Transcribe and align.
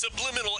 Subliminal 0.00 0.59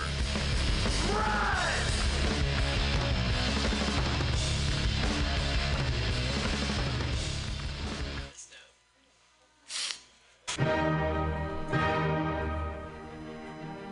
Run! 10.57 11.00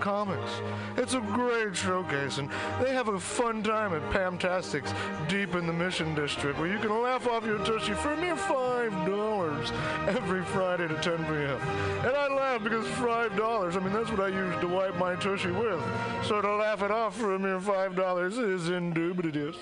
comics. 0.00 0.60
It's 0.96 1.14
a 1.14 1.20
great 1.20 1.74
showcase, 1.76 2.38
and 2.38 2.50
they 2.80 2.92
have 2.92 3.08
a 3.08 3.18
fun 3.18 3.62
time 3.62 3.94
at 3.94 4.02
Pamtastics 4.10 4.92
deep 5.28 5.54
in 5.54 5.66
the 5.66 5.72
Mission 5.72 6.14
District 6.14 6.58
where 6.58 6.68
you 6.68 6.78
can 6.78 7.02
laugh 7.02 7.26
off 7.28 7.44
your 7.44 7.58
tushy 7.64 7.94
for 7.94 8.12
a 8.12 8.16
mere 8.16 8.36
$5 8.36 10.08
every 10.08 10.44
Friday 10.44 10.88
to 10.88 10.94
10 10.94 11.16
p.m. 11.26 11.60
And 12.04 12.16
I 12.16 12.28
laugh 12.28 12.62
because 12.62 12.86
$5, 12.86 13.76
I 13.76 13.80
mean, 13.80 13.92
that's 13.92 14.10
what 14.10 14.20
I 14.20 14.28
use 14.28 14.60
to 14.60 14.68
wipe 14.68 14.96
my 14.96 15.14
tushy 15.14 15.50
with. 15.50 15.82
So 16.24 16.40
to 16.40 16.56
laugh 16.56 16.82
it 16.82 16.90
off 16.90 17.16
for 17.16 17.34
a 17.34 17.38
mere 17.38 17.60
$5 17.60 18.52
is 18.54 18.68
indubitious. 18.70 19.56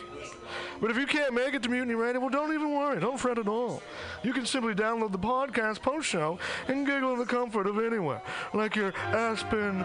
But 0.81 0.91
if 0.91 0.97
you 0.97 1.07
can't 1.07 1.35
make 1.35 1.55
it 1.55 1.63
to 1.65 1.69
Mutiny 1.69 1.95
Radio, 1.95 2.21
well, 2.21 2.31
don't 2.31 2.53
even 2.53 2.75
worry. 2.75 3.01
Don't 3.01 3.19
fret 3.19 3.39
at 3.39 3.49
all. 3.49 3.83
You 4.23 4.33
can 4.33 4.47
simply 4.47 4.75
download 4.75 5.13
the 5.13 5.19
podcast 5.19 5.83
post 5.83 6.07
show 6.07 6.39
and 6.69 6.87
giggle 6.87 7.13
in 7.15 7.19
the 7.19 7.27
comfort 7.27 7.67
of 7.67 7.79
anywhere, 7.79 8.23
like 8.53 8.77
your 8.77 8.93
Aspen 9.07 9.85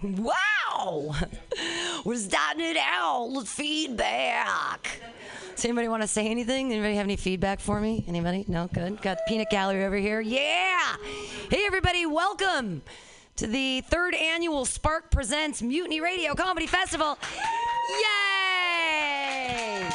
Wow! 0.00 1.12
We're 2.04 2.16
starting 2.16 2.64
it 2.64 2.76
out 2.80 3.32
with 3.32 3.48
feedback. 3.48 5.00
Does 5.56 5.64
anybody 5.64 5.88
want 5.88 6.02
to 6.02 6.08
say 6.08 6.28
anything? 6.28 6.70
Anybody 6.72 6.94
have 6.94 7.06
any 7.06 7.16
feedback 7.16 7.58
for 7.58 7.80
me? 7.80 8.04
Anybody? 8.06 8.44
No? 8.46 8.68
Good. 8.72 9.02
Got 9.02 9.18
Peanut 9.26 9.50
Gallery 9.50 9.84
over 9.84 9.96
here. 9.96 10.20
Yeah! 10.20 10.94
Hey, 11.50 11.64
everybody, 11.66 12.06
welcome 12.06 12.82
to 13.36 13.48
the 13.48 13.80
third 13.82 14.14
annual 14.14 14.64
Spark 14.64 15.10
Presents 15.10 15.62
Mutiny 15.62 16.00
Radio 16.00 16.32
Comedy 16.34 16.68
Festival. 16.68 17.18
Yay! 17.90 19.88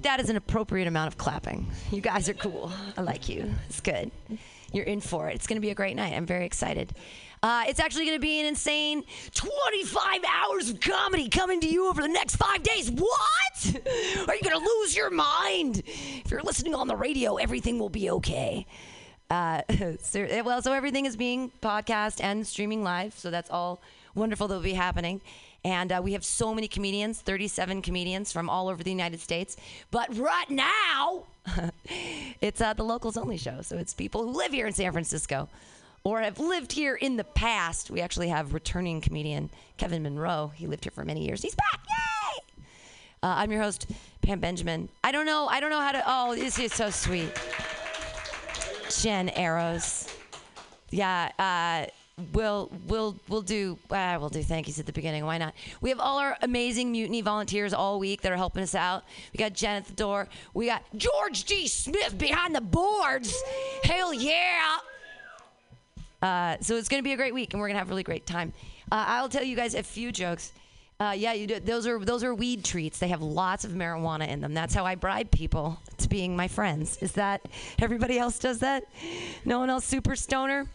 That 0.00 0.18
is 0.18 0.30
an 0.30 0.36
appropriate 0.36 0.88
amount 0.88 1.08
of 1.08 1.18
clapping. 1.18 1.70
You 1.90 2.00
guys 2.00 2.26
are 2.30 2.34
cool. 2.34 2.72
I 2.96 3.02
like 3.02 3.28
you. 3.28 3.52
It's 3.68 3.82
good. 3.82 4.10
You're 4.72 4.84
in 4.84 5.00
for 5.00 5.28
it. 5.28 5.34
It's 5.34 5.46
going 5.46 5.56
to 5.56 5.60
be 5.60 5.70
a 5.70 5.74
great 5.74 5.96
night. 5.96 6.12
I'm 6.12 6.26
very 6.26 6.44
excited. 6.44 6.92
Uh, 7.42 7.64
it's 7.68 7.80
actually 7.80 8.04
going 8.04 8.16
to 8.16 8.22
be 8.22 8.40
an 8.40 8.46
insane 8.46 9.04
25 9.34 10.20
hours 10.24 10.70
of 10.70 10.80
comedy 10.80 11.28
coming 11.28 11.60
to 11.60 11.68
you 11.68 11.88
over 11.88 12.02
the 12.02 12.08
next 12.08 12.36
five 12.36 12.62
days. 12.62 12.90
What? 12.90 13.76
Are 14.28 14.34
you 14.34 14.42
going 14.42 14.58
to 14.58 14.64
lose 14.80 14.96
your 14.96 15.10
mind? 15.10 15.82
If 15.86 16.30
you're 16.30 16.42
listening 16.42 16.74
on 16.74 16.88
the 16.88 16.96
radio, 16.96 17.36
everything 17.36 17.78
will 17.78 17.88
be 17.88 18.10
okay. 18.10 18.66
Uh, 19.30 19.62
so, 20.00 20.26
well, 20.44 20.62
so 20.62 20.72
everything 20.72 21.06
is 21.06 21.16
being 21.16 21.52
podcast 21.62 22.22
and 22.22 22.46
streaming 22.46 22.82
live, 22.82 23.14
so 23.14 23.30
that's 23.30 23.50
all 23.50 23.80
wonderful 24.14 24.48
that 24.48 24.54
will 24.54 24.62
be 24.62 24.74
happening. 24.74 25.20
And 25.64 25.92
uh, 25.92 26.00
we 26.02 26.12
have 26.12 26.24
so 26.24 26.54
many 26.54 26.68
comedians, 26.68 27.20
37 27.20 27.82
comedians 27.82 28.32
from 28.32 28.48
all 28.48 28.68
over 28.68 28.82
the 28.82 28.90
United 28.90 29.20
States. 29.20 29.56
But 29.90 30.16
right 30.16 30.48
now, 30.48 31.24
it's 32.40 32.60
uh, 32.60 32.74
the 32.74 32.84
locals 32.84 33.16
only 33.16 33.36
show. 33.36 33.60
So 33.62 33.76
it's 33.76 33.92
people 33.92 34.22
who 34.22 34.30
live 34.30 34.52
here 34.52 34.66
in 34.66 34.72
San 34.72 34.92
Francisco 34.92 35.48
or 36.04 36.20
have 36.20 36.38
lived 36.38 36.72
here 36.72 36.94
in 36.94 37.16
the 37.16 37.24
past. 37.24 37.90
We 37.90 38.00
actually 38.00 38.28
have 38.28 38.54
returning 38.54 39.00
comedian 39.00 39.50
Kevin 39.76 40.02
Monroe. 40.02 40.52
He 40.54 40.66
lived 40.66 40.84
here 40.84 40.92
for 40.92 41.04
many 41.04 41.24
years. 41.24 41.42
He's 41.42 41.54
back. 41.54 41.80
Yay! 41.88 42.62
Uh, 43.22 43.34
I'm 43.36 43.50
your 43.50 43.60
host, 43.60 43.90
Pam 44.22 44.38
Benjamin. 44.38 44.88
I 45.02 45.10
don't 45.10 45.26
know. 45.26 45.48
I 45.48 45.60
don't 45.60 45.70
know 45.70 45.80
how 45.80 45.92
to. 45.92 46.02
Oh, 46.06 46.34
this 46.34 46.58
is 46.58 46.72
so 46.72 46.90
sweet. 46.90 47.30
Jen 49.00 49.28
Arrows. 49.30 50.08
Yeah. 50.90 51.30
Uh, 51.38 51.90
we'll 52.32 52.70
we'll 52.86 53.16
we'll 53.28 53.42
do 53.42 53.78
uh, 53.90 54.16
we'll 54.20 54.28
do 54.28 54.42
thank 54.42 54.66
yous 54.66 54.78
at 54.78 54.86
the 54.86 54.92
beginning. 54.92 55.24
Why 55.24 55.38
not? 55.38 55.54
We 55.80 55.90
have 55.90 56.00
all 56.00 56.18
our 56.18 56.36
amazing 56.42 56.92
mutiny 56.92 57.20
volunteers 57.20 57.72
all 57.72 57.98
week 57.98 58.22
that 58.22 58.32
are 58.32 58.36
helping 58.36 58.62
us 58.62 58.74
out. 58.74 59.04
We 59.32 59.38
got 59.38 59.52
Jen 59.54 59.76
at 59.76 59.86
the 59.86 59.94
door. 59.94 60.28
We 60.54 60.66
got 60.66 60.82
George 60.96 61.44
D. 61.44 61.66
Smith 61.66 62.16
behind 62.18 62.54
the 62.54 62.60
boards. 62.60 63.34
Hell 63.84 64.12
yeah! 64.12 64.78
Uh, 66.20 66.56
so 66.60 66.76
it's 66.76 66.88
going 66.88 67.02
to 67.02 67.04
be 67.04 67.12
a 67.12 67.16
great 67.16 67.34
week, 67.34 67.52
and 67.52 67.60
we're 67.60 67.68
going 67.68 67.76
to 67.76 67.78
have 67.78 67.88
a 67.88 67.90
really 67.90 68.02
great 68.02 68.26
time. 68.26 68.52
Uh, 68.90 69.04
I'll 69.06 69.28
tell 69.28 69.44
you 69.44 69.54
guys 69.54 69.74
a 69.74 69.82
few 69.82 70.10
jokes. 70.10 70.52
Uh, 71.00 71.14
yeah, 71.16 71.32
you 71.32 71.46
do. 71.46 71.60
Those 71.60 71.86
are 71.86 72.04
those 72.04 72.24
are 72.24 72.34
weed 72.34 72.64
treats. 72.64 72.98
They 72.98 73.08
have 73.08 73.22
lots 73.22 73.64
of 73.64 73.70
marijuana 73.70 74.26
in 74.26 74.40
them. 74.40 74.52
That's 74.52 74.74
how 74.74 74.84
I 74.84 74.96
bribe 74.96 75.30
people 75.30 75.80
to 75.98 76.08
being 76.08 76.34
my 76.34 76.48
friends. 76.48 76.96
Is 77.00 77.12
that 77.12 77.42
everybody 77.78 78.18
else 78.18 78.40
does 78.40 78.58
that? 78.60 78.82
No 79.44 79.60
one 79.60 79.70
else 79.70 79.84
super 79.84 80.16
stoner? 80.16 80.66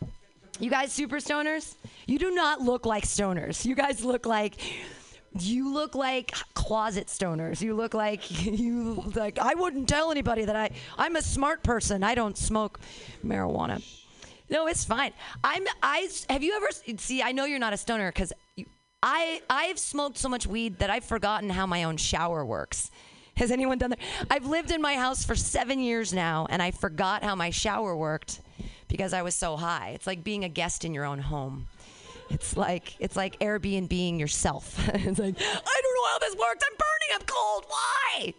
You 0.63 0.69
guys 0.69 0.93
super 0.93 1.17
stoners? 1.17 1.75
You 2.07 2.17
do 2.17 2.31
not 2.31 2.61
look 2.61 2.85
like 2.85 3.03
stoners. 3.03 3.65
You 3.65 3.75
guys 3.75 4.05
look 4.05 4.25
like 4.25 4.55
you 5.37 5.73
look 5.73 5.93
like 5.93 6.31
closet 6.53 7.07
stoners. 7.07 7.59
You 7.59 7.75
look 7.75 7.93
like 7.93 8.45
you 8.45 9.03
like 9.13 9.37
I 9.39 9.55
wouldn't 9.55 9.89
tell 9.89 10.09
anybody 10.09 10.45
that 10.45 10.55
I 10.55 10.69
I'm 10.97 11.17
a 11.17 11.21
smart 11.21 11.63
person. 11.63 12.01
I 12.01 12.15
don't 12.15 12.37
smoke 12.37 12.79
marijuana. 13.25 13.83
No, 14.49 14.67
it's 14.67 14.85
fine. 14.85 15.11
I'm 15.43 15.65
I 15.81 16.07
have 16.29 16.43
you 16.43 16.55
ever 16.55 16.69
see 16.97 17.21
I 17.21 17.33
know 17.33 17.43
you're 17.43 17.59
not 17.59 17.73
a 17.73 17.77
stoner 17.77 18.09
cuz 18.13 18.31
I 19.01 19.41
I've 19.49 19.77
smoked 19.77 20.17
so 20.17 20.29
much 20.29 20.47
weed 20.47 20.79
that 20.79 20.89
I've 20.89 21.03
forgotten 21.03 21.49
how 21.49 21.65
my 21.65 21.83
own 21.83 21.97
shower 21.97 22.45
works. 22.45 22.89
Has 23.35 23.51
anyone 23.51 23.79
done 23.79 23.89
that? 23.89 23.99
I've 24.31 24.45
lived 24.45 24.71
in 24.71 24.81
my 24.81 24.95
house 24.95 25.25
for 25.25 25.35
7 25.35 25.77
years 25.77 26.13
now 26.13 26.47
and 26.49 26.61
I 26.61 26.71
forgot 26.71 27.21
how 27.21 27.35
my 27.35 27.49
shower 27.49 27.97
worked 27.97 28.39
because 28.93 29.11
I 29.11 29.23
was 29.23 29.33
so 29.33 29.57
high. 29.57 29.93
It's 29.95 30.05
like 30.05 30.23
being 30.23 30.43
a 30.43 30.49
guest 30.49 30.85
in 30.85 30.93
your 30.93 31.03
own 31.03 31.17
home. 31.17 31.65
It's 32.29 32.55
like 32.55 32.93
it's 32.99 33.15
like 33.15 33.39
Airbnb 33.39 34.19
yourself. 34.19 34.77
it's 34.93 35.17
like 35.17 35.35
I 35.39 35.81
don't 35.81 35.95
know 35.95 36.07
how 36.11 36.19
this 36.19 36.35
works. 36.35 36.63
I'm 36.63 36.77
burning. 36.77 37.09
I'm 37.15 37.25
cold. 37.25 37.65
Why? 37.67 38.33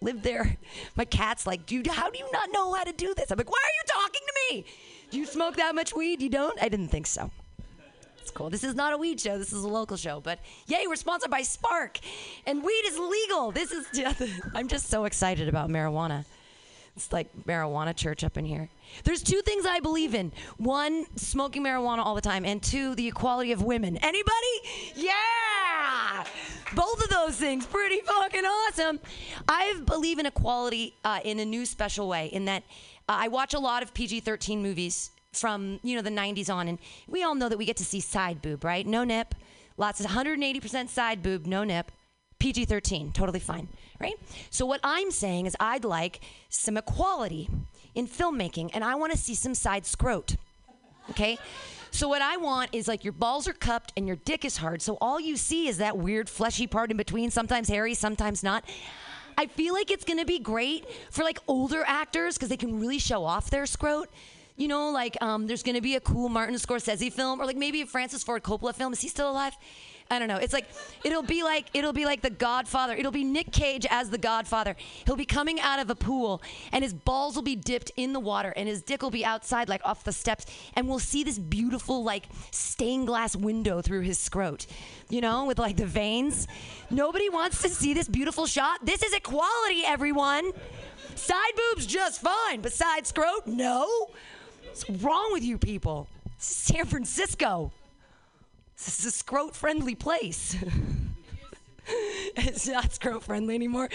Live 0.00 0.22
there. 0.22 0.56
My 0.96 1.04
cat's 1.04 1.46
like, 1.46 1.66
dude, 1.66 1.86
how 1.86 2.10
do 2.10 2.18
you 2.18 2.28
not 2.32 2.48
know 2.52 2.74
how 2.74 2.82
to 2.82 2.92
do 2.92 3.14
this? 3.14 3.30
I'm 3.30 3.38
like, 3.38 3.48
why 3.48 3.60
are 3.62 3.76
you 3.78 4.02
talking 4.02 4.20
to 4.26 4.54
me? 4.54 4.64
Do 5.12 5.18
you 5.18 5.24
smoke 5.24 5.54
that 5.54 5.72
much 5.76 5.94
weed? 5.94 6.20
You 6.20 6.30
don't? 6.30 6.60
I 6.60 6.68
didn't 6.68 6.88
think 6.88 7.06
so. 7.06 7.30
It's 8.20 8.32
cool. 8.32 8.50
This 8.50 8.64
is 8.64 8.74
not 8.74 8.92
a 8.92 8.98
weed 8.98 9.20
show. 9.20 9.38
This 9.38 9.52
is 9.52 9.62
a 9.62 9.68
local 9.68 9.96
show. 9.96 10.18
But 10.18 10.40
yay, 10.66 10.88
we're 10.88 10.96
sponsored 10.96 11.30
by 11.30 11.42
Spark, 11.42 12.00
and 12.44 12.64
weed 12.64 12.82
is 12.86 12.98
legal. 12.98 13.52
This 13.52 13.70
is. 13.70 13.86
I'm 14.52 14.66
just 14.66 14.88
so 14.88 15.04
excited 15.04 15.48
about 15.48 15.68
marijuana. 15.68 16.24
It's 16.96 17.12
like 17.12 17.28
marijuana 17.46 17.94
church 17.94 18.24
up 18.24 18.36
in 18.36 18.44
here. 18.44 18.68
There's 19.04 19.22
two 19.22 19.40
things 19.42 19.64
I 19.66 19.80
believe 19.80 20.14
in. 20.14 20.32
One, 20.56 21.06
smoking 21.16 21.64
marijuana 21.64 21.98
all 21.98 22.14
the 22.14 22.20
time, 22.20 22.44
and 22.44 22.62
two, 22.62 22.94
the 22.94 23.08
equality 23.08 23.52
of 23.52 23.62
women. 23.62 23.96
Anybody? 23.98 24.32
Yeah! 24.94 26.24
Both 26.74 27.02
of 27.02 27.10
those 27.10 27.36
things, 27.36 27.66
pretty 27.66 28.00
fucking 28.00 28.44
awesome. 28.44 29.00
I 29.48 29.80
believe 29.84 30.18
in 30.18 30.26
equality 30.26 30.94
uh, 31.04 31.20
in 31.24 31.40
a 31.40 31.44
new 31.44 31.66
special 31.66 32.08
way, 32.08 32.26
in 32.26 32.44
that 32.44 32.62
uh, 33.08 33.16
I 33.18 33.28
watch 33.28 33.54
a 33.54 33.58
lot 33.58 33.82
of 33.82 33.92
PG 33.92 34.20
13 34.20 34.62
movies 34.62 35.10
from, 35.32 35.80
you 35.82 35.96
know, 35.96 36.02
the 36.02 36.10
90s 36.10 36.52
on, 36.52 36.68
and 36.68 36.78
we 37.08 37.22
all 37.22 37.34
know 37.34 37.48
that 37.48 37.58
we 37.58 37.64
get 37.64 37.76
to 37.78 37.84
see 37.84 38.00
side 38.00 38.42
boob, 38.42 38.64
right? 38.64 38.86
No 38.86 39.04
nip. 39.04 39.34
Lots 39.76 40.00
of 40.00 40.06
180% 40.06 40.88
side 40.88 41.22
boob, 41.22 41.46
no 41.46 41.64
nip. 41.64 41.90
PG 42.38 42.64
13, 42.64 43.12
totally 43.12 43.38
fine, 43.38 43.68
right? 44.00 44.14
So, 44.48 44.64
what 44.64 44.80
I'm 44.82 45.10
saying 45.10 45.44
is, 45.44 45.54
I'd 45.60 45.84
like 45.84 46.20
some 46.48 46.78
equality 46.78 47.50
in 47.94 48.06
filmmaking, 48.06 48.70
and 48.74 48.84
I 48.84 48.94
want 48.94 49.12
to 49.12 49.18
see 49.18 49.34
some 49.34 49.54
side 49.54 49.86
scrot. 49.86 50.36
Okay? 51.10 51.38
So, 51.90 52.08
what 52.08 52.22
I 52.22 52.36
want 52.36 52.70
is 52.72 52.86
like 52.86 53.02
your 53.02 53.12
balls 53.12 53.48
are 53.48 53.52
cupped 53.52 53.92
and 53.96 54.06
your 54.06 54.16
dick 54.16 54.44
is 54.44 54.56
hard, 54.58 54.80
so 54.80 54.96
all 55.00 55.18
you 55.20 55.36
see 55.36 55.66
is 55.66 55.78
that 55.78 55.98
weird 55.98 56.28
fleshy 56.28 56.66
part 56.66 56.90
in 56.90 56.96
between, 56.96 57.30
sometimes 57.30 57.68
hairy, 57.68 57.94
sometimes 57.94 58.42
not. 58.42 58.64
I 59.36 59.46
feel 59.46 59.74
like 59.74 59.90
it's 59.90 60.04
gonna 60.04 60.24
be 60.24 60.38
great 60.38 60.84
for 61.10 61.24
like 61.24 61.38
older 61.48 61.82
actors 61.86 62.36
because 62.36 62.48
they 62.48 62.56
can 62.56 62.78
really 62.78 62.98
show 62.98 63.24
off 63.24 63.50
their 63.50 63.66
scrot. 63.66 64.08
You 64.56 64.68
know, 64.68 64.90
like 64.90 65.16
um, 65.22 65.46
there's 65.46 65.62
gonna 65.62 65.80
be 65.80 65.96
a 65.96 66.00
cool 66.00 66.28
Martin 66.28 66.54
Scorsese 66.56 67.12
film, 67.12 67.40
or 67.40 67.46
like 67.46 67.56
maybe 67.56 67.80
a 67.80 67.86
Francis 67.86 68.22
Ford 68.22 68.42
Coppola 68.42 68.74
film. 68.74 68.92
Is 68.92 69.00
he 69.00 69.08
still 69.08 69.30
alive? 69.30 69.56
I 70.12 70.18
don't 70.18 70.26
know. 70.26 70.38
It's 70.38 70.52
like 70.52 70.66
it'll 71.04 71.22
be 71.22 71.44
like 71.44 71.66
it'll 71.72 71.92
be 71.92 72.04
like 72.04 72.20
the 72.20 72.30
Godfather. 72.30 72.94
It'll 72.94 73.12
be 73.12 73.22
Nick 73.22 73.52
Cage 73.52 73.86
as 73.88 74.10
the 74.10 74.18
Godfather. 74.18 74.74
He'll 75.06 75.14
be 75.14 75.24
coming 75.24 75.60
out 75.60 75.78
of 75.78 75.88
a 75.88 75.94
pool 75.94 76.42
and 76.72 76.82
his 76.82 76.92
balls 76.92 77.36
will 77.36 77.44
be 77.44 77.54
dipped 77.54 77.92
in 77.96 78.12
the 78.12 78.18
water 78.18 78.52
and 78.56 78.68
his 78.68 78.82
dick 78.82 79.02
will 79.02 79.10
be 79.10 79.24
outside 79.24 79.68
like 79.68 79.80
off 79.84 80.02
the 80.02 80.12
steps 80.12 80.46
and 80.74 80.88
we'll 80.88 80.98
see 80.98 81.22
this 81.22 81.38
beautiful 81.38 82.02
like 82.02 82.24
stained 82.50 83.06
glass 83.06 83.36
window 83.36 83.80
through 83.80 84.00
his 84.00 84.18
scrot. 84.18 84.66
You 85.08 85.20
know, 85.20 85.44
with 85.44 85.60
like 85.60 85.76
the 85.76 85.86
veins. 85.86 86.48
Nobody 86.90 87.28
wants 87.28 87.62
to 87.62 87.68
see 87.68 87.94
this 87.94 88.08
beautiful 88.08 88.46
shot. 88.46 88.84
This 88.84 89.04
is 89.04 89.12
equality, 89.12 89.82
everyone. 89.86 90.50
Side 91.14 91.52
boobs 91.54 91.86
just 91.86 92.20
fine, 92.20 92.62
but 92.62 92.72
side 92.72 93.06
scrot, 93.06 93.46
no. 93.46 94.08
What's 94.64 94.88
wrong 95.02 95.32
with 95.32 95.44
you 95.44 95.56
people? 95.56 96.08
San 96.38 96.86
Francisco. 96.86 97.72
This 98.84 99.00
is 99.00 99.06
a 99.06 99.10
scrot 99.10 99.54
friendly 99.54 99.94
place. 99.94 100.56
it's 101.86 102.66
not 102.66 102.92
scrot 102.92 103.22
friendly 103.22 103.54
anymore. 103.54 103.90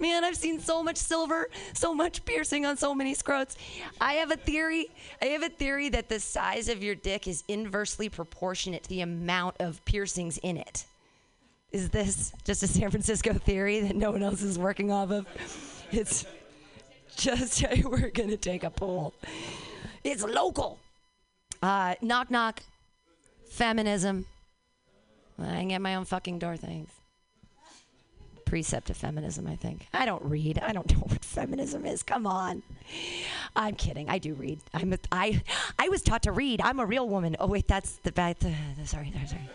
Man, 0.00 0.24
I've 0.24 0.36
seen 0.36 0.58
so 0.58 0.82
much 0.82 0.96
silver, 0.96 1.48
so 1.72 1.94
much 1.94 2.24
piercing 2.24 2.66
on 2.66 2.76
so 2.76 2.92
many 2.92 3.14
scrotes. 3.14 3.56
I 4.00 4.14
have 4.14 4.32
a 4.32 4.36
theory. 4.36 4.88
I 5.22 5.26
have 5.26 5.44
a 5.44 5.48
theory 5.48 5.88
that 5.90 6.08
the 6.08 6.18
size 6.18 6.68
of 6.68 6.82
your 6.82 6.96
dick 6.96 7.28
is 7.28 7.44
inversely 7.46 8.08
proportionate 8.08 8.82
to 8.82 8.88
the 8.88 9.02
amount 9.02 9.56
of 9.60 9.82
piercings 9.84 10.38
in 10.38 10.56
it. 10.56 10.86
Is 11.70 11.90
this 11.90 12.32
just 12.44 12.62
a 12.64 12.66
San 12.66 12.90
Francisco 12.90 13.32
theory 13.32 13.80
that 13.80 13.94
no 13.94 14.10
one 14.10 14.24
else 14.24 14.42
is 14.42 14.58
working 14.58 14.90
off 14.90 15.12
of? 15.12 15.26
It's 15.92 16.26
just 17.16 17.64
we're 17.84 18.10
gonna 18.10 18.36
take 18.36 18.64
a 18.64 18.70
poll. 18.70 19.14
It's 20.02 20.24
local. 20.24 20.78
Uh, 21.62 21.94
knock 22.02 22.30
knock 22.30 22.62
feminism. 23.48 24.26
I 25.38 25.56
can 25.56 25.68
get 25.68 25.80
my 25.80 25.94
own 25.94 26.04
fucking 26.04 26.38
door 26.38 26.56
things. 26.56 26.90
Precept 28.44 28.90
of 28.90 28.96
feminism, 28.96 29.46
I 29.46 29.56
think. 29.56 29.88
I 29.92 30.06
don't 30.06 30.24
read. 30.24 30.58
I 30.58 30.72
don't 30.72 30.90
know 30.94 31.00
what 31.00 31.24
feminism 31.24 31.84
is. 31.84 32.02
Come 32.02 32.26
on. 32.26 32.62
I'm 33.54 33.74
kidding. 33.74 34.08
I 34.08 34.18
do 34.18 34.34
read. 34.34 34.60
I'm 34.72 34.92
a, 34.92 34.98
I 35.10 35.42
I 35.78 35.88
was 35.88 36.02
taught 36.02 36.22
to 36.22 36.32
read. 36.32 36.60
I'm 36.60 36.78
a 36.78 36.86
real 36.86 37.08
woman. 37.08 37.36
Oh 37.40 37.48
wait, 37.48 37.66
that's 37.66 37.96
the 38.04 38.12
bad. 38.12 38.38
The, 38.38 38.54
the, 38.78 38.86
sorry, 38.86 39.12
sorry. 39.26 39.50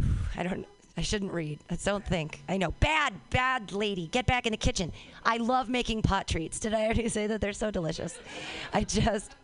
I 0.36 0.42
don't. 0.42 0.66
I 0.96 1.00
shouldn't 1.00 1.32
read. 1.32 1.58
I 1.70 1.76
don't 1.76 2.06
think. 2.06 2.42
I 2.48 2.58
know. 2.58 2.72
Bad, 2.72 3.14
bad 3.30 3.72
lady. 3.72 4.08
Get 4.08 4.26
back 4.26 4.46
in 4.46 4.50
the 4.50 4.58
kitchen. 4.58 4.92
I 5.24 5.38
love 5.38 5.70
making 5.70 6.02
pot 6.02 6.28
treats. 6.28 6.60
Did 6.60 6.74
I 6.74 6.84
already 6.84 7.08
say 7.16 7.26
that 7.28 7.40
they're 7.40 7.54
so 7.54 7.70
delicious? 7.70 8.18
I 8.74 8.84
just 8.84 9.34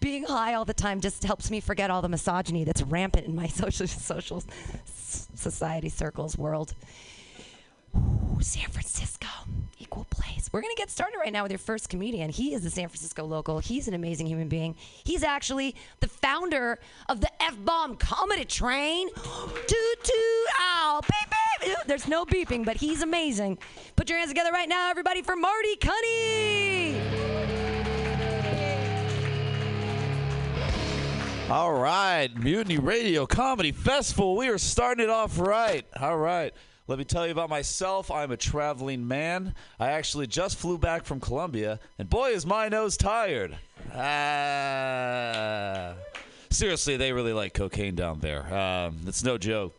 being 0.00 0.24
high 0.24 0.54
all 0.54 0.64
the 0.64 0.74
time 0.74 1.00
just 1.00 1.24
helps 1.24 1.50
me 1.50 1.60
forget 1.60 1.90
all 1.90 2.02
the 2.02 2.08
misogyny 2.08 2.64
that's 2.64 2.82
rampant 2.82 3.26
in 3.26 3.34
my 3.34 3.46
social 3.48 3.86
social 3.86 4.42
society 4.94 5.88
circles 5.88 6.36
world. 6.36 6.74
Ooh, 7.96 8.38
San 8.40 8.68
Francisco, 8.68 9.26
equal 9.78 10.06
place. 10.10 10.50
We're 10.52 10.60
gonna 10.60 10.74
get 10.76 10.90
started 10.90 11.18
right 11.18 11.32
now 11.32 11.42
with 11.42 11.52
your 11.52 11.58
first 11.58 11.88
comedian. 11.88 12.30
He 12.30 12.54
is 12.54 12.64
a 12.64 12.70
San 12.70 12.88
Francisco 12.88 13.24
local. 13.24 13.58
He's 13.58 13.88
an 13.88 13.94
amazing 13.94 14.26
human 14.26 14.48
being. 14.48 14.76
He's 15.04 15.22
actually 15.22 15.74
the 16.00 16.08
founder 16.08 16.78
of 17.08 17.20
the 17.20 17.30
F 17.42 17.56
Bomb 17.64 17.96
Comedy 17.96 18.44
Train. 18.44 19.08
Toot 19.14 20.04
toot, 20.04 20.48
ow. 20.60 21.00
There's 21.86 22.06
no 22.06 22.24
beeping, 22.24 22.64
but 22.64 22.76
he's 22.76 23.02
amazing. 23.02 23.58
Put 23.96 24.08
your 24.08 24.18
hands 24.18 24.30
together 24.30 24.52
right 24.52 24.68
now, 24.68 24.90
everybody, 24.90 25.22
for 25.22 25.34
Marty 25.36 25.76
Cunny. 25.76 27.17
All 31.50 31.72
right, 31.72 32.28
Mutiny 32.36 32.76
Radio 32.76 33.24
Comedy 33.24 33.72
Festival. 33.72 34.36
We 34.36 34.48
are 34.48 34.58
starting 34.58 35.02
it 35.02 35.08
off 35.08 35.38
right. 35.38 35.86
All 35.98 36.18
right. 36.18 36.52
Let 36.88 36.98
me 36.98 37.06
tell 37.06 37.24
you 37.24 37.32
about 37.32 37.48
myself. 37.48 38.10
I'm 38.10 38.32
a 38.32 38.36
traveling 38.36 39.08
man. 39.08 39.54
I 39.80 39.92
actually 39.92 40.26
just 40.26 40.58
flew 40.58 40.76
back 40.76 41.06
from 41.06 41.20
Colombia, 41.20 41.80
and 41.98 42.10
boy, 42.10 42.32
is 42.32 42.44
my 42.44 42.68
nose 42.68 42.98
tired. 42.98 43.56
Ah. 43.94 45.94
Seriously, 46.50 46.98
they 46.98 47.14
really 47.14 47.32
like 47.32 47.54
cocaine 47.54 47.94
down 47.94 48.20
there. 48.20 48.54
Um, 48.54 48.98
it's 49.06 49.24
no 49.24 49.38
joke. 49.38 49.74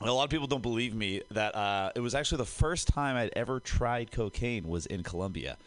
A 0.00 0.10
lot 0.10 0.24
of 0.24 0.30
people 0.30 0.46
don't 0.46 0.62
believe 0.62 0.94
me 0.94 1.20
that 1.30 1.54
uh, 1.54 1.92
it 1.94 2.00
was 2.00 2.14
actually 2.14 2.38
the 2.38 2.46
first 2.46 2.88
time 2.88 3.16
I'd 3.16 3.32
ever 3.36 3.60
tried 3.60 4.12
cocaine 4.12 4.66
was 4.66 4.86
in 4.86 5.02
Colombia. 5.02 5.58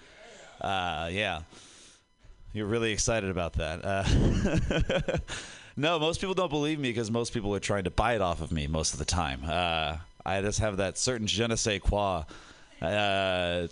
Uh, 0.59 1.07
yeah. 1.11 1.41
You're 2.55 2.67
really 2.67 2.93
excited 2.93 3.29
about 3.29 3.51
that. 3.55 3.83
Uh, 3.83 5.17
no, 5.75 6.00
most 6.00 6.21
people 6.21 6.33
don't 6.33 6.50
believe 6.50 6.79
me 6.79 6.88
because 6.88 7.12
most 7.12 7.33
people 7.33 7.53
are 7.53 7.59
trying 7.59 7.83
to 7.83 7.89
buy 7.89 8.15
it 8.15 8.21
off 8.21 8.39
of 8.39 8.50
me 8.53 8.65
most 8.65 8.93
of 8.93 9.00
the 9.00 9.03
time. 9.03 9.41
Uh, 9.45 9.97
I 10.25 10.39
just 10.39 10.59
have 10.59 10.77
that 10.77 10.97
certain 10.97 11.27
je 11.27 11.45
ne 11.45 11.57
sais 11.57 11.81
quoi. 11.81 12.24
Uh, 12.81 13.67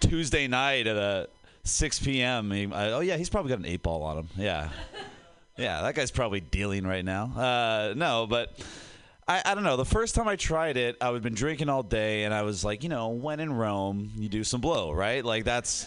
Tuesday 0.00 0.46
night 0.46 0.86
at 0.86 0.96
a 0.96 1.30
6 1.64 2.00
p.m. 2.00 2.50
He, 2.50 2.68
oh 2.70 3.00
yeah, 3.00 3.16
he's 3.16 3.30
probably 3.30 3.48
got 3.48 3.60
an 3.60 3.64
eight 3.64 3.82
ball 3.82 4.02
on 4.02 4.18
him. 4.18 4.28
Yeah, 4.36 4.68
yeah, 5.56 5.80
that 5.80 5.94
guy's 5.94 6.10
probably 6.10 6.40
dealing 6.40 6.86
right 6.86 7.04
now. 7.04 7.32
Uh, 7.34 7.94
no, 7.96 8.26
but. 8.28 8.52
I, 9.28 9.40
I, 9.44 9.54
don't 9.54 9.62
know. 9.62 9.76
The 9.76 9.84
first 9.84 10.16
time 10.16 10.26
I 10.26 10.34
tried 10.34 10.76
it, 10.76 10.96
I 11.00 11.12
had 11.12 11.22
been 11.22 11.32
drinking 11.32 11.68
all 11.68 11.84
day, 11.84 12.24
and 12.24 12.34
I 12.34 12.42
was 12.42 12.64
like, 12.64 12.82
you 12.82 12.88
know, 12.88 13.10
when 13.10 13.38
in 13.38 13.52
Rome, 13.52 14.10
you 14.16 14.28
do 14.28 14.42
some 14.42 14.60
blow, 14.60 14.90
right? 14.90 15.24
Like 15.24 15.44
that's 15.44 15.86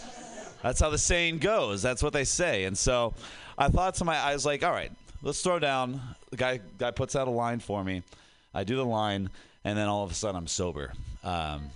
that's 0.66 0.80
how 0.80 0.90
the 0.90 0.98
saying 0.98 1.38
goes. 1.38 1.84
That's 1.84 2.02
what 2.02 2.12
they 2.12 2.24
say. 2.24 2.64
And 2.64 2.76
so 2.76 3.14
I 3.56 3.70
thought 3.70 3.94
to 3.96 4.04
my, 4.04 4.18
I 4.18 4.34
was 4.34 4.48
like, 4.48 4.64
all 4.64 4.72
right, 4.72 4.92
let's 5.22 5.40
throw 5.40 5.60
down. 5.60 6.02
The 6.32 6.38
guy 6.38 6.60
guy 6.80 6.90
puts 6.90 7.16
out 7.16 7.28
a 7.28 7.32
line 7.32 7.60
for 7.60 7.84
me. 7.84 8.02
I 8.52 8.64
do 8.64 8.76
the 8.76 8.86
line, 8.86 9.30
and 9.64 9.78
then 9.78 9.88
all 9.88 10.04
of 10.04 10.10
a 10.10 10.16
sudden 10.16 10.38
I'm 10.38 10.48
sober. 10.48 10.92
Um, 11.24 11.70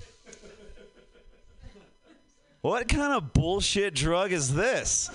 what 2.62 2.88
kind 2.88 3.14
of 3.14 3.32
bullshit 3.32 3.94
drug 3.94 4.32
is 4.32 4.56
this? 4.56 5.12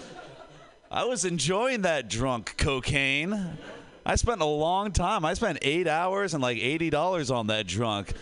I 0.88 1.06
was 1.06 1.24
enjoying 1.24 1.82
that 1.82 2.08
drunk 2.08 2.54
cocaine. 2.56 3.58
I 4.06 4.14
spent 4.14 4.40
a 4.40 4.46
long 4.46 4.92
time. 4.92 5.24
I 5.24 5.34
spent 5.34 5.58
eight 5.62 5.88
hours 5.88 6.32
and 6.32 6.40
like 6.40 6.58
eighty 6.58 6.90
dollars 6.90 7.32
on 7.32 7.48
that 7.48 7.66
drunk. 7.66 8.12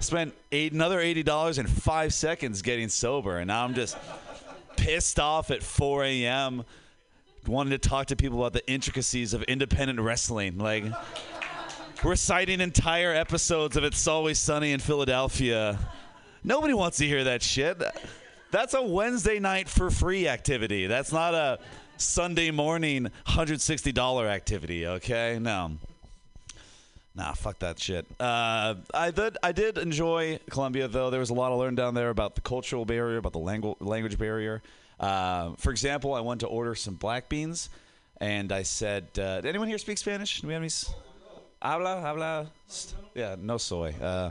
Spent 0.00 0.34
eight, 0.50 0.74
another 0.74 1.00
eighty 1.00 1.22
dollars 1.22 1.56
in 1.56 1.66
five 1.66 2.12
seconds 2.12 2.60
getting 2.60 2.90
sober, 2.90 3.38
and 3.38 3.48
now 3.48 3.64
I'm 3.64 3.72
just 3.72 3.96
pissed 4.76 5.18
off 5.18 5.50
at 5.50 5.62
4 5.62 6.04
a.m. 6.04 6.64
wanting 7.46 7.70
to 7.70 7.78
talk 7.78 8.06
to 8.06 8.16
people 8.16 8.38
about 8.38 8.52
the 8.52 8.66
intricacies 8.70 9.34
of 9.34 9.42
independent 9.44 10.00
wrestling, 10.00 10.58
like 10.58 10.84
reciting 12.04 12.60
entire 12.60 13.12
episodes 13.12 13.76
of 13.76 13.84
"It's 13.84 14.06
Always 14.06 14.38
Sunny 14.38 14.72
in 14.72 14.80
Philadelphia." 14.80 15.78
Nobody 16.44 16.74
wants 16.74 16.98
to 16.98 17.06
hear 17.06 17.24
that 17.24 17.42
shit. 17.42 17.80
That's 18.50 18.74
a 18.74 18.82
Wednesday 18.82 19.38
night 19.38 19.68
for 19.68 19.90
free 19.90 20.28
activity. 20.28 20.86
That's 20.86 21.12
not 21.12 21.34
a 21.34 21.58
Sunday 21.96 22.50
morning 22.50 23.08
$160 23.26 24.26
activity, 24.26 24.86
okay? 24.86 25.38
No. 25.40 25.78
Nah, 27.14 27.32
fuck 27.34 27.58
that 27.58 27.78
shit. 27.78 28.06
Uh, 28.18 28.76
I 28.94 29.10
did. 29.10 29.36
I 29.42 29.52
did 29.52 29.76
enjoy 29.76 30.38
Colombia, 30.48 30.88
though. 30.88 31.10
There 31.10 31.20
was 31.20 31.28
a 31.30 31.34
lot 31.34 31.50
to 31.50 31.56
learn 31.56 31.74
down 31.74 31.92
there 31.94 32.08
about 32.08 32.34
the 32.36 32.40
cultural 32.40 32.84
barrier, 32.86 33.18
about 33.18 33.32
the 33.34 33.38
langu- 33.38 33.76
language 33.80 34.18
barrier. 34.18 34.62
Uh, 34.98 35.52
for 35.58 35.70
example, 35.70 36.14
I 36.14 36.20
went 36.20 36.40
to 36.40 36.46
order 36.46 36.74
some 36.74 36.94
black 36.94 37.28
beans, 37.28 37.68
and 38.18 38.50
I 38.50 38.62
said, 38.62 39.08
uh, 39.18 39.42
"Did 39.42 39.46
anyone 39.50 39.68
here 39.68 39.76
speak 39.78 39.98
Spanish? 39.98 40.40
Do 40.40 40.46
we 40.46 40.54
have 40.54 40.60
any? 40.62 40.66
s- 40.66 40.94
Habla, 41.60 42.00
habla. 42.00 42.50
st- 42.66 43.00
Yeah, 43.14 43.36
no 43.38 43.56
soy. 43.58 43.94
Uh, 44.00 44.30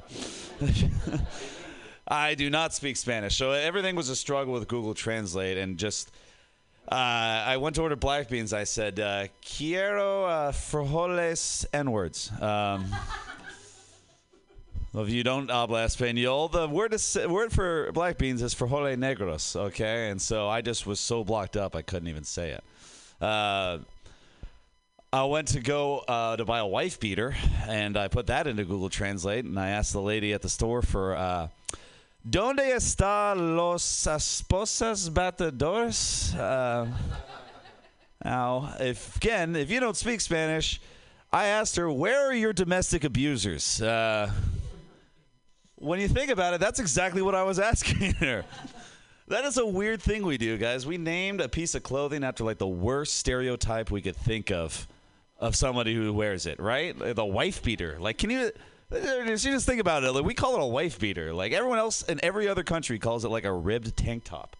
I 2.08 2.36
do 2.36 2.50
not 2.50 2.74
speak 2.74 2.98
Spanish, 2.98 3.38
so 3.38 3.52
everything 3.52 3.96
was 3.96 4.10
a 4.10 4.16
struggle 4.16 4.54
with 4.54 4.68
Google 4.68 4.94
Translate, 4.94 5.58
and 5.58 5.78
just 5.78 6.12
uh, 6.90 6.96
I 6.96 7.58
went 7.58 7.76
to 7.76 7.84
order 7.84 7.96
black 7.96 8.30
beans. 8.30 8.54
I 8.54 8.64
said, 8.66 9.00
uh, 9.00 9.28
"Quiero 9.46 10.26
uh, 10.26 10.52
frijoles 10.52 11.66
n 11.74 11.92
words." 11.92 12.32
Um, 12.42 12.86
well, 14.94 15.04
if 15.04 15.10
you 15.10 15.24
don't 15.24 15.50
habla 15.50 15.86
español, 15.86 16.52
the 16.52 16.68
word 16.68 16.94
is, 16.94 17.18
word 17.28 17.54
for 17.54 17.92
black 17.94 18.18
beans 18.18 18.42
is 18.42 18.54
frijoles 18.54 18.98
negros. 18.98 19.56
Okay, 19.56 20.10
and 20.10 20.22
so 20.22 20.50
I 20.50 20.62
just 20.62 20.86
was 20.86 21.00
so 21.00 21.24
blocked 21.24 21.56
up 21.56 21.76
I 21.76 21.82
couldn't 21.82 22.10
even 22.10 22.26
say 22.26 22.52
it. 22.52 22.64
Uh, 23.22 23.80
I 25.14 25.24
went 25.26 25.50
to 25.50 25.60
go 25.60 26.00
uh, 26.00 26.36
to 26.38 26.46
buy 26.46 26.60
a 26.60 26.68
wife 26.68 27.00
beater, 27.00 27.36
and 27.68 27.96
I 27.96 28.08
put 28.08 28.28
that 28.28 28.48
into 28.48 28.66
Google 28.66 28.90
Translate, 28.90 29.46
and 29.46 29.60
I 29.60 29.70
asked 29.70 29.94
the 29.94 30.02
lady 30.02 30.34
at 30.34 30.42
the 30.42 30.50
store 30.50 30.82
for. 30.82 31.16
Uh, 31.16 31.48
¿Dónde 32.28 32.75
está 32.75 33.34
los 33.36 33.84
esposas 34.06 35.10
batedores? 35.10 36.36
Uh, 36.36 36.86
now, 38.24 38.75
if 38.80 39.16
again, 39.16 39.56
if 39.56 39.72
you 39.72 39.80
don't 39.80 39.98
speak 39.98 40.22
Spanish, 40.22 40.80
I 41.34 41.48
asked 41.48 41.78
her, 41.78 41.92
"Where 41.92 42.28
are 42.28 42.34
your 42.34 42.54
domestic 42.54 43.04
abusers?" 43.04 43.82
Uh, 43.82 44.32
when 45.78 46.00
you 46.00 46.08
think 46.08 46.30
about 46.30 46.54
it, 46.54 46.60
that's 46.60 46.80
exactly 46.80 47.24
what 47.24 47.34
I 47.34 47.42
was 47.42 47.58
asking 47.72 48.13
her. 48.16 48.46
That 49.28 49.44
is 49.46 49.58
a 49.58 49.66
weird 49.66 50.00
thing 50.00 50.24
we 50.24 50.38
do, 50.38 50.58
guys. 50.58 50.86
We 50.86 51.00
named 51.00 51.42
a 51.42 51.50
piece 51.50 51.74
of 51.74 51.82
clothing 51.82 52.24
after 52.24 52.44
like 52.44 52.60
the 52.60 52.68
worst 52.68 53.16
stereotype 53.16 53.90
we 53.90 54.01
could 54.01 54.16
think 54.16 54.51
of 54.51 54.88
of 55.40 55.56
somebody 55.56 55.96
who 55.96 56.13
wears 56.13 56.46
it, 56.46 56.60
right? 56.60 56.96
The 57.16 57.25
wife 57.25 57.63
beater. 57.63 57.98
Like, 58.00 58.20
can 58.20 58.30
you? 58.30 58.51
You 58.92 59.38
just 59.38 59.66
think 59.66 59.80
about 59.80 60.04
it. 60.04 60.12
Like, 60.12 60.26
we 60.26 60.34
call 60.34 60.56
it 60.56 60.62
a 60.62 60.66
wife 60.66 61.00
beater. 61.00 61.34
Like 61.34 61.54
everyone 61.54 61.80
else 61.80 62.02
in 62.02 62.20
every 62.24 62.48
other 62.48 62.64
country 62.64 63.00
calls 63.00 63.24
it 63.24 63.30
like 63.30 63.46
a 63.46 63.54
ribbed 63.54 63.96
tank 63.96 64.24
top, 64.26 64.56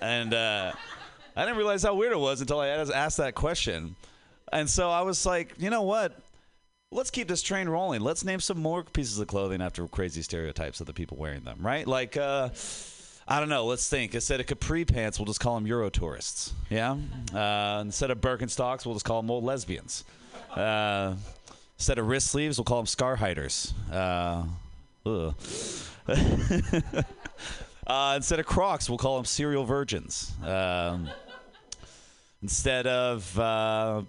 and 0.00 0.34
uh, 0.34 0.72
I 1.34 1.44
didn't 1.44 1.56
realize 1.56 1.82
how 1.82 1.94
weird 1.94 2.12
it 2.12 2.18
was 2.18 2.40
until 2.40 2.60
I 2.60 2.68
asked 2.68 3.16
that 3.16 3.34
question. 3.34 3.96
And 4.52 4.68
so 4.68 4.90
I 4.90 5.00
was 5.00 5.24
like, 5.24 5.54
you 5.58 5.70
know 5.70 5.82
what? 5.82 6.20
Let's 6.90 7.10
keep 7.10 7.26
this 7.26 7.40
train 7.40 7.70
rolling. 7.70 8.02
Let's 8.02 8.22
name 8.22 8.38
some 8.38 8.58
more 8.60 8.84
pieces 8.84 9.18
of 9.18 9.26
clothing 9.26 9.62
after 9.62 9.88
crazy 9.88 10.20
stereotypes 10.20 10.80
of 10.80 10.86
the 10.86 10.92
people 10.92 11.16
wearing 11.16 11.40
them, 11.40 11.56
right? 11.62 11.86
Like, 11.86 12.18
uh, 12.18 12.50
I 13.26 13.40
don't 13.40 13.48
know. 13.48 13.64
Let's 13.64 13.88
think. 13.88 14.14
Instead 14.14 14.40
of 14.40 14.46
capri 14.46 14.84
pants, 14.84 15.18
we'll 15.18 15.24
just 15.24 15.40
call 15.40 15.54
them 15.54 15.66
Euro 15.66 15.88
tourists. 15.88 16.52
Yeah. 16.68 16.98
Uh, 17.32 17.80
instead 17.80 18.10
of 18.10 18.20
Birkenstocks, 18.20 18.84
we'll 18.84 18.94
just 18.94 19.06
call 19.06 19.22
them 19.22 19.30
old 19.30 19.42
lesbians. 19.42 20.04
Uh, 20.54 21.14
instead 21.82 21.98
of 21.98 22.06
wrist 22.06 22.28
sleeves, 22.28 22.58
we'll 22.58 22.64
call 22.64 22.76
them 22.76 22.86
scar 22.86 23.16
hiders. 23.16 23.74
Uh, 23.90 24.44
uh, 25.04 25.32
instead 28.14 28.38
of 28.38 28.46
Crocs, 28.46 28.88
we'll 28.88 28.98
call 28.98 29.16
them 29.16 29.24
serial 29.24 29.64
virgins. 29.64 30.32
Um, 30.44 31.10
instead 32.40 32.86
of 32.86 33.36
uh, 33.36 34.02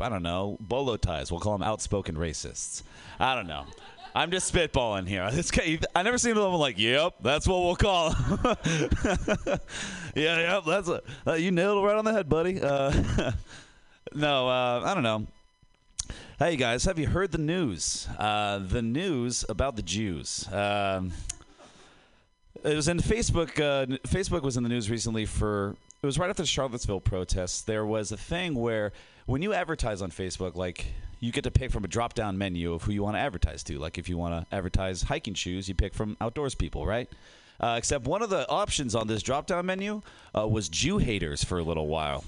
I 0.00 0.08
don't 0.08 0.22
know 0.22 0.56
bolo 0.58 0.96
ties, 0.96 1.30
we'll 1.30 1.42
call 1.42 1.52
them 1.52 1.62
outspoken 1.62 2.16
racists. 2.16 2.82
I 3.18 3.34
don't 3.34 3.46
know. 3.46 3.66
I'm 4.14 4.30
just 4.30 4.50
spitballing 4.50 5.06
here. 5.06 5.28
This 5.34 5.50
guy, 5.50 5.78
I 5.94 6.02
never 6.02 6.16
seen 6.16 6.30
anyone 6.30 6.54
like, 6.54 6.78
"Yep, 6.78 7.16
that's 7.20 7.46
what 7.46 7.60
we'll 7.60 7.76
call." 7.76 8.14
'em." 8.14 8.38
yeah, 10.14 10.54
yep, 10.54 10.62
that's 10.66 10.88
a 10.88 11.02
uh, 11.26 11.34
you 11.34 11.50
nailed 11.50 11.84
it 11.84 11.86
right 11.86 11.96
on 11.96 12.06
the 12.06 12.12
head, 12.14 12.30
buddy. 12.30 12.58
Uh, 12.58 12.90
no, 14.14 14.48
uh, 14.48 14.80
I 14.82 14.94
don't 14.94 15.02
know. 15.02 15.26
Hey 16.42 16.56
guys, 16.56 16.84
have 16.84 16.98
you 16.98 17.06
heard 17.06 17.32
the 17.32 17.36
news? 17.36 18.08
Uh, 18.18 18.60
the 18.60 18.80
news 18.80 19.44
about 19.50 19.76
the 19.76 19.82
Jews. 19.82 20.50
Um, 20.50 21.12
it 22.64 22.74
was 22.74 22.88
in 22.88 22.96
Facebook. 22.96 23.60
Uh, 23.60 23.98
Facebook 24.08 24.40
was 24.40 24.56
in 24.56 24.62
the 24.62 24.70
news 24.70 24.88
recently 24.88 25.26
for. 25.26 25.76
It 26.02 26.06
was 26.06 26.18
right 26.18 26.30
after 26.30 26.42
the 26.42 26.46
Charlottesville 26.46 27.02
protests. 27.02 27.60
There 27.60 27.84
was 27.84 28.10
a 28.10 28.16
thing 28.16 28.54
where 28.54 28.92
when 29.26 29.42
you 29.42 29.52
advertise 29.52 30.00
on 30.00 30.10
Facebook, 30.10 30.54
like 30.54 30.86
you 31.20 31.30
get 31.30 31.44
to 31.44 31.50
pick 31.50 31.70
from 31.72 31.84
a 31.84 31.88
drop-down 31.88 32.38
menu 32.38 32.72
of 32.72 32.84
who 32.84 32.92
you 32.92 33.02
want 33.02 33.16
to 33.16 33.20
advertise 33.20 33.62
to. 33.64 33.78
Like 33.78 33.98
if 33.98 34.08
you 34.08 34.16
want 34.16 34.48
to 34.48 34.56
advertise 34.56 35.02
hiking 35.02 35.34
shoes, 35.34 35.68
you 35.68 35.74
pick 35.74 35.92
from 35.92 36.16
outdoors 36.22 36.54
people, 36.54 36.86
right? 36.86 37.10
Uh, 37.60 37.74
except 37.76 38.06
one 38.06 38.22
of 38.22 38.30
the 38.30 38.48
options 38.48 38.94
on 38.94 39.08
this 39.08 39.22
drop-down 39.22 39.66
menu 39.66 40.00
uh, 40.34 40.48
was 40.48 40.70
Jew 40.70 40.96
haters 40.96 41.44
for 41.44 41.58
a 41.58 41.62
little 41.62 41.86
while. 41.86 42.24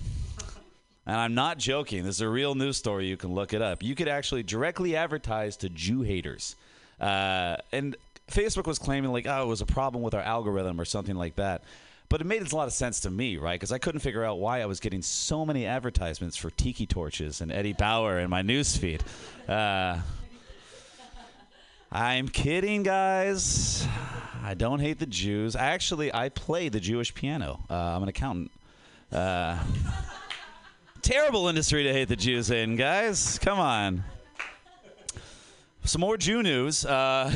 And 1.06 1.16
I'm 1.16 1.34
not 1.34 1.58
joking. 1.58 2.04
This 2.04 2.16
is 2.16 2.20
a 2.20 2.28
real 2.28 2.54
news 2.54 2.76
story. 2.76 3.06
You 3.08 3.16
can 3.16 3.34
look 3.34 3.52
it 3.52 3.60
up. 3.60 3.82
You 3.82 3.94
could 3.94 4.08
actually 4.08 4.42
directly 4.44 4.94
advertise 4.94 5.56
to 5.58 5.68
Jew 5.68 6.02
haters. 6.02 6.54
Uh, 7.00 7.56
and 7.72 7.96
Facebook 8.30 8.66
was 8.66 8.78
claiming, 8.78 9.10
like, 9.12 9.26
oh, 9.26 9.42
it 9.42 9.46
was 9.46 9.60
a 9.60 9.66
problem 9.66 10.02
with 10.04 10.14
our 10.14 10.22
algorithm 10.22 10.80
or 10.80 10.84
something 10.84 11.16
like 11.16 11.36
that. 11.36 11.64
But 12.08 12.20
it 12.20 12.24
made 12.24 12.42
a 12.42 12.54
lot 12.54 12.68
of 12.68 12.74
sense 12.74 13.00
to 13.00 13.10
me, 13.10 13.36
right? 13.38 13.58
Because 13.58 13.72
I 13.72 13.78
couldn't 13.78 14.00
figure 14.00 14.22
out 14.22 14.38
why 14.38 14.60
I 14.60 14.66
was 14.66 14.80
getting 14.80 15.02
so 15.02 15.44
many 15.46 15.66
advertisements 15.66 16.36
for 16.36 16.50
tiki 16.50 16.86
torches 16.86 17.40
and 17.40 17.50
Eddie 17.50 17.72
Bauer 17.72 18.20
in 18.20 18.30
my 18.30 18.42
newsfeed. 18.42 19.00
Uh, 19.48 19.98
I'm 21.90 22.28
kidding, 22.28 22.82
guys. 22.82 23.86
I 24.44 24.54
don't 24.54 24.80
hate 24.80 24.98
the 24.98 25.06
Jews. 25.06 25.56
Actually, 25.56 26.12
I 26.14 26.28
play 26.28 26.68
the 26.68 26.80
Jewish 26.80 27.14
piano. 27.14 27.64
Uh, 27.68 27.74
I'm 27.74 28.02
an 28.02 28.08
accountant. 28.08 28.50
Terrible 31.02 31.48
industry 31.48 31.82
to 31.82 31.92
hate 31.92 32.06
the 32.06 32.14
Jews 32.14 32.52
in, 32.52 32.76
guys. 32.76 33.36
Come 33.40 33.58
on. 33.58 34.04
Some 35.82 36.00
more 36.00 36.16
Jew 36.16 36.44
news. 36.44 36.86
Uh, 36.86 37.32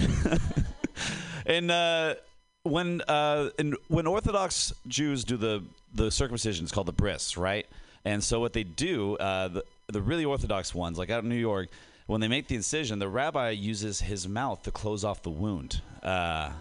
and 1.47 1.69
uh, 1.69 2.15
when 2.63 3.01
uh, 3.03 3.51
and 3.59 3.77
when 3.89 4.07
Orthodox 4.07 4.73
Jews 4.87 5.25
do 5.25 5.37
the 5.37 5.65
the 5.93 6.13
circumcision, 6.13 6.65
it's 6.65 6.73
called 6.73 6.87
the 6.87 6.93
bris, 6.93 7.37
right? 7.37 7.67
And 8.05 8.23
so 8.23 8.39
what 8.39 8.53
they 8.53 8.63
do, 8.63 9.17
uh, 9.17 9.49
the 9.49 9.65
the 9.89 10.01
really 10.01 10.25
Orthodox 10.25 10.73
ones, 10.73 10.97
like 10.97 11.11
out 11.11 11.25
in 11.25 11.29
New 11.29 11.35
York, 11.35 11.69
when 12.07 12.21
they 12.21 12.29
make 12.29 12.47
the 12.47 12.55
incision, 12.55 13.01
the 13.01 13.09
rabbi 13.09 13.51
uses 13.51 14.01
his 14.01 14.29
mouth 14.29 14.63
to 14.63 14.71
close 14.71 15.03
off 15.03 15.23
the 15.23 15.31
wound. 15.31 15.81
Uh, 16.05 16.53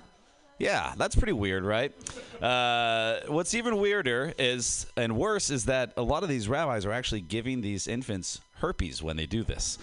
yeah, 0.57 0.93
that's 0.97 1.15
pretty 1.15 1.33
weird, 1.33 1.63
right? 1.63 1.91
Uh, 2.41 3.19
what's 3.27 3.53
even 3.53 3.77
weirder 3.77 4.33
is, 4.39 4.85
and 4.95 5.17
worse, 5.17 5.49
is 5.49 5.65
that 5.65 5.93
a 5.97 6.01
lot 6.01 6.23
of 6.23 6.29
these 6.29 6.47
rabbis 6.47 6.85
are 6.85 6.91
actually 6.91 7.21
giving 7.21 7.61
these 7.61 7.87
infants 7.87 8.39
herpes 8.55 9.03
when 9.03 9.17
they 9.17 9.25
do 9.25 9.43
this. 9.43 9.77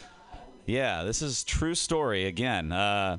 Yeah, 0.67 1.03
this 1.03 1.23
is 1.23 1.45
true 1.45 1.75
story 1.75 2.27
again. 2.27 2.73
Uh, 2.73 3.19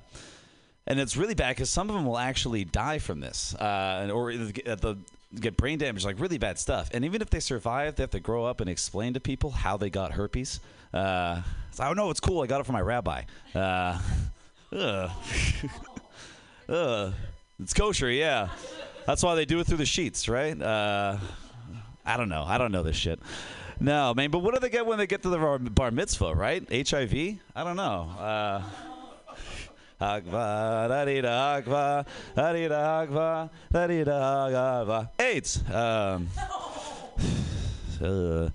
and 0.88 1.00
it's 1.00 1.16
really 1.16 1.36
bad 1.36 1.56
because 1.56 1.70
some 1.70 1.90
of 1.90 1.96
them 1.96 2.06
will 2.06 2.18
actually 2.18 2.66
die 2.66 3.00
from 3.00 3.20
this, 3.20 3.56
uh, 3.56 4.10
or 4.14 4.32
get 4.32 4.82
the 4.82 4.98
get 5.40 5.58
brain 5.58 5.78
damage, 5.80 6.06
like 6.06 6.20
really 6.20 6.38
bad 6.38 6.60
stuff. 6.60 6.90
And 6.94 7.06
even 7.06 7.22
if 7.22 7.30
they 7.30 7.40
survive, 7.40 7.96
they 7.96 8.04
have 8.04 8.12
to 8.12 8.20
grow 8.20 8.46
up 8.46 8.62
and 8.62 8.70
explain 8.70 9.14
to 9.14 9.20
people 9.20 9.52
how 9.52 9.78
they 9.78 9.90
got 9.90 10.12
herpes. 10.12 10.60
Uh, 10.94 11.42
so 11.72 11.84
I 11.84 11.88
don't 11.88 11.98
know. 11.98 12.10
It's 12.10 12.20
cool. 12.20 12.42
I 12.42 12.48
got 12.48 12.60
it 12.60 12.66
from 12.66 12.74
my 12.74 12.82
rabbi. 12.82 13.24
Uh, 13.56 14.00
ugh. 14.72 15.12
ugh. 16.70 17.14
It's 17.60 17.74
kosher, 17.74 18.10
yeah. 18.10 18.50
That's 19.06 19.24
why 19.24 19.36
they 19.36 19.46
do 19.46 19.60
it 19.60 19.68
through 19.68 19.78
the 19.78 19.86
sheets, 19.86 20.28
right? 20.28 20.60
Uh, 20.60 21.18
I 22.06 22.18
don't 22.18 22.30
know. 22.30 22.44
I 22.46 22.58
don't 22.58 22.72
know 22.72 22.84
this 22.84 22.96
shit. 22.96 23.20
No, 23.80 24.14
man. 24.14 24.32
But 24.32 24.40
what 24.40 24.54
do 24.54 24.60
they 24.60 24.70
get 24.70 24.86
when 24.86 24.98
they 24.98 25.08
get 25.08 25.24
to 25.24 25.30
the 25.30 25.38
bar, 25.38 25.60
bar 25.60 25.92
mitzvah, 25.92 26.34
right? 26.34 26.64
HIV? 26.70 27.14
I 27.56 27.64
don't 27.64 27.76
know. 27.76 28.10
Uh. 28.18 28.62
AIDS. 35.20 35.64
Um, 35.72 36.28
uh, 38.04 38.50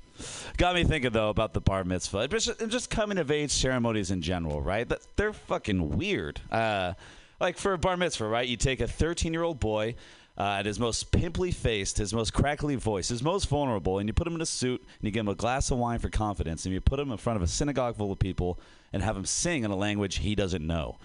got 0.58 0.74
me 0.74 0.84
thinking 0.84 1.10
though 1.12 1.30
about 1.30 1.54
the 1.54 1.60
bar 1.60 1.84
mitzvah, 1.84 2.28
just, 2.28 2.50
just 2.68 2.90
coming 2.90 3.16
of 3.16 3.30
age 3.30 3.50
ceremonies 3.50 4.10
in 4.10 4.20
general, 4.20 4.60
right? 4.60 4.86
That 4.88 5.00
they're 5.16 5.32
fucking 5.32 5.96
weird. 5.96 6.40
Uh, 6.50 6.94
like 7.40 7.56
for 7.58 7.72
a 7.72 7.78
bar 7.78 7.96
mitzvah, 7.96 8.26
right? 8.26 8.46
You 8.46 8.56
take 8.56 8.80
a 8.80 8.88
13 8.88 9.32
year 9.32 9.42
old 9.42 9.60
boy. 9.60 9.94
Uh, 10.36 10.58
at 10.60 10.66
his 10.66 10.78
most 10.78 11.10
pimply 11.10 11.50
faced, 11.50 11.98
his 11.98 12.14
most 12.14 12.32
crackly 12.32 12.76
voice, 12.76 13.08
his 13.08 13.24
most 13.24 13.48
vulnerable, 13.48 13.98
and 13.98 14.08
you 14.08 14.12
put 14.12 14.24
him 14.24 14.36
in 14.36 14.40
a 14.40 14.46
suit 14.46 14.80
and 14.80 15.02
you 15.02 15.10
give 15.10 15.22
him 15.22 15.28
a 15.28 15.34
glass 15.34 15.72
of 15.72 15.78
wine 15.78 15.98
for 15.98 16.10
confidence, 16.10 16.64
and 16.64 16.72
you 16.72 16.80
put 16.80 17.00
him 17.00 17.10
in 17.10 17.18
front 17.18 17.36
of 17.36 17.42
a 17.42 17.46
synagogue 17.48 17.96
full 17.96 18.12
of 18.12 18.20
people 18.20 18.56
and 18.92 19.02
have 19.02 19.16
him 19.16 19.24
sing 19.24 19.64
in 19.64 19.72
a 19.72 19.76
language 19.76 20.18
he 20.18 20.36
doesn't 20.36 20.64
know. 20.64 20.96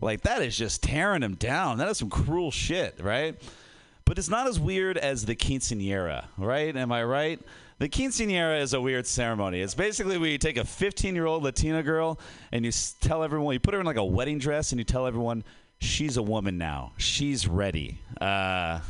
Like 0.00 0.20
that 0.20 0.42
is 0.42 0.56
just 0.56 0.82
tearing 0.82 1.22
him 1.22 1.34
down. 1.34 1.78
That 1.78 1.88
is 1.88 1.98
some 1.98 2.08
cruel 2.08 2.52
shit, 2.52 3.00
right? 3.00 3.34
But 4.04 4.18
it's 4.18 4.28
not 4.28 4.46
as 4.46 4.58
weird 4.58 4.96
as 4.96 5.24
the 5.24 5.34
quinceanera, 5.34 6.26
right? 6.38 6.74
Am 6.76 6.92
I 6.92 7.02
right? 7.04 7.40
The 7.78 7.88
quinceanera 7.88 8.60
is 8.60 8.72
a 8.74 8.80
weird 8.80 9.06
ceremony. 9.06 9.60
It's 9.60 9.74
basically 9.74 10.18
where 10.18 10.30
you 10.30 10.38
take 10.38 10.56
a 10.56 10.64
15 10.64 11.14
year 11.14 11.26
old 11.26 11.42
Latina 11.42 11.82
girl 11.82 12.18
and 12.50 12.64
you 12.64 12.72
tell 13.00 13.22
everyone, 13.22 13.52
you 13.52 13.60
put 13.60 13.74
her 13.74 13.80
in 13.80 13.86
like 13.86 13.96
a 13.96 14.04
wedding 14.04 14.38
dress 14.38 14.72
and 14.72 14.78
you 14.78 14.84
tell 14.84 15.06
everyone 15.06 15.44
she's 15.80 16.16
a 16.16 16.22
woman 16.22 16.58
now. 16.58 16.92
She's 16.96 17.46
ready. 17.46 18.00
Uh, 18.20 18.80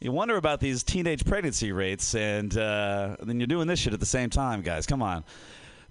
you 0.00 0.10
wonder 0.10 0.36
about 0.36 0.60
these 0.60 0.82
teenage 0.82 1.24
pregnancy 1.24 1.70
rates, 1.70 2.14
and 2.14 2.56
uh, 2.56 3.16
then 3.22 3.38
you're 3.38 3.46
doing 3.46 3.68
this 3.68 3.78
shit 3.78 3.92
at 3.92 4.00
the 4.00 4.06
same 4.06 4.30
time, 4.30 4.62
guys. 4.62 4.86
Come 4.86 5.02
on. 5.02 5.24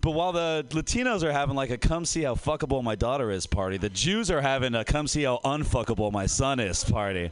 But 0.02 0.12
while 0.12 0.32
the 0.32 0.66
Latinos 0.72 1.24
are 1.24 1.32
having 1.32 1.56
like 1.56 1.70
a 1.70 1.78
come 1.78 2.06
see 2.06 2.24
how 2.24 2.34
fuckable 2.34 2.84
my 2.84 2.96
daughter 2.96 3.30
is 3.30 3.46
party, 3.46 3.78
the 3.78 3.90
Jews 3.90 4.32
are 4.32 4.42
having 4.42 4.74
a 4.74 4.84
come 4.84 5.08
see 5.08 5.24
how 5.24 5.40
unfuckable 5.46 6.12
my 6.12 6.26
son 6.26 6.60
is 6.60 6.84
party. 6.84 7.30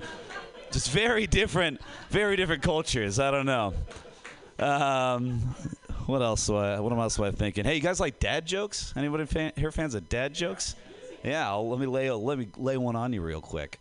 Just 0.72 0.92
very 0.92 1.26
different, 1.26 1.82
very 2.12 2.36
different 2.36 2.62
cultures. 2.62 3.20
I 3.20 3.32
don't 3.32 3.48
know. 3.48 3.74
Um, 4.60 5.40
what 6.06 6.22
else? 6.22 6.48
I, 6.50 6.80
what 6.80 6.94
else 6.94 7.18
am 7.18 7.26
I 7.26 7.32
thinking? 7.32 7.66
Hey, 7.66 7.76
you 7.76 7.82
guys 7.82 8.00
like 8.00 8.20
dad 8.20 8.46
jokes? 8.46 8.94
Anybody 8.96 9.26
fan, 9.26 9.52
here 9.56 9.72
fans 9.72 9.96
of 9.96 10.08
dad 10.08 10.36
jokes? 10.36 10.76
Yeah, 11.24 11.52
let 11.54 11.80
me 11.80 11.86
lay 11.86 12.10
let 12.12 12.38
me 12.38 12.48
lay 12.58 12.78
one 12.78 12.96
on 12.96 13.14
you 13.14 13.22
real 13.22 13.42
quick. 13.42 13.80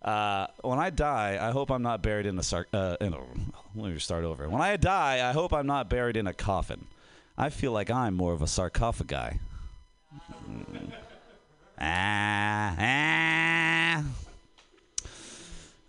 Uh, 0.00 0.46
when 0.62 0.78
I 0.78 0.90
die, 0.90 1.38
I 1.40 1.50
hope 1.50 1.70
I'm 1.70 1.82
not 1.82 2.02
buried 2.02 2.26
in 2.26 2.38
a 2.38 2.42
sar- 2.42 2.68
uh, 2.72 2.96
in 3.00 3.12
a. 3.12 3.18
Let 3.74 3.92
me 3.92 3.98
start 3.98 4.24
over. 4.24 4.48
When 4.48 4.62
I 4.62 4.76
die, 4.76 5.28
I 5.28 5.32
hope 5.32 5.52
I'm 5.52 5.66
not 5.66 5.90
buried 5.90 6.16
in 6.16 6.26
a 6.26 6.32
coffin. 6.32 6.86
I 7.36 7.50
feel 7.50 7.72
like 7.72 7.90
I'm 7.90 8.14
more 8.14 8.32
of 8.32 8.42
a 8.42 8.46
sarcophagi. 8.46 9.38
Mm. 10.48 10.92
Ah, 11.80 12.74
ah. 12.78 14.04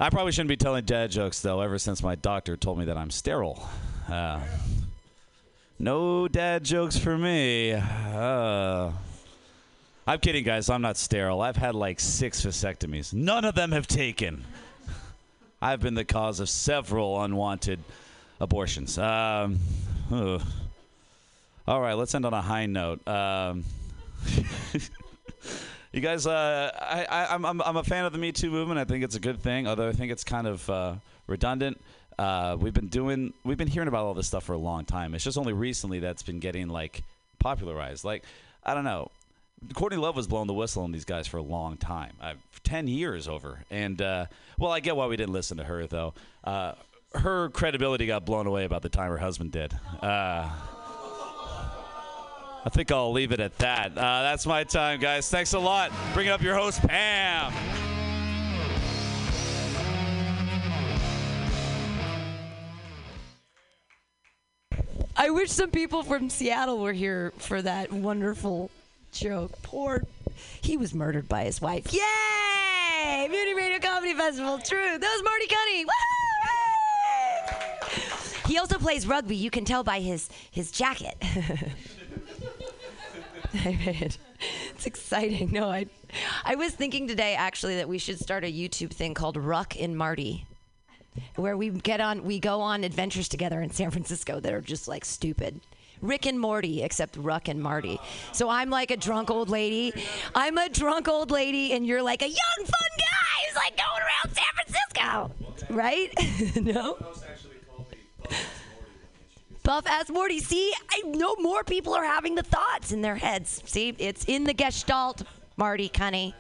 I 0.02 0.10
probably 0.10 0.32
shouldn't 0.32 0.50
be 0.50 0.58
telling 0.58 0.86
dad 0.86 1.12
jokes 1.12 1.42
though. 1.42 1.62
Ever 1.62 1.78
since 1.78 2.02
my 2.04 2.16
doctor 2.16 2.56
told 2.56 2.78
me 2.80 2.86
that 2.86 2.98
I'm 2.98 3.12
sterile. 3.12 3.68
Uh, 4.08 4.40
no 5.78 6.28
dad 6.28 6.64
jokes 6.64 6.98
for 6.98 7.18
me. 7.18 7.74
Uh, 7.74 8.92
I'm 10.10 10.18
kidding, 10.18 10.44
guys. 10.44 10.72
I'm 10.72 10.82
not 10.82 10.98
sterile. 10.98 11.40
I've 11.40 11.56
had 11.56 11.76
like 11.76 12.00
six 12.00 12.44
vasectomies. 12.44 13.14
None 13.14 13.46
of 13.46 13.54
them 13.54 13.72
have 13.74 13.86
taken. 13.86 14.44
I've 15.62 15.82
been 15.82 15.94
the 15.94 16.04
cause 16.04 16.40
of 16.40 16.50
several 16.50 17.22
unwanted 17.22 17.78
abortions. 18.42 18.98
Um. 18.98 19.60
All 20.12 21.80
right, 21.80 21.94
let's 21.94 22.16
end 22.16 22.26
on 22.26 22.34
a 22.34 22.42
high 22.42 22.66
note. 22.66 23.08
Um, 23.08 23.66
you 25.92 26.02
guys, 26.02 26.26
uh, 26.26 26.72
I, 26.76 27.28
I'm, 27.30 27.46
I'm, 27.46 27.62
I'm 27.62 27.78
a 27.78 27.84
fan 27.84 28.06
of 28.06 28.12
the 28.12 28.18
Me 28.18 28.32
Too 28.32 28.50
movement. 28.50 28.80
I 28.80 28.86
think 28.86 29.04
it's 29.04 29.16
a 29.16 29.20
good 29.20 29.40
thing, 29.44 29.68
although 29.68 29.90
I 29.90 29.92
think 29.92 30.12
it's 30.12 30.24
kind 30.24 30.48
of 30.48 30.68
uh, 30.72 30.96
redundant. 31.28 31.80
Uh, 32.18 32.58
we've 32.60 32.74
been 32.74 32.88
doing, 32.88 33.32
we've 33.44 33.60
been 33.60 33.68
hearing 33.68 33.88
about 33.88 34.06
all 34.08 34.16
this 34.16 34.26
stuff 34.26 34.46
for 34.46 34.54
a 34.54 34.58
long 34.58 34.86
time. 34.86 35.14
It's 35.14 35.24
just 35.24 35.38
only 35.38 35.54
recently 35.54 36.00
that's 36.00 36.24
been 36.24 36.40
getting 36.40 36.68
like 36.68 37.04
popularized. 37.38 38.04
Like, 38.04 38.24
I 38.64 38.74
don't 38.74 38.86
know. 38.86 39.12
Courtney 39.74 39.98
Love 39.98 40.16
was 40.16 40.28
blowing 40.28 40.48
the 40.48 40.54
whistle 40.54 40.84
on 40.84 40.92
these 40.92 41.06
guys 41.06 41.28
for 41.28 41.38
a 41.38 41.42
long 41.42 41.78
time, 41.78 42.14
uh, 42.22 42.34
ten 42.64 42.88
years 42.88 43.28
over. 43.28 43.64
And 43.70 44.02
uh, 44.02 44.26
well, 44.58 44.72
I 44.72 44.80
get 44.80 44.96
why 44.96 45.08
we 45.08 45.18
didn't 45.18 45.34
listen 45.34 45.58
to 45.58 45.64
her 45.64 45.86
though. 45.88 46.14
Uh, 46.44 46.74
her 47.14 47.50
credibility 47.50 48.06
got 48.06 48.26
blown 48.26 48.48
away 48.48 48.66
about 48.66 48.82
the 48.82 48.90
time 48.90 49.10
her 49.10 49.18
husband 49.18 49.52
did. 49.52 49.74
Uh, 50.02 50.50
I 52.66 52.70
think 52.70 52.92
I'll 52.92 53.12
leave 53.12 53.32
it 53.32 53.40
at 53.40 53.58
that. 53.60 53.98
Uh, 53.98 54.22
that's 54.22 54.46
my 54.46 54.64
time, 54.64 55.00
guys. 55.00 55.30
Thanks 55.30 55.54
a 55.54 55.60
lot. 55.60 55.92
Bringing 56.14 56.32
up 56.32 56.42
your 56.42 56.56
host, 56.56 56.82
Pam. 56.82 57.54
I 65.16 65.32
wish 65.32 65.52
some 65.52 65.72
people 65.72 66.04
from 66.04 66.30
Seattle 66.30 66.80
were 66.80 66.94
here 66.94 67.34
for 67.38 67.62
that 67.62 67.92
wonderful 67.92 68.72
joke. 69.12 69.52
Poor, 69.62 70.04
he 70.62 70.78
was 70.78 70.94
murdered 70.94 71.28
by 71.28 71.44
his 71.44 71.62
wife. 71.62 71.94
Yay! 71.94 73.28
Beauty 73.30 73.54
Radio 73.54 73.80
Comedy 73.80 74.14
Festival. 74.14 74.60
True. 74.60 74.98
That 74.98 75.12
was 75.16 75.24
Marty 75.24 75.48
Cunny. 75.48 75.86
He 78.48 78.58
also 78.58 78.78
plays 78.78 79.06
rugby. 79.06 79.36
You 79.36 79.52
can 79.52 79.66
tell 79.66 79.84
by 79.84 80.00
his 80.00 80.30
his 80.52 80.72
jacket. 80.72 81.16
It's 83.54 84.86
exciting. 84.86 85.52
No, 85.52 85.70
I, 85.70 85.88
I 86.46 86.56
was 86.56 86.72
thinking 86.74 87.08
today 87.08 87.36
actually 87.36 87.76
that 87.76 87.90
we 87.90 87.98
should 87.98 88.18
start 88.20 88.46
a 88.46 88.52
YouTube 88.52 88.92
thing 88.92 89.14
called 89.14 89.36
Ruck 89.36 89.76
and 89.78 89.98
Marty, 89.98 90.46
where 91.36 91.58
we 91.58 91.70
get 91.70 92.00
on, 92.00 92.24
we 92.24 92.40
go 92.40 92.62
on 92.62 92.86
adventures 92.86 93.28
together 93.28 93.62
in 93.62 93.72
San 93.72 93.92
Francisco 93.92 94.40
that 94.40 94.54
are 94.54 94.62
just 94.62 94.88
like 94.88 95.04
stupid. 95.04 95.60
Rick 96.02 96.26
and 96.26 96.40
Morty, 96.40 96.84
except 96.84 97.18
Ruck 97.18 97.48
and 97.48 97.62
Marty. 97.62 98.00
So 98.32 98.50
I'm 98.50 98.70
like 98.70 98.92
a 98.92 98.98
drunk 98.98 99.30
old 99.30 99.50
lady. 99.50 99.94
I'm 100.36 100.58
a 100.58 100.70
drunk 100.70 101.08
old 101.08 101.32
lady, 101.32 101.74
and 101.74 101.86
you're 101.86 102.02
like 102.02 102.22
a 102.22 102.28
young 102.28 102.58
fun 102.58 102.90
guy 102.98 103.46
who's 103.48 103.56
like 103.56 103.78
going 103.78 104.02
around 104.02 104.36
San 104.36 104.46
Francisco, 104.56 105.74
right? 105.74 106.56
no. 106.62 106.98
Buff 109.64 109.86
ass 109.88 110.10
Morty. 110.10 110.40
See, 110.40 110.74
I 110.90 111.02
know 111.06 111.36
more 111.36 111.64
people 111.64 111.94
are 111.94 112.06
having 112.06 112.36
the 112.36 112.44
thoughts 112.44 112.92
in 112.92 113.02
their 113.02 113.16
heads. 113.16 113.62
See, 113.66 113.94
it's 114.00 114.26
in 114.26 114.46
the 114.46 114.54
gestalt, 114.54 115.24
Marty 115.58 115.90
Cunny. 115.90 116.34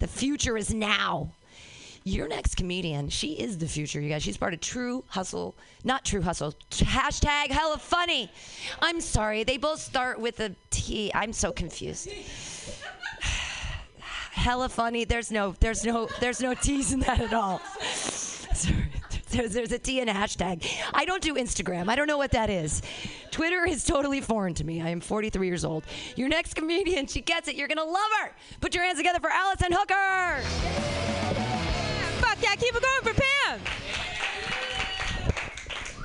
The 0.00 0.06
future 0.06 0.56
is 0.56 0.74
now. 0.74 1.30
Your 2.06 2.28
next 2.28 2.56
comedian, 2.56 3.08
she 3.08 3.32
is 3.32 3.56
the 3.56 3.66
future, 3.66 3.98
you 3.98 4.10
guys. 4.10 4.22
She's 4.22 4.36
part 4.36 4.52
of 4.52 4.60
True 4.60 5.04
Hustle, 5.08 5.54
not 5.84 6.04
True 6.04 6.20
Hustle. 6.20 6.52
Hashtag 6.70 7.46
hella 7.48 7.78
funny. 7.78 8.30
I'm 8.82 9.00
sorry, 9.00 9.42
they 9.42 9.56
both 9.56 9.80
start 9.80 10.20
with 10.20 10.38
a 10.40 10.54
T. 10.68 11.10
I'm 11.14 11.32
so 11.32 11.50
confused. 11.50 12.10
hella 14.00 14.68
funny. 14.68 15.06
There's 15.06 15.32
no, 15.32 15.54
there's 15.60 15.82
no, 15.82 16.10
there's 16.20 16.42
no 16.42 16.52
T's 16.52 16.92
in 16.92 17.00
that 17.00 17.22
at 17.22 17.32
all. 17.32 17.62
Sorry. 17.94 18.84
There's, 19.30 19.54
there's 19.54 19.72
a 19.72 19.78
T 19.78 19.98
and 20.00 20.10
a 20.10 20.12
hashtag. 20.12 20.64
I 20.92 21.06
don't 21.06 21.22
do 21.22 21.36
Instagram. 21.36 21.88
I 21.88 21.96
don't 21.96 22.06
know 22.06 22.18
what 22.18 22.32
that 22.32 22.50
is. 22.50 22.82
Twitter 23.30 23.66
is 23.66 23.82
totally 23.82 24.20
foreign 24.20 24.52
to 24.54 24.64
me. 24.64 24.82
I 24.82 24.90
am 24.90 25.00
43 25.00 25.46
years 25.46 25.64
old. 25.64 25.84
Your 26.16 26.28
next 26.28 26.54
comedian, 26.54 27.06
she 27.06 27.22
gets 27.22 27.48
it. 27.48 27.56
You're 27.56 27.66
going 27.66 27.78
to 27.78 27.84
love 27.84 28.10
her. 28.22 28.32
Put 28.60 28.74
your 28.74 28.84
hands 28.84 28.98
together 28.98 29.20
for 29.20 29.30
Allison 29.30 29.72
Hooker. 29.72 31.43
Yeah, 32.40 32.54
keep 32.56 32.74
it 32.74 32.82
going 32.82 33.14
for 33.14 33.20
Pam. 33.20 33.60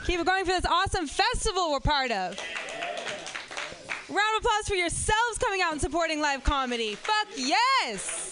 Keep 0.05 0.19
it 0.19 0.25
going 0.25 0.45
for 0.45 0.51
this 0.51 0.65
awesome 0.65 1.07
festival 1.07 1.71
we're 1.71 1.79
part 1.79 2.11
of. 2.11 2.39
Round 4.09 4.37
of 4.37 4.43
applause 4.43 4.67
for 4.67 4.75
yourselves 4.75 5.37
coming 5.37 5.61
out 5.61 5.71
and 5.71 5.81
supporting 5.81 6.19
live 6.19 6.43
comedy. 6.43 6.95
Fuck 6.95 7.27
yes! 7.35 8.31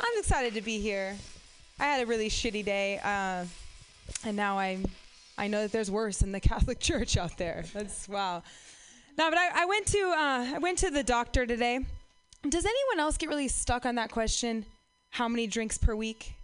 I'm 0.00 0.18
excited 0.18 0.54
to 0.54 0.62
be 0.62 0.78
here. 0.78 1.16
I 1.78 1.84
had 1.84 2.02
a 2.02 2.06
really 2.06 2.28
shitty 2.28 2.64
day, 2.64 3.00
uh, 3.02 3.44
and 4.24 4.36
now 4.36 4.58
I'm. 4.58 4.86
I 5.36 5.48
know 5.48 5.62
that 5.62 5.72
there's 5.72 5.90
worse 5.90 6.22
in 6.22 6.32
the 6.32 6.40
Catholic 6.50 6.78
Church 6.78 7.16
out 7.16 7.38
there. 7.38 7.64
That's 7.72 8.08
wow. 8.08 8.42
No, 9.18 9.28
but 9.30 9.38
I, 9.38 9.62
I 9.62 9.66
went 9.66 9.86
to 9.86 9.98
uh, 9.98 10.52
I 10.54 10.58
went 10.58 10.78
to 10.78 10.90
the 10.90 11.02
doctor 11.02 11.44
today. 11.44 11.80
Does 12.48 12.64
anyone 12.64 13.00
else 13.00 13.16
get 13.16 13.28
really 13.28 13.48
stuck 13.48 13.84
on 13.84 13.96
that 13.96 14.10
question? 14.10 14.64
How 15.10 15.28
many 15.28 15.46
drinks 15.46 15.76
per 15.76 15.94
week? 15.94 16.34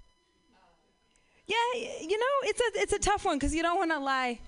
Yeah, 1.47 1.57
you 2.01 2.19
know, 2.19 2.27
it's 2.43 2.61
a 2.61 2.81
it's 2.81 2.93
a 2.93 2.99
tough 2.99 3.25
one 3.25 3.37
because 3.37 3.55
you 3.55 3.63
don't 3.63 3.79
want 3.79 3.93
to 3.93 3.99
lie 3.99 4.41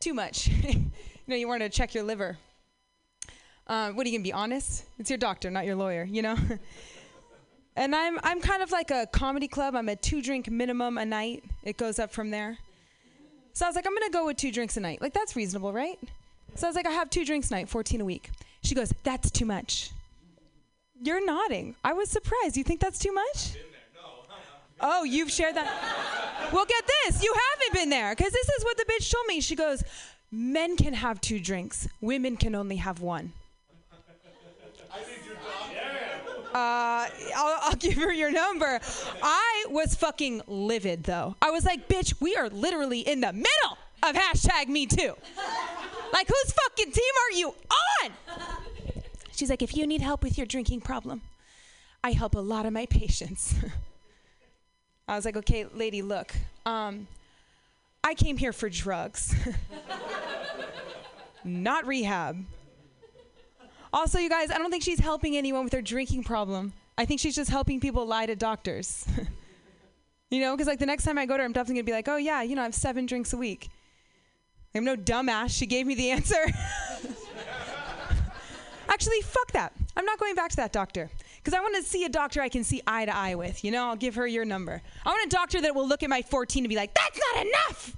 too 0.00 0.12
much. 0.12 0.48
you 0.64 0.90
know, 1.26 1.36
you 1.36 1.48
want 1.48 1.62
to 1.62 1.68
check 1.68 1.94
your 1.94 2.04
liver. 2.04 2.36
Uh, 3.66 3.90
what 3.92 4.06
are 4.06 4.10
you 4.10 4.18
gonna 4.18 4.24
be 4.24 4.32
honest? 4.32 4.84
It's 4.98 5.08
your 5.08 5.18
doctor, 5.18 5.50
not 5.50 5.64
your 5.64 5.76
lawyer. 5.76 6.04
You 6.04 6.22
know. 6.22 6.36
and 7.76 7.96
I'm 7.96 8.18
I'm 8.22 8.40
kind 8.40 8.62
of 8.62 8.70
like 8.70 8.90
a 8.90 9.06
comedy 9.06 9.48
club. 9.48 9.74
I'm 9.74 9.88
a 9.88 9.96
two 9.96 10.20
drink 10.20 10.50
minimum 10.50 10.98
a 10.98 11.06
night. 11.06 11.42
It 11.62 11.78
goes 11.78 11.98
up 11.98 12.12
from 12.12 12.30
there. 12.30 12.58
So 13.54 13.64
I 13.64 13.68
was 13.68 13.76
like, 13.76 13.86
I'm 13.86 13.94
gonna 13.94 14.10
go 14.10 14.26
with 14.26 14.36
two 14.36 14.52
drinks 14.52 14.76
a 14.76 14.80
night. 14.80 15.00
Like 15.00 15.14
that's 15.14 15.36
reasonable, 15.36 15.72
right? 15.72 15.98
So 16.54 16.66
I 16.66 16.68
was 16.68 16.76
like, 16.76 16.86
I 16.86 16.90
have 16.90 17.08
two 17.08 17.24
drinks 17.24 17.50
a 17.50 17.54
night, 17.54 17.68
14 17.68 18.00
a 18.02 18.04
week. 18.04 18.30
She 18.62 18.74
goes, 18.74 18.92
that's 19.04 19.30
too 19.30 19.46
much. 19.46 19.90
You're 21.02 21.24
nodding. 21.24 21.74
I 21.82 21.94
was 21.94 22.10
surprised. 22.10 22.56
You 22.56 22.64
think 22.64 22.80
that's 22.80 22.98
too 22.98 23.12
much? 23.12 23.56
Oh, 24.82 25.04
you've 25.04 25.30
shared 25.30 25.56
that. 25.56 26.50
well, 26.52 26.64
get 26.66 26.84
this. 27.04 27.22
You 27.22 27.32
haven't 27.52 27.72
been 27.72 27.90
there 27.90 28.14
because 28.14 28.32
this 28.32 28.48
is 28.48 28.64
what 28.64 28.76
the 28.76 28.84
bitch 28.84 29.10
told 29.10 29.26
me. 29.26 29.40
She 29.40 29.54
goes, 29.54 29.82
Men 30.34 30.78
can 30.78 30.94
have 30.94 31.20
two 31.20 31.38
drinks, 31.38 31.86
women 32.00 32.38
can 32.38 32.54
only 32.54 32.76
have 32.76 33.02
one. 33.02 33.34
I 34.90 35.00
need 35.00 35.26
your 35.26 35.34
doctor. 35.34 36.48
Uh, 36.54 37.34
I'll, 37.36 37.58
I'll 37.62 37.76
give 37.76 37.94
her 37.94 38.10
your 38.10 38.32
number. 38.32 38.80
I 39.22 39.66
was 39.68 39.94
fucking 39.94 40.40
livid 40.46 41.04
though. 41.04 41.36
I 41.42 41.50
was 41.50 41.66
like, 41.66 41.86
bitch, 41.86 42.14
we 42.20 42.34
are 42.34 42.48
literally 42.48 43.00
in 43.00 43.20
the 43.20 43.32
middle 43.34 43.78
of 44.02 44.16
hashtag 44.16 44.68
me 44.68 44.86
too. 44.86 45.14
Like, 46.14 46.28
whose 46.28 46.52
fucking 46.52 46.92
team 46.92 47.12
are 47.26 47.38
you 47.38 47.54
on? 48.04 48.12
She's 49.32 49.50
like, 49.50 49.60
if 49.60 49.76
you 49.76 49.86
need 49.86 50.00
help 50.00 50.22
with 50.22 50.38
your 50.38 50.46
drinking 50.46 50.80
problem, 50.80 51.20
I 52.02 52.12
help 52.12 52.34
a 52.34 52.40
lot 52.40 52.64
of 52.64 52.72
my 52.72 52.86
patients. 52.86 53.54
I 55.08 55.16
was 55.16 55.24
like, 55.24 55.36
okay, 55.36 55.66
lady, 55.74 56.02
look, 56.02 56.32
um, 56.64 57.06
I 58.04 58.14
came 58.14 58.36
here 58.36 58.52
for 58.52 58.68
drugs, 58.68 59.34
not 61.44 61.86
rehab. 61.86 62.44
Also, 63.92 64.18
you 64.18 64.30
guys, 64.30 64.50
I 64.50 64.58
don't 64.58 64.70
think 64.70 64.82
she's 64.82 65.00
helping 65.00 65.36
anyone 65.36 65.64
with 65.64 65.72
their 65.72 65.82
drinking 65.82 66.24
problem. 66.24 66.72
I 66.96 67.04
think 67.04 67.20
she's 67.20 67.34
just 67.34 67.50
helping 67.50 67.78
people 67.80 68.06
lie 68.06 68.26
to 68.26 68.34
doctors. 68.34 69.06
you 70.30 70.40
know, 70.40 70.56
because 70.56 70.66
like 70.66 70.78
the 70.78 70.86
next 70.86 71.04
time 71.04 71.18
I 71.18 71.26
go 71.26 71.36
to 71.36 71.42
her, 71.42 71.44
I'm 71.44 71.52
definitely 71.52 71.82
gonna 71.82 71.86
be 71.86 71.92
like, 71.92 72.08
oh 72.08 72.16
yeah, 72.16 72.42
you 72.42 72.54
know, 72.54 72.62
I 72.62 72.64
have 72.64 72.74
seven 72.74 73.06
drinks 73.06 73.32
a 73.32 73.36
week. 73.36 73.68
I'm 74.74 74.84
no 74.84 74.96
dumbass. 74.96 75.50
She 75.50 75.66
gave 75.66 75.86
me 75.86 75.94
the 75.94 76.10
answer. 76.10 76.42
Actually, 78.88 79.20
fuck 79.20 79.52
that. 79.52 79.72
I'm 79.96 80.06
not 80.06 80.18
going 80.18 80.34
back 80.34 80.50
to 80.50 80.56
that 80.56 80.72
doctor 80.72 81.10
because 81.42 81.58
I 81.58 81.60
want 81.60 81.74
to 81.76 81.82
see 81.82 82.04
a 82.04 82.08
doctor 82.08 82.40
I 82.40 82.48
can 82.48 82.62
see 82.62 82.82
eye 82.86 83.04
to 83.04 83.14
eye 83.14 83.34
with. 83.34 83.64
You 83.64 83.72
know, 83.72 83.88
I'll 83.88 83.96
give 83.96 84.14
her 84.14 84.26
your 84.26 84.44
number. 84.44 84.80
I 85.04 85.08
want 85.08 85.26
a 85.26 85.28
doctor 85.28 85.60
that 85.62 85.74
will 85.74 85.88
look 85.88 86.04
at 86.04 86.10
my 86.10 86.22
14 86.22 86.62
and 86.62 86.68
be 86.68 86.76
like, 86.76 86.94
that's 86.94 87.20
not 87.34 87.46
enough. 87.46 87.96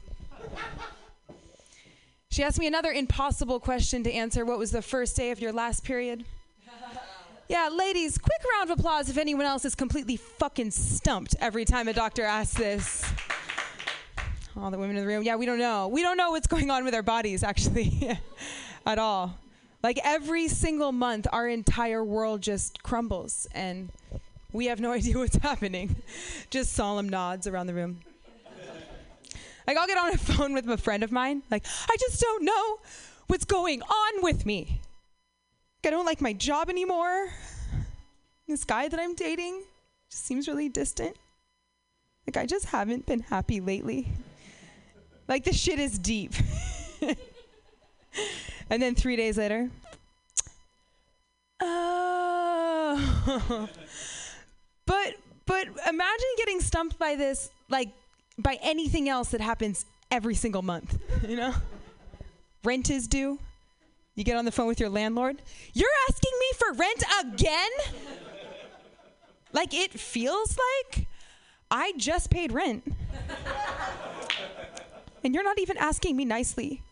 She 2.30 2.42
asked 2.42 2.58
me 2.58 2.66
another 2.66 2.90
impossible 2.90 3.60
question 3.60 4.02
to 4.04 4.12
answer. 4.12 4.44
What 4.46 4.58
was 4.58 4.70
the 4.70 4.82
first 4.82 5.14
day 5.14 5.30
of 5.30 5.40
your 5.40 5.52
last 5.52 5.84
period? 5.84 6.24
Yeah, 7.46 7.68
ladies, 7.68 8.16
quick 8.16 8.40
round 8.54 8.70
of 8.70 8.78
applause 8.78 9.10
if 9.10 9.18
anyone 9.18 9.44
else 9.44 9.66
is 9.66 9.74
completely 9.74 10.16
fucking 10.16 10.70
stumped 10.70 11.36
every 11.40 11.66
time 11.66 11.88
a 11.88 11.92
doctor 11.92 12.24
asks 12.24 12.56
this. 12.56 13.04
All 14.56 14.70
the 14.70 14.78
women 14.78 14.96
in 14.96 15.02
the 15.02 15.06
room, 15.06 15.22
yeah, 15.22 15.36
we 15.36 15.44
don't 15.44 15.58
know. 15.58 15.88
We 15.88 16.00
don't 16.00 16.16
know 16.16 16.30
what's 16.30 16.46
going 16.46 16.70
on 16.70 16.84
with 16.84 16.94
our 16.94 17.02
bodies, 17.02 17.44
actually, 17.44 18.18
at 18.86 18.98
all. 18.98 19.38
Like 19.84 20.00
every 20.02 20.48
single 20.48 20.92
month, 20.92 21.26
our 21.30 21.46
entire 21.46 22.02
world 22.02 22.40
just 22.40 22.82
crumbles, 22.82 23.46
and 23.52 23.90
we 24.50 24.64
have 24.66 24.80
no 24.80 24.92
idea 24.98 25.18
what's 25.18 25.36
happening. 25.36 25.96
Just 26.48 26.72
solemn 26.72 27.10
nods 27.10 27.46
around 27.46 27.66
the 27.66 27.74
room. 27.74 28.00
Like 29.66 29.76
I'll 29.76 29.86
get 29.86 29.98
on 29.98 30.14
a 30.14 30.16
phone 30.16 30.54
with 30.54 30.66
a 30.70 30.78
friend 30.78 31.02
of 31.02 31.12
mine, 31.12 31.42
like, 31.50 31.66
I 31.86 31.96
just 32.00 32.18
don't 32.18 32.44
know 32.44 32.78
what's 33.26 33.44
going 33.44 33.82
on 33.82 34.22
with 34.22 34.46
me. 34.46 34.80
Like, 35.82 35.88
I 35.88 35.90
don't 35.90 36.06
like 36.06 36.22
my 36.22 36.32
job 36.32 36.70
anymore. 36.70 37.28
This 38.48 38.64
guy 38.64 38.88
that 38.88 38.98
I'm 38.98 39.14
dating 39.14 39.64
just 40.10 40.24
seems 40.24 40.48
really 40.48 40.70
distant. 40.70 41.14
Like 42.26 42.38
I 42.38 42.46
just 42.46 42.64
haven't 42.66 43.04
been 43.04 43.20
happy 43.20 43.60
lately. 43.60 44.08
Like 45.28 45.44
the 45.44 45.52
shit 45.52 45.78
is 45.78 45.98
deep. 45.98 46.32
and 48.70 48.82
then 48.82 48.94
three 48.94 49.16
days 49.16 49.38
later, 49.38 49.70
oh. 51.60 52.14
but 54.86 55.14
but 55.46 55.68
imagine 55.88 56.28
getting 56.36 56.60
stumped 56.60 56.98
by 56.98 57.14
this 57.14 57.50
like 57.68 57.90
by 58.38 58.58
anything 58.62 59.08
else 59.08 59.30
that 59.30 59.40
happens 59.40 59.84
every 60.10 60.34
single 60.34 60.62
month, 60.62 60.98
you 61.28 61.36
know? 61.36 61.54
Rent 62.62 62.90
is 62.90 63.06
due. 63.06 63.38
You 64.14 64.24
get 64.24 64.36
on 64.36 64.44
the 64.44 64.52
phone 64.52 64.68
with 64.68 64.80
your 64.80 64.88
landlord. 64.88 65.42
You're 65.72 65.88
asking 66.08 66.32
me 66.38 66.46
for 66.56 66.72
rent 66.72 67.04
again? 67.20 67.70
like 69.52 69.74
it 69.74 69.92
feels 69.92 70.56
like 70.56 71.06
I 71.70 71.92
just 71.96 72.30
paid 72.30 72.52
rent. 72.52 72.84
and 75.24 75.34
you're 75.34 75.44
not 75.44 75.58
even 75.58 75.76
asking 75.78 76.16
me 76.16 76.24
nicely. 76.24 76.82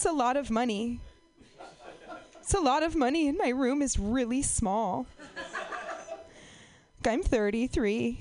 It's 0.00 0.06
a 0.06 0.12
lot 0.12 0.38
of 0.38 0.50
money. 0.50 0.98
It's 2.40 2.54
a 2.54 2.58
lot 2.58 2.82
of 2.82 2.96
money, 2.96 3.28
and 3.28 3.36
my 3.36 3.50
room 3.50 3.82
is 3.82 3.98
really 3.98 4.40
small. 4.40 5.04
I'm 7.04 7.22
33. 7.22 8.18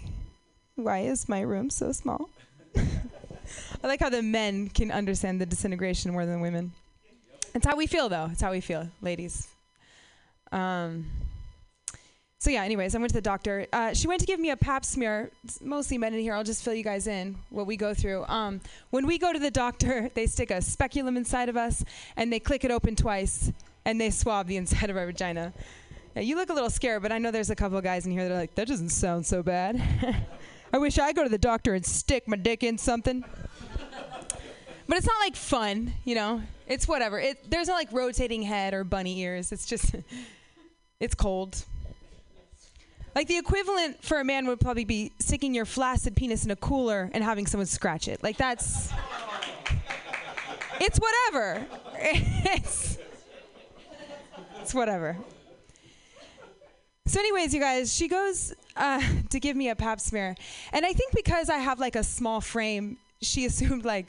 Why 0.76 1.00
is 1.00 1.30
my 1.30 1.40
room 1.40 1.70
so 1.70 1.94
small? 1.94 2.30
I 2.76 3.88
like 3.88 4.02
how 4.02 4.10
the 4.10 4.22
men 4.22 4.68
can 4.68 4.92
understand 4.92 5.40
the 5.40 5.46
disintegration 5.46 6.12
more 6.12 6.26
than 6.26 6.42
women. 6.42 6.74
It's 7.56 7.66
how 7.66 7.78
we 7.78 7.88
feel, 7.88 8.10
though. 8.10 8.28
It's 8.30 8.42
how 8.42 8.52
we 8.52 8.60
feel, 8.60 8.90
ladies. 9.02 9.48
Um, 10.52 11.06
so 12.40 12.50
yeah. 12.50 12.64
Anyways, 12.64 12.96
I 12.96 13.00
went 13.00 13.10
to 13.10 13.16
the 13.16 13.22
doctor. 13.22 13.68
Uh, 13.74 13.94
she 13.94 14.08
went 14.08 14.22
to 14.22 14.26
give 14.26 14.40
me 14.40 14.50
a 14.50 14.56
Pap 14.56 14.86
smear. 14.86 15.30
It's 15.44 15.60
mostly 15.60 15.98
men 15.98 16.14
in 16.14 16.22
here. 16.22 16.34
I'll 16.34 16.44
just 16.46 16.64
fill 16.64 16.74
you 16.74 16.86
guys 16.86 17.06
in 17.06 17.38
what 17.50 17.68
we 17.68 17.76
go 17.76 17.94
through. 17.94 18.24
Um, 18.28 18.62
when 18.92 19.06
we 19.06 19.18
go 19.18 19.34
to 19.34 19.40
the 19.40 19.52
doctor, 19.52 20.10
they 20.16 20.26
stick 20.26 20.50
a 20.50 20.62
speculum 20.62 21.18
inside 21.18 21.50
of 21.50 21.58
us 21.58 21.84
and 22.16 22.32
they 22.32 22.40
click 22.40 22.64
it 22.64 22.72
open 22.72 22.96
twice 22.96 23.52
and 23.84 24.00
they 24.00 24.10
swab 24.10 24.48
the 24.48 24.56
inside 24.62 24.90
of 24.90 24.96
our 24.96 25.06
vagina. 25.06 25.54
Yeah, 26.16 26.22
you 26.22 26.38
look 26.38 26.50
a 26.50 26.54
little 26.54 26.70
scared, 26.70 27.02
but 27.02 27.12
I 27.12 27.18
know 27.18 27.30
there's 27.30 27.50
a 27.50 27.56
couple 27.56 27.80
guys 27.82 28.06
in 28.06 28.12
here 28.14 28.24
that 28.24 28.34
are 28.34 28.38
like, 28.38 28.56
that 28.56 28.68
doesn't 28.68 28.90
sound 28.90 29.26
so 29.26 29.44
bad. 29.44 29.82
I 30.74 30.78
wish 30.78 30.98
I 30.98 31.12
go 31.12 31.24
to 31.24 31.30
the 31.30 31.38
doctor 31.38 31.74
and 31.74 31.86
stick 31.86 32.26
my 32.26 32.38
dick 32.38 32.64
in 32.64 32.78
something. 32.78 33.26
but 34.88 34.98
it's 34.98 35.08
not 35.08 35.20
like 35.20 35.36
fun, 35.36 35.94
you 36.06 36.16
know. 36.16 36.42
It's 36.68 36.88
whatever. 36.88 37.20
It 37.20 37.50
there's 37.50 37.68
not 37.68 37.74
like 37.74 37.92
rotating 37.92 38.44
head 38.44 38.74
or 38.76 38.84
bunny 38.84 39.20
ears. 39.20 39.52
It's 39.52 39.66
just 39.66 39.96
it's 41.00 41.16
cold. 41.16 41.66
Like 43.16 43.28
the 43.28 43.38
equivalent 43.38 44.04
for 44.04 44.20
a 44.20 44.24
man 44.24 44.48
would 44.48 44.60
probably 44.60 44.86
be 44.86 45.12
sticking 45.20 45.54
your 45.54 45.66
flaccid 45.66 46.16
penis 46.16 46.46
in 46.46 46.52
a 46.52 46.56
cooler 46.56 47.10
and 47.14 47.24
having 47.24 47.48
someone 47.48 47.66
scratch 47.66 48.08
it. 48.08 48.24
Like 48.24 48.38
that's 48.38 48.92
it's 50.80 51.00
whatever. 51.00 51.66
It's 52.52 52.98
it's 54.62 54.74
whatever. 54.74 55.18
So, 57.10 57.20
anyways, 57.20 57.56
you 57.56 57.60
guys, 57.60 57.92
she 57.92 58.08
goes 58.08 58.54
uh, 58.78 59.02
to 59.32 59.40
give 59.40 59.56
me 59.56 59.70
a 59.70 59.76
pap 59.76 60.00
smear. 60.00 60.36
And 60.72 60.86
I 60.86 60.94
think 60.94 61.12
because 61.16 61.50
I 61.50 61.58
have 61.58 61.80
like 61.80 61.96
a 61.96 62.04
small 62.04 62.40
frame, 62.40 62.98
she 63.20 63.46
assumed 63.48 63.84
like 63.84 64.06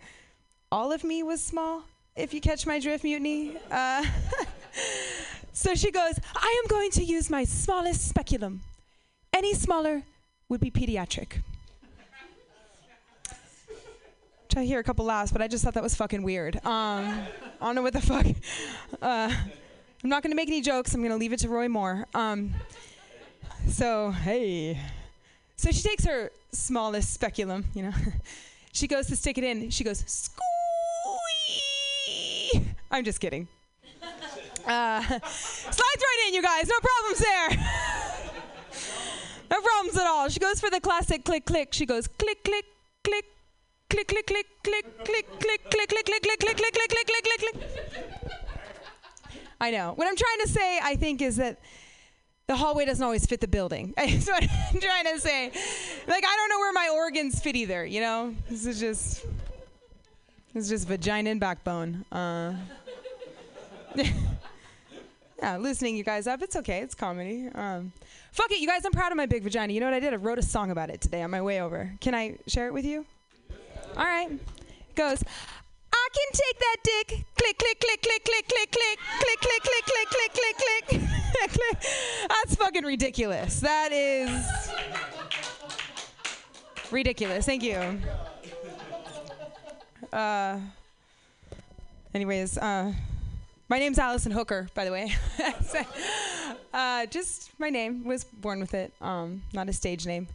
all 0.71 0.93
of 0.93 1.03
me 1.03 1.23
was 1.23 1.43
small, 1.43 1.83
if 2.15 2.35
you 2.35 2.43
catch 2.43 2.67
my 2.67 2.79
drift, 2.79 3.03
mutiny. 3.03 3.57
Uh, 3.71 4.05
so 5.55 5.75
she 5.75 5.91
goes, 5.91 6.21
I 6.37 6.63
am 6.63 6.69
going 6.69 6.91
to 6.91 7.03
use 7.03 7.31
my 7.31 7.45
smallest 7.45 8.07
speculum. 8.07 8.61
Any 9.33 9.55
smaller 9.55 10.03
would 10.49 10.61
be 10.61 10.71
pediatric. 10.71 11.43
To 14.49 14.63
hear 14.63 14.81
a 14.81 14.83
couple 14.83 15.05
laughs, 15.05 15.31
but 15.31 15.41
I 15.41 15.47
just 15.47 15.63
thought 15.63 15.75
that 15.75 15.83
was 15.83 15.95
fucking 15.95 16.23
weird. 16.25 16.57
Um, 16.67 17.23
I 17.61 17.67
don't 17.67 17.77
know 17.77 17.83
what 17.83 17.93
the 17.93 18.01
fuck. 18.01 18.27
Uh, 19.01 19.33
I'm 20.03 20.11
not 20.11 20.25
going 20.25 20.33
to 20.33 20.37
make 20.37 20.49
any 20.49 20.61
jokes. 20.61 20.93
I'm 20.93 21.03
going 21.03 21.13
to 21.13 21.17
leave 21.17 21.33
it 21.33 21.39
to 21.41 21.49
Roy 21.49 21.69
Moore. 21.69 22.07
Um, 22.15 22.55
so, 23.69 24.11
hey. 24.11 24.81
So 25.57 25.71
she 25.71 25.83
takes 25.83 26.05
her 26.05 26.33
smallest 26.53 27.13
speculum, 27.13 27.65
you 27.75 27.85
know. 27.85 27.93
she 28.73 28.89
goes 28.89 29.07
to 29.07 29.17
stick 29.17 29.39
it 29.39 29.45
in. 29.45 29.71
She 29.71 29.85
goes, 29.85 30.03
squee. 30.07 30.41
I'm 32.91 33.05
just 33.05 33.21
kidding. 33.21 33.47
Uh, 34.67 35.03
slides 35.29 35.79
right 35.79 36.25
in, 36.29 36.35
you 36.35 36.43
guys. 36.43 36.67
No 36.67 36.79
problems 36.81 37.19
there. 37.19 37.51
no 39.51 39.61
problems 39.61 39.97
at 39.97 40.07
all. 40.07 40.29
She 40.29 40.41
goes 40.41 40.61
for 40.61 40.71
the 40.71 40.81
classic 40.81 41.25
click, 41.25 41.45
click. 41.45 41.73
She 41.73 41.87
goes 41.87 42.07
click, 42.07 42.45
click, 42.45 42.65
click, 43.05 43.25
click, 43.91 44.09
click, 44.09 44.27
click, 44.27 44.47
click, 44.63 44.87
click, 45.05 45.27
click, 45.39 45.59
click, 45.69 45.69
click, 45.69 45.89
click, 45.89 45.89
click, 45.89 46.23
click, 46.23 46.41
click, 46.41 46.57
click, 46.57 46.75
click, 46.75 47.07
click, 47.07 47.25
click, 47.25 47.41
click. 47.41 48.31
I 49.61 49.71
know. 49.71 49.93
What 49.95 50.07
I'm 50.09 50.17
trying 50.17 50.41
to 50.43 50.49
say, 50.49 50.79
I 50.83 50.97
think, 50.97 51.21
is 51.21 51.37
that 51.37 51.59
the 52.47 52.57
hallway 52.57 52.85
doesn't 52.85 53.05
always 53.05 53.27
fit 53.27 53.41
the 53.41 53.49
building. 53.49 53.95
That's 53.97 54.27
what 54.27 54.43
I'm 54.43 54.81
trying 54.81 55.05
to 55.15 55.21
say. 55.21 55.47
Like 56.09 56.25
I 56.25 56.37
don't 56.37 56.49
know 56.49 56.59
where 56.59 56.73
my 56.73 56.89
organs 56.93 57.41
fit 57.41 57.55
either. 57.55 57.87
You 57.87 58.01
know, 58.01 58.35
this 58.49 58.67
is 58.67 58.81
just 58.81 59.25
this 60.53 60.65
is 60.65 60.69
just 60.69 60.89
vagina 60.89 61.31
and 61.31 61.39
backbone. 61.39 62.05
Uh, 62.11 62.55
yeah, 65.41 65.57
loosening 65.57 65.97
you 65.97 66.05
guys 66.05 66.27
up. 66.27 66.43
It's 66.43 66.57
okay. 66.57 66.81
It's 66.81 66.95
comedy. 66.95 67.49
Um, 67.55 67.93
fuck 68.33 68.51
it, 68.53 68.61
you 68.61 68.67
guys. 68.67 68.85
I'm 68.85 68.93
proud 68.93 69.11
of 69.11 69.17
my 69.17 69.27
big 69.27 69.43
vagina. 69.43 69.73
You 69.73 69.81
know 69.81 69.87
what 69.87 69.95
I 69.95 70.01
did? 70.01 70.13
I 70.13 70.17
wrote 70.17 70.39
a 70.39 70.43
song 70.43 70.71
about 70.71 70.91
it 70.91 71.01
today 71.01 71.23
on 71.23 71.31
my 71.31 71.41
way 71.41 71.61
over. 71.61 71.93
Can 72.01 72.15
I 72.15 72.37
share 72.47 72.67
it 72.67 72.75
with 72.75 72.85
you? 72.85 73.07
All 73.97 74.05
right. 74.05 74.31
It 74.31 74.95
goes. 74.95 75.23
I 75.93 76.09
can 76.13 76.33
take 76.33 76.59
that 76.59 76.77
dick. 76.83 77.09
Click, 77.37 77.59
click, 77.59 77.81
click, 77.81 78.03
click, 78.03 78.25
click, 78.25 78.47
click, 78.47 78.71
click, 78.71 78.99
click, 79.21 79.41
click, 79.41 79.63
click, 79.63 80.09
click, 80.11 80.33
click, 80.33 80.57
click, 80.57 81.53
click. 81.53 81.83
That's 82.29 82.55
fucking 82.57 82.85
ridiculous. 82.85 83.61
That 83.61 83.93
is 83.93 84.71
ridiculous. 86.91 87.47
Thank 87.47 87.63
you. 87.63 88.01
Uh, 90.13 90.59
anyways, 92.15 92.59
uh, 92.59 92.93
my 93.71 93.79
name's 93.79 94.01
Allison 94.01 94.33
Hooker, 94.33 94.69
by 94.75 94.85
the 94.85 94.91
way. 94.91 95.15
uh, 96.75 97.07
just 97.07 97.53
my 97.61 97.71
name. 97.71 98.05
Was 98.05 98.25
born 98.25 98.59
with 98.59 98.75
it. 98.75 98.93
Um, 99.01 99.43
not 99.53 99.69
a 99.69 99.73
stage 99.73 100.05
name. 100.07 100.27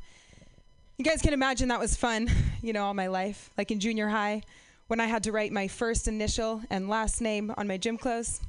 You 0.98 1.04
guys 1.04 1.22
can 1.22 1.34
imagine 1.34 1.68
that 1.68 1.80
was 1.80 1.98
fun, 1.98 2.32
you 2.62 2.72
know, 2.72 2.86
all 2.86 2.94
my 2.94 3.08
life. 3.08 3.50
Like 3.58 3.72
in 3.72 3.82
junior 3.82 4.08
high, 4.08 4.42
when 4.88 5.02
I 5.02 5.06
had 5.06 5.22
to 5.24 5.34
write 5.34 5.52
my 5.52 5.68
first 5.68 6.08
initial 6.08 6.62
and 6.70 6.88
last 6.88 7.20
name 7.20 7.54
on 7.58 7.68
my 7.68 7.76
gym 7.76 7.98
clothes. 7.98 8.40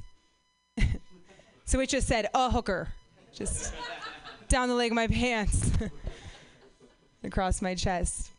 so 1.65 1.81
it 1.81 1.89
just 1.89 2.07
said, 2.07 2.29
a 2.33 2.49
hooker. 2.49 2.87
Just 3.33 3.73
down 4.47 4.69
the 4.69 4.73
leg 4.73 4.91
of 4.91 4.95
my 4.95 5.07
pants, 5.07 5.69
across 7.25 7.61
my 7.61 7.75
chest. 7.75 8.31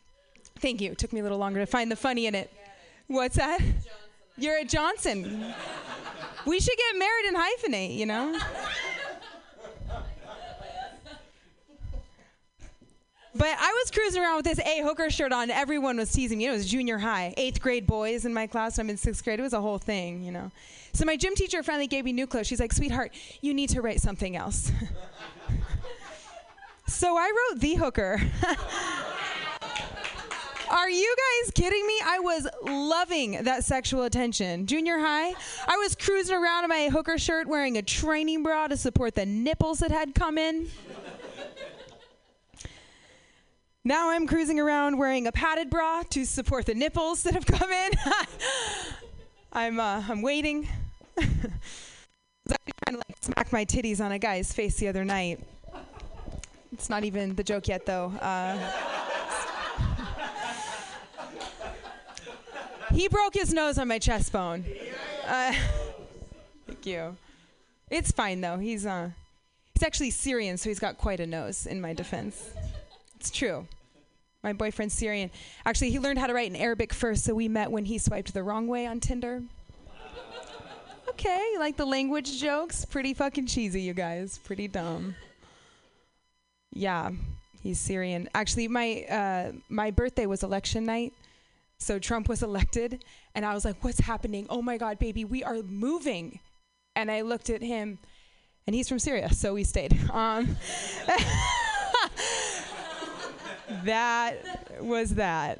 Thank 0.57 0.81
you. 0.81 0.91
It 0.91 0.97
took 0.97 1.13
me 1.13 1.19
a 1.19 1.23
little 1.23 1.37
longer 1.37 1.59
to 1.59 1.67
find 1.67 1.91
the 1.91 1.95
funny 1.95 2.25
in 2.25 2.33
it. 2.33 2.51
What's 3.05 3.35
that? 3.35 3.59
You're 4.39 4.57
at 4.57 4.69
Johnson. 4.69 5.53
We 6.45 6.59
should 6.59 6.77
get 6.77 6.97
married 6.97 7.25
and 7.27 7.37
hyphenate, 7.37 7.97
you 7.97 8.05
know? 8.05 8.39
But 13.35 13.55
I 13.57 13.71
was 13.81 13.91
cruising 13.91 14.21
around 14.21 14.37
with 14.37 14.45
this 14.45 14.59
A 14.59 14.81
hooker 14.81 15.09
shirt 15.09 15.31
on. 15.31 15.51
Everyone 15.51 15.97
was 15.97 16.11
teasing 16.11 16.39
me. 16.39 16.47
It 16.47 16.51
was 16.51 16.67
junior 16.69 16.97
high, 16.97 17.33
eighth 17.37 17.61
grade 17.61 17.85
boys 17.85 18.25
in 18.25 18.33
my 18.33 18.47
class. 18.47 18.79
I'm 18.79 18.89
in 18.89 18.97
sixth 18.97 19.23
grade. 19.23 19.39
It 19.39 19.43
was 19.43 19.53
a 19.53 19.61
whole 19.61 19.77
thing, 19.77 20.23
you 20.23 20.31
know. 20.31 20.51
So 20.93 21.05
my 21.05 21.15
gym 21.15 21.35
teacher 21.35 21.61
finally 21.61 21.87
gave 21.87 22.05
me 22.05 22.11
new 22.11 22.27
clothes. 22.27 22.47
She's 22.47 22.59
like, 22.59 22.73
"Sweetheart, 22.73 23.13
you 23.41 23.53
need 23.53 23.69
to 23.69 23.81
write 23.81 24.01
something 24.01 24.35
else." 24.35 24.71
so 26.87 27.15
I 27.17 27.31
wrote 27.51 27.61
the 27.61 27.75
hooker. 27.75 28.19
Are 30.69 30.89
you 30.89 31.15
guys 31.15 31.51
kidding 31.51 31.85
me? 31.87 31.99
I 32.05 32.19
was 32.19 32.47
loving 32.63 33.43
that 33.43 33.63
sexual 33.63 34.03
attention. 34.03 34.67
Junior 34.67 34.99
high, 34.99 35.33
I 35.67 35.77
was 35.77 35.95
cruising 35.95 36.35
around 36.35 36.65
in 36.65 36.69
my 36.69 36.89
hooker 36.89 37.17
shirt 37.17 37.47
wearing 37.47 37.77
a 37.77 37.81
training 37.81 38.43
bra 38.43 38.67
to 38.67 38.77
support 38.77 39.15
the 39.15 39.25
nipples 39.25 39.79
that 39.79 39.89
had 39.89 40.13
come 40.13 40.37
in. 40.37 40.69
Now 43.83 44.11
I'm 44.11 44.27
cruising 44.27 44.59
around 44.59 44.99
wearing 44.99 45.25
a 45.25 45.31
padded 45.31 45.71
bra 45.71 46.03
to 46.11 46.25
support 46.25 46.67
the 46.67 46.75
nipples 46.75 47.23
that 47.23 47.33
have 47.33 47.45
come 47.47 47.71
in. 47.71 47.91
I'm 49.53 49.79
uh, 49.79 50.03
I'm 50.07 50.21
waiting. 50.21 50.67
I 51.17 51.25
was 52.45 52.53
actually 52.53 52.73
trying 52.85 52.95
to 52.95 53.03
like 53.07 53.17
smack 53.21 53.51
my 53.51 53.65
titties 53.65 54.03
on 54.03 54.11
a 54.11 54.19
guy's 54.19 54.53
face 54.53 54.75
the 54.75 54.87
other 54.87 55.03
night. 55.03 55.39
It's 56.71 56.89
not 56.89 57.03
even 57.03 57.33
the 57.33 57.43
joke 57.43 57.67
yet, 57.67 57.87
though. 57.87 58.13
Uh, 58.21 58.71
he 62.91 63.07
broke 63.07 63.33
his 63.33 63.53
nose 63.53 63.77
on 63.77 63.87
my 63.87 63.99
chest 63.99 64.31
bone. 64.31 64.65
Uh, 65.27 65.53
thank 66.67 66.85
you. 66.85 67.15
It's 67.89 68.11
fine 68.11 68.41
though. 68.41 68.57
He's 68.57 68.85
uh, 68.85 69.09
he's 69.73 69.83
actually 69.83 70.11
Syrian, 70.11 70.57
so 70.57 70.69
he's 70.69 70.79
got 70.79 70.97
quite 70.97 71.19
a 71.19 71.27
nose. 71.27 71.65
In 71.65 71.81
my 71.81 71.93
defense. 71.93 72.49
It's 73.19 73.31
true. 73.31 73.67
My 74.43 74.53
boyfriend's 74.53 74.93
Syrian. 74.93 75.31
Actually, 75.65 75.91
he 75.91 75.99
learned 75.99 76.17
how 76.17 76.27
to 76.27 76.33
write 76.33 76.49
in 76.49 76.55
Arabic 76.55 76.93
first, 76.93 77.25
so 77.25 77.33
we 77.33 77.49
met 77.49 77.71
when 77.71 77.85
he 77.85 77.97
swiped 77.97 78.33
the 78.33 78.43
wrong 78.43 78.67
way 78.67 78.85
on 78.85 79.01
Tinder. 79.01 79.41
Okay, 81.09 81.55
like 81.57 81.75
the 81.75 81.85
language 81.85 82.39
jokes? 82.39 82.85
Pretty 82.85 83.13
fucking 83.13 83.47
cheesy, 83.47 83.81
you 83.81 83.93
guys. 83.93 84.37
Pretty 84.37 84.69
dumb. 84.69 85.15
Yeah, 86.71 87.11
he's 87.61 87.79
Syrian. 87.79 88.29
Actually, 88.33 88.69
my 88.69 89.03
uh, 89.09 89.51
my 89.67 89.91
birthday 89.91 90.25
was 90.25 90.43
election 90.43 90.85
night, 90.85 91.11
so 91.79 91.97
Trump 91.97 92.29
was 92.29 92.43
elected, 92.43 93.03
and 93.33 93.45
I 93.45 93.53
was 93.53 93.65
like, 93.65 93.83
"What's 93.83 93.99
happening? 93.99 94.45
Oh 94.49 94.61
my 94.61 94.77
God, 94.77 94.99
baby, 94.99 95.25
we 95.25 95.43
are 95.43 95.61
moving!" 95.63 96.39
And 96.95 97.09
I 97.09 97.21
looked 97.21 97.49
at 97.49 97.61
him, 97.61 97.99
and 98.67 98.75
he's 98.75 98.89
from 98.89 98.99
Syria, 98.99 99.33
so 99.33 99.53
we 99.53 99.63
stayed. 99.63 99.97
Um, 100.11 100.57
that 103.85 104.81
was 104.81 105.15
that. 105.15 105.59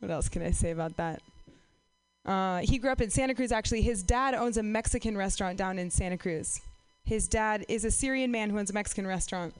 What 0.00 0.10
else 0.10 0.28
can 0.28 0.42
I 0.42 0.50
say 0.50 0.70
about 0.70 0.96
that? 0.96 1.22
Uh, 2.26 2.58
he 2.58 2.78
grew 2.78 2.90
up 2.90 3.00
in 3.00 3.08
Santa 3.08 3.34
Cruz. 3.34 3.52
Actually, 3.52 3.82
his 3.82 4.02
dad 4.02 4.34
owns 4.34 4.56
a 4.56 4.62
Mexican 4.62 5.16
restaurant 5.16 5.56
down 5.56 5.78
in 5.78 5.90
Santa 5.90 6.18
Cruz. 6.18 6.60
His 7.04 7.28
dad 7.28 7.64
is 7.68 7.84
a 7.84 7.90
Syrian 7.90 8.32
man 8.32 8.50
who 8.50 8.58
owns 8.58 8.70
a 8.70 8.74
Mexican 8.74 9.06
restaurant. 9.06 9.54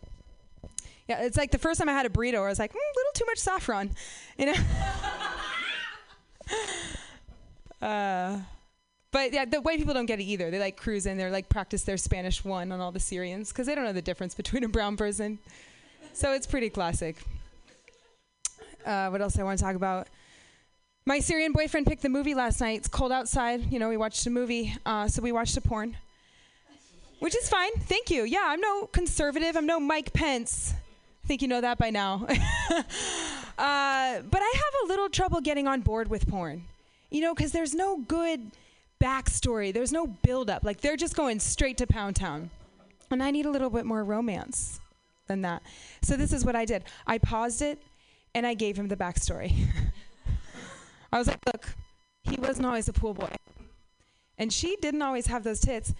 Yeah, 1.09 1.23
it's 1.23 1.37
like 1.37 1.53
the 1.53 1.59
first 1.59 1.79
time 1.79 1.89
I 1.89 1.93
had 1.93 2.07
a 2.07 2.09
burrito, 2.09 2.45
I 2.45 2.49
was 2.49 2.59
like, 2.59 2.73
mm, 2.73 2.75
a 2.75 2.97
little 2.97 3.13
too 3.15 3.27
much 3.27 3.39
saffron, 3.39 3.91
you 4.39 4.47
know. 4.47 4.55
uh, 7.87 8.39
but 9.13 9.33
yeah, 9.33 9.45
the 9.45 9.61
white 9.61 9.79
people 9.79 9.95
don't 9.95 10.07
get 10.07 10.19
it 10.19 10.25
either. 10.25 10.51
They 10.51 10.59
like 10.59 10.77
cruise 10.77 11.07
in, 11.07 11.17
they're 11.17 11.31
like 11.31 11.49
practice 11.49 11.85
their 11.85 11.97
Spanish 11.97 12.45
one 12.45 12.73
on 12.73 12.81
all 12.81 12.93
the 12.93 13.01
Syrians 13.01 13.51
because 13.51 13.67
they 13.67 13.75
don't 13.75 13.85
know 13.85 13.93
the 13.93 14.03
difference 14.03 14.35
between 14.35 14.65
a 14.65 14.69
brown 14.69 14.97
person. 14.97 15.39
So 16.13 16.33
it's 16.33 16.47
pretty 16.47 16.71
classic. 16.71 17.17
Uh, 18.85 19.09
what 19.09 19.21
else 19.21 19.39
I 19.39 19.43
want 19.43 19.59
to 19.59 19.65
talk 19.65 19.77
about? 19.77 20.09
My 21.05 21.21
Syrian 21.21 21.53
boyfriend 21.53 21.87
picked 21.87 22.03
the 22.03 22.09
movie 22.09 22.35
last 22.35 22.61
night. 22.61 22.79
It's 22.79 22.89
cold 22.89 23.13
outside. 23.13 23.73
You 23.73 23.79
know, 23.79 23.89
we 23.89 23.97
watched 23.97 24.27
a 24.27 24.31
movie, 24.31 24.75
uh, 24.85 25.07
so 25.07 25.23
we 25.23 25.31
watched 25.31 25.57
a 25.57 25.61
porn, 25.61 25.97
which 27.21 27.37
is 27.37 27.49
fine. 27.49 27.71
Thank 27.81 28.11
you. 28.11 28.25
Yeah, 28.25 28.45
I'm 28.45 28.61
no 28.61 28.87
conservative. 28.87 29.57
I'm 29.57 29.67
no 29.67 29.79
Mike 29.79 30.13
Pence. 30.13 30.75
Think 31.27 31.43
you 31.43 31.49
know 31.49 31.61
that 31.61 31.79
by 31.79 31.91
now. 31.91 32.27
uh, 32.29 32.85
but 33.57 33.59
I 33.59 34.53
have 34.55 34.75
a 34.85 34.87
little 34.87 35.09
trouble 35.09 35.41
getting 35.41 35.67
on 35.67 35.81
board 35.81 36.09
with 36.09 36.29
porn. 36.29 36.65
You 37.11 37.21
know, 37.21 37.35
because 37.35 37.53
there's 37.53 37.75
no 37.75 37.99
good 37.99 38.53
backstory. 39.03 39.73
There's 39.73 39.93
no 39.93 40.07
build-up. 40.07 40.65
Like 40.65 40.81
they're 40.81 40.97
just 40.97 41.17
going 41.17 41.41
straight 41.41 41.79
to 41.79 41.87
Pound 41.87 42.17
Town, 42.17 42.51
and 43.11 43.23
I 43.23 43.31
need 43.31 43.47
a 43.47 43.51
little 43.51 43.71
bit 43.71 43.87
more 43.87 44.05
romance 44.05 44.81
than 45.27 45.43
that. 45.43 45.63
So 46.03 46.17
this 46.17 46.33
is 46.33 46.45
what 46.45 46.57
I 46.57 46.65
did. 46.65 46.85
I 47.07 47.19
paused 47.19 47.63
it, 47.63 47.83
and 48.35 48.47
I 48.47 48.55
gave 48.55 48.77
him 48.77 48.89
the 48.89 48.97
backstory. 48.97 49.53
I 51.13 51.19
was 51.19 51.27
like, 51.29 51.41
look, 51.47 51.75
he 52.23 52.37
wasn't 52.37 52.67
always 52.67 52.89
a 52.89 52.93
pool 52.93 53.15
boy. 53.15 53.35
And 54.39 54.53
she 54.53 54.77
didn't 54.77 55.03
always 55.03 55.27
have 55.27 55.45
those 55.45 55.61
tits. 55.61 55.95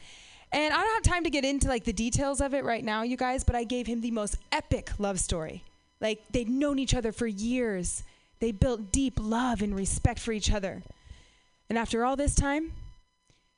And 0.53 0.73
I 0.73 0.77
don't 0.77 0.95
have 0.95 1.03
time 1.03 1.25
to 1.25 1.31
get 1.31 1.45
into 1.45 1.69
like 1.69 1.85
the 1.85 1.93
details 1.93 2.41
of 2.41 2.55
it 2.55 2.65
right 2.65 2.85
now, 2.85 3.03
you 3.03 3.17
guys, 3.17 3.45
but 3.45 3.55
I 3.55 3.65
gave 3.65 3.87
him 3.87 4.01
the 4.01 4.11
most 4.11 4.37
epic 4.53 4.91
love 4.99 5.21
story. 5.21 5.65
Like 6.01 6.21
they'd 6.31 6.49
known 6.49 6.79
each 6.79 6.95
other 6.95 7.13
for 7.13 7.27
years. 7.27 8.03
They 8.41 8.53
built 8.53 8.93
deep 8.93 9.15
love 9.19 9.63
and 9.63 9.75
respect 9.75 10.21
for 10.21 10.33
each 10.33 10.53
other. 10.53 10.83
And 11.69 11.79
after 11.79 12.05
all 12.05 12.17
this 12.17 12.35
time, 12.35 12.73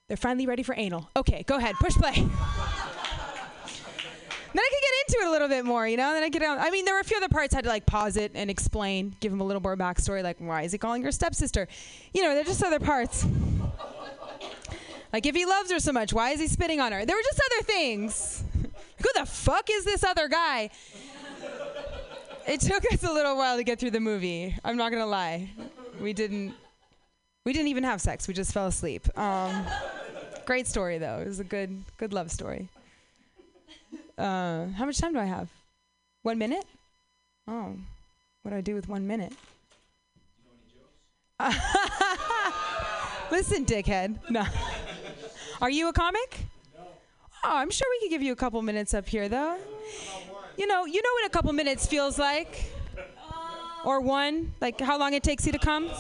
they're 0.09 0.17
finally 0.17 0.47
ready 0.47 0.63
for 0.63 0.75
anal. 0.77 1.11
Okay, 1.17 1.43
go 1.47 1.57
ahead, 1.57 1.75
push 1.77 1.95
play. 1.95 2.13
then 2.15 2.31
I 4.57 4.71
could 4.71 4.81
get 4.81 4.93
into 5.07 5.19
it 5.21 5.29
a 5.29 5.31
little 5.31 5.49
bit 5.49 5.65
more, 5.67 5.87
you 5.87 5.99
know. 5.99 6.15
Then 6.15 6.23
I 6.23 6.31
get 6.31 6.43
on. 6.43 6.59
I 6.59 6.71
mean, 6.71 6.87
there 6.87 6.95
were 6.95 7.01
a 7.01 7.05
few 7.05 7.19
other 7.19 7.29
parts 7.29 7.53
I 7.55 7.59
had 7.59 7.65
to 7.65 7.71
like 7.71 7.85
pause 7.85 8.17
it 8.17 8.33
and 8.35 8.51
explain, 8.51 9.15
give 9.21 9.31
him 9.31 9.41
a 9.41 9.45
little 9.45 9.61
more 9.61 9.77
backstory, 9.77 10.23
like 10.23 10.39
why 10.39 10.63
is 10.63 10.73
he 10.73 10.79
calling 10.79 11.03
her 11.03 11.13
stepsister? 11.13 11.69
You 12.15 12.23
know, 12.23 12.35
they're 12.35 12.45
just 12.45 12.65
other 12.65 12.81
parts. 12.81 13.27
Like 15.13 15.27
if 15.27 15.35
he 15.35 15.45
loves 15.47 15.71
her 15.73 15.81
so 15.81 15.93
much, 15.93 16.13
why 16.13 16.31
is 16.31 16.41
he 16.41 16.47
spitting 16.47 16.81
on 16.81 16.93
her? 16.93 17.05
There 17.05 17.17
were 17.17 17.23
just 17.23 17.41
other 17.53 17.63
things. 17.65 18.45
Who 18.53 19.09
the 19.15 19.27
fuck 19.27 19.69
is 19.71 19.85
this 19.85 20.05
other 20.05 20.29
guy? 20.29 20.71
It 22.47 22.61
took 22.61 22.91
us 22.93 23.05
a 23.05 23.13
little 23.13 23.37
while 23.37 23.57
to 23.59 23.63
get 23.65 23.79
through 23.79 23.91
the 23.91 24.01
movie. 24.01 24.57
I'm 24.65 24.77
not 24.77 24.91
gonna 24.91 25.07
lie. 25.07 25.51
We 26.01 26.13
didn't. 26.13 26.55
We 27.45 27.53
didn't 27.53 27.69
even 27.69 27.85
have 27.85 28.01
sex. 28.01 28.27
We 28.27 28.35
just 28.35 28.53
fell 28.53 28.67
asleep. 28.67 29.07
Um, 29.19 29.67
great 30.47 30.67
story 30.67 30.99
though. 30.99 31.19
It 31.19 31.29
was 31.29 31.41
a 31.41 31.45
good, 31.45 31.83
good 31.97 32.13
love 32.13 32.31
story. 32.31 32.69
Uh, 34.17 34.67
how 34.69 34.85
much 34.87 34.99
time 34.99 35.13
do 35.13 35.19
I 35.19 35.25
have? 35.25 35.49
One 36.23 36.39
minute? 36.39 36.65
Oh, 37.47 37.75
what 38.43 38.51
do 38.51 38.57
I 38.57 38.61
do 38.61 38.75
with 38.75 38.89
one 38.89 39.07
minute? 39.07 39.33
Listen, 43.31 43.65
dickhead. 43.65 44.19
No. 44.31 44.45
Are 45.61 45.71
you 45.71 45.89
a 45.89 45.93
comic? 45.93 46.39
No. 46.77 46.85
Oh, 47.45 47.57
I'm 47.57 47.71
sure 47.71 47.87
we 47.91 48.07
could 48.07 48.11
give 48.11 48.23
you 48.23 48.33
a 48.33 48.37
couple 48.37 48.63
minutes 48.63 48.95
up 48.95 49.09
here, 49.09 49.29
though. 49.29 49.59
You 50.57 50.67
know, 50.67 50.85
you 50.87 51.03
know 51.03 51.11
what 51.15 51.27
a 51.27 51.31
couple 51.31 51.53
minutes 51.53 51.87
feels 51.87 52.19
like, 52.19 52.73
uh, 52.97 53.85
or 53.85 54.01
one, 54.01 54.53
like 54.61 54.81
how 54.81 54.99
long 54.99 55.15
it 55.15 55.23
takes 55.23 55.47
you 55.47 55.53
to 55.53 55.59
come. 55.59 55.91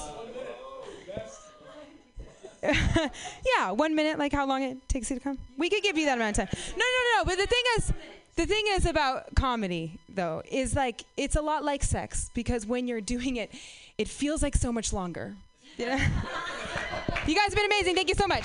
yeah, 2.63 3.71
one 3.71 3.95
minute, 3.95 4.19
like 4.19 4.33
how 4.33 4.47
long 4.47 4.63
it 4.63 4.89
takes 4.89 5.11
you 5.11 5.17
to 5.17 5.23
come. 5.23 5.39
We 5.57 5.71
could 5.71 5.83
give 5.83 5.97
you 5.97 6.07
that 6.07 6.19
amount 6.19 6.39
of 6.39 6.49
time. 6.51 6.61
No, 6.77 6.85
no, 6.85 7.19
no. 7.19 7.25
But 7.25 7.39
the 7.39 7.47
thing 7.47 7.63
is, 7.77 7.93
the 8.37 8.47
thing 8.47 8.65
is 8.71 8.87
about 8.87 9.35
comedy, 9.35 9.99
though, 10.09 10.43
is 10.51 10.77
like 10.77 11.05
it's 11.17 11.37
a 11.37 11.43
lot 11.43 11.65
like 11.65 11.83
sex 11.83 12.31
because 12.35 12.67
when 12.67 12.87
you're 12.87 13.01
doing 13.01 13.37
it, 13.37 13.51
it 13.97 14.09
feels 14.09 14.43
like 14.43 14.55
so 14.55 14.73
much 14.73 14.93
longer. 14.93 15.35
Yeah. 15.77 15.97
you 17.27 17.35
guys 17.35 17.47
have 17.47 17.57
been 17.57 17.67
amazing. 17.67 17.95
Thank 17.97 18.09
you 18.09 18.15
so 18.15 18.27
much. 18.27 18.45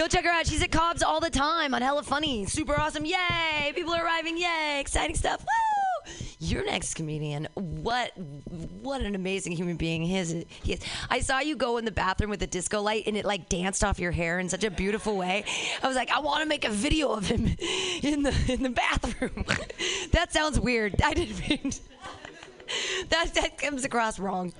Go 0.00 0.08
check 0.08 0.24
her 0.24 0.30
out. 0.30 0.46
She's 0.46 0.62
at 0.62 0.72
Cobb's 0.72 1.02
all 1.02 1.20
the 1.20 1.28
time 1.28 1.74
on 1.74 1.82
Hella 1.82 2.02
Funny. 2.02 2.46
Super 2.46 2.74
awesome. 2.80 3.04
Yay! 3.04 3.70
People 3.74 3.92
are 3.92 4.02
arriving. 4.02 4.38
Yay! 4.38 4.78
Exciting 4.80 5.14
stuff. 5.14 5.44
Woo! 5.44 6.14
Your 6.38 6.64
next 6.64 6.94
comedian. 6.94 7.46
What 7.52 8.16
what 8.80 9.02
an 9.02 9.14
amazing 9.14 9.52
human 9.52 9.76
being 9.76 10.00
he 10.00 10.16
is. 10.16 10.34
He 10.62 10.72
is. 10.72 10.80
I 11.10 11.20
saw 11.20 11.40
you 11.40 11.54
go 11.54 11.76
in 11.76 11.84
the 11.84 11.90
bathroom 11.90 12.30
with 12.30 12.42
a 12.42 12.46
disco 12.46 12.80
light 12.80 13.02
and 13.08 13.14
it 13.14 13.26
like 13.26 13.50
danced 13.50 13.84
off 13.84 13.98
your 13.98 14.10
hair 14.10 14.38
in 14.38 14.48
such 14.48 14.64
a 14.64 14.70
beautiful 14.70 15.18
way. 15.18 15.44
I 15.82 15.86
was 15.86 15.96
like, 15.96 16.10
I 16.10 16.20
want 16.20 16.42
to 16.44 16.48
make 16.48 16.64
a 16.64 16.70
video 16.70 17.10
of 17.10 17.26
him 17.26 17.44
in 18.02 18.22
the 18.22 18.34
in 18.48 18.62
the 18.62 18.70
bathroom. 18.70 19.44
that 20.12 20.32
sounds 20.32 20.58
weird. 20.58 20.94
I 21.04 21.12
didn't 21.12 21.46
mean 21.46 21.72
that 23.08 23.34
that 23.34 23.58
comes 23.58 23.84
across 23.84 24.18
wrong. 24.18 24.52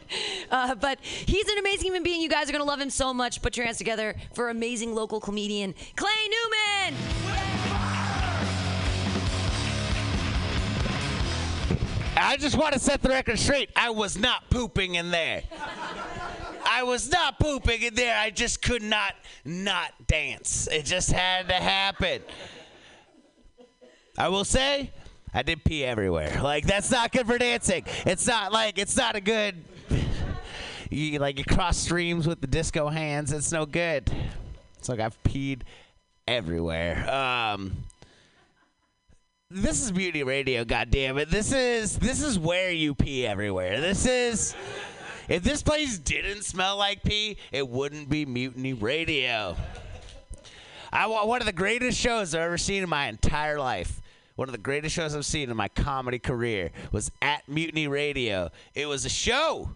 Uh, 0.51 0.75
but 0.75 0.99
he's 1.03 1.49
an 1.49 1.59
amazing 1.59 1.87
human 1.87 2.03
being. 2.03 2.21
You 2.21 2.29
guys 2.29 2.49
are 2.49 2.53
gonna 2.53 2.65
love 2.65 2.81
him 2.81 2.91
so 2.91 3.15
much. 3.15 3.43
Put 3.43 3.57
your 3.57 3.67
hands 3.67 3.79
together 3.79 4.17
for 4.35 4.51
amazing 4.51 4.95
local 4.95 5.21
comedian 5.21 5.75
Clay 5.97 6.11
Newman. 6.29 6.99
I 12.23 12.37
just 12.37 12.57
want 12.57 12.75
to 12.75 12.79
set 12.79 13.01
the 13.01 13.09
record 13.09 13.39
straight. 13.39 13.71
I 13.75 13.91
was 13.91 14.19
not 14.19 14.51
pooping 14.51 14.97
in 14.97 15.11
there. 15.11 15.43
I 16.67 16.83
was 16.83 17.11
not 17.11 17.39
pooping 17.39 17.83
in 17.83 17.95
there. 17.95 18.17
I 18.17 18.31
just 18.31 18.63
could 18.63 18.83
not 18.83 19.15
not 19.45 19.93
dance. 20.07 20.69
It 20.71 20.85
just 20.85 21.11
had 21.11 21.49
to 21.49 21.55
happen. 21.55 22.23
I 24.19 24.29
will 24.29 24.45
say, 24.45 24.93
I 25.33 25.43
did 25.43 25.65
pee 25.65 25.85
everywhere. 25.85 26.39
Like 26.43 26.67
that's 26.67 26.91
not 26.91 27.13
good 27.13 27.27
for 27.27 27.39
dancing. 27.39 27.85
It's 28.07 28.27
not 28.27 28.53
like 28.53 28.79
it's 28.79 28.97
not 28.97 29.17
a 29.17 29.21
good. 29.21 29.65
You 30.93 31.21
like 31.21 31.39
you 31.39 31.45
cross 31.45 31.77
streams 31.79 32.27
with 32.27 32.41
the 32.41 32.49
disco 32.49 32.89
hands. 32.89 33.31
It's 33.31 33.53
no 33.53 33.65
good. 33.65 34.11
It's 34.77 34.89
like 34.89 34.99
I've 34.99 35.17
peed 35.23 35.63
everywhere. 36.27 37.09
Um, 37.09 37.77
this 39.53 39.85
is 39.85 39.93
beauty 39.93 40.25
radio. 40.25 40.65
God 40.65 40.91
damn 40.91 41.17
it! 41.19 41.31
This 41.31 41.53
is 41.53 41.97
this 41.97 42.21
is 42.23 42.41
where 42.41 42.73
you 42.73 42.97
pee 42.97 43.25
everywhere. 43.25 43.81
This 43.81 44.05
is. 44.05 44.57
If 45.29 45.45
this 45.45 45.63
place 45.63 45.97
didn't 45.97 46.43
smell 46.43 46.77
like 46.77 47.05
pee, 47.05 47.37
it 47.53 47.69
wouldn't 47.69 48.09
be 48.09 48.27
Mutiny 48.27 48.73
Radio. 48.73 49.57
I 50.93 51.07
wa- 51.07 51.25
one 51.25 51.41
of 51.41 51.47
the 51.47 51.53
greatest 51.53 52.01
shows 52.01 52.35
I've 52.35 52.41
ever 52.41 52.59
seen 52.59 52.83
in 52.83 52.89
my 52.89 53.07
entire 53.07 53.61
life. 53.61 54.01
One 54.41 54.49
of 54.49 54.53
the 54.53 54.59
greatest 54.59 54.95
shows 54.95 55.15
I've 55.15 55.27
seen 55.27 55.51
in 55.51 55.57
my 55.59 55.69
comedy 55.69 56.19
career 56.19 56.71
was 56.93 57.13
at 57.21 57.47
Mutiny 57.47 57.89
Radio. 57.89 58.49
It 58.75 58.87
was 58.87 59.05
a 59.05 59.11
show 59.11 59.69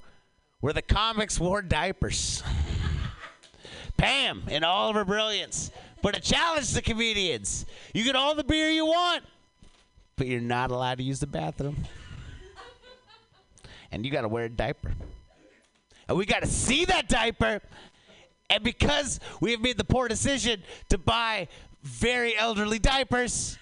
where 0.61 0.73
the 0.73 0.81
comics 0.81 1.39
wore 1.39 1.61
diapers. 1.61 2.43
Pam, 3.99 4.43
in 4.49 4.65
all 4.65 4.89
of 4.89 4.95
her 4.95 5.05
brilliance, 5.05 5.71
but 6.01 6.17
a 6.17 6.21
challenge 6.23 6.73
to 6.73 6.81
comedians. 6.81 7.67
You 7.93 8.05
get 8.05 8.17
all 8.17 8.35
the 8.35 8.43
beer 8.43 8.71
you 8.71 8.87
want, 8.87 9.25
but 10.17 10.29
you're 10.29 10.41
not 10.41 10.71
allowed 10.71 10.97
to 10.97 11.05
use 11.05 11.21
the 11.21 11.27
bathroom. 11.27 11.77
And 13.93 14.07
you 14.07 14.11
got 14.11 14.23
to 14.23 14.29
wear 14.29 14.47
a 14.47 14.49
diaper. 14.49 14.95
And 16.09 16.17
we 16.17 16.25
got 16.25 16.41
to 16.41 16.49
see 16.49 16.87
that 16.87 17.07
diaper. 17.07 17.61
And 18.49 18.65
because 18.65 19.21
we 19.43 19.51
have 19.51 19.61
made 19.61 19.77
the 19.77 19.85
poor 19.85 20.09
decision 20.09 20.63
to 20.89 20.97
buy 20.97 21.49
very 21.83 22.35
elderly 22.35 22.79
diapers, 22.79 23.59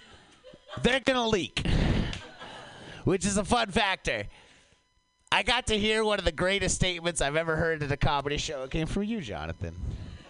they're 0.80 1.00
to 1.00 1.28
leak, 1.28 1.66
which 3.04 3.26
is 3.26 3.37
a 3.37 3.44
fun 3.44 3.70
factor. 3.70 4.24
I 5.30 5.42
got 5.42 5.66
to 5.68 5.78
hear 5.78 6.04
one 6.04 6.18
of 6.18 6.24
the 6.24 6.32
greatest 6.32 6.74
statements 6.74 7.20
I've 7.20 7.37
ever 7.37 7.56
heard 7.56 7.82
at 7.82 7.90
a 7.90 7.96
comedy 7.96 8.37
show. 8.37 8.64
It 8.64 8.70
came 8.70 8.87
from 8.87 9.04
you, 9.04 9.20
Jonathan. 9.20 9.74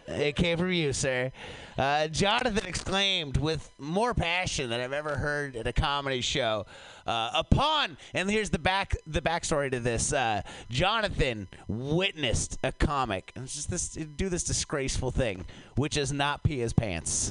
It 0.06 0.36
came 0.36 0.58
from 0.58 0.72
you, 0.72 0.92
sir. 0.92 1.32
Uh, 1.78 2.08
Jonathan 2.08 2.66
exclaimed 2.66 3.36
with 3.36 3.70
more 3.78 4.14
passion 4.14 4.68
than 4.68 4.80
I've 4.80 4.92
ever 4.92 5.16
heard 5.16 5.56
at 5.56 5.66
a 5.66 5.72
comedy 5.72 6.20
show. 6.20 6.66
Uh, 7.06 7.30
upon, 7.34 7.96
and 8.14 8.30
here's 8.30 8.50
the 8.50 8.58
back 8.58 8.96
the 9.06 9.20
backstory 9.20 9.70
to 9.70 9.80
this. 9.80 10.12
Uh, 10.12 10.42
Jonathan 10.70 11.48
witnessed 11.68 12.58
a 12.62 12.72
comic 12.72 13.32
and 13.34 13.48
just 13.48 13.70
this 13.70 13.90
do 13.90 14.28
this 14.28 14.44
disgraceful 14.44 15.10
thing, 15.10 15.44
which 15.76 15.96
is 15.96 16.12
not 16.12 16.42
pee 16.42 16.58
his 16.58 16.72
pants. 16.72 17.30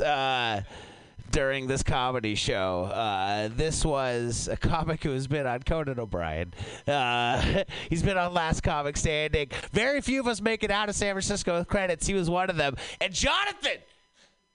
During 1.32 1.68
this 1.68 1.82
comedy 1.82 2.36
show. 2.36 2.84
Uh, 2.84 3.50
this 3.56 3.86
was 3.86 4.50
a 4.52 4.58
comic 4.58 5.02
who 5.04 5.12
has 5.12 5.28
been 5.28 5.48
on 5.48 5.64
Conan 5.64 6.00
O'Brien. 6.00 6.54
Uh, 6.86 7.64
he's 7.90 8.04
been 8.04 8.18
on 8.18 8.34
Last 8.34 8.62
Comic 8.64 8.98
Standing. 8.98 9.50
Very 9.72 10.02
few 10.02 10.20
of 10.20 10.28
us 10.28 10.42
make 10.42 10.64
it 10.64 10.72
out 10.72 10.90
of 10.90 10.96
San 10.96 11.14
Francisco 11.14 11.58
with 11.58 11.68
credits. 11.68 12.06
He 12.06 12.14
was 12.14 12.30
one 12.30 12.50
of 12.50 12.58
them. 12.58 12.76
And 13.00 13.14
Jonathan, 13.14 13.78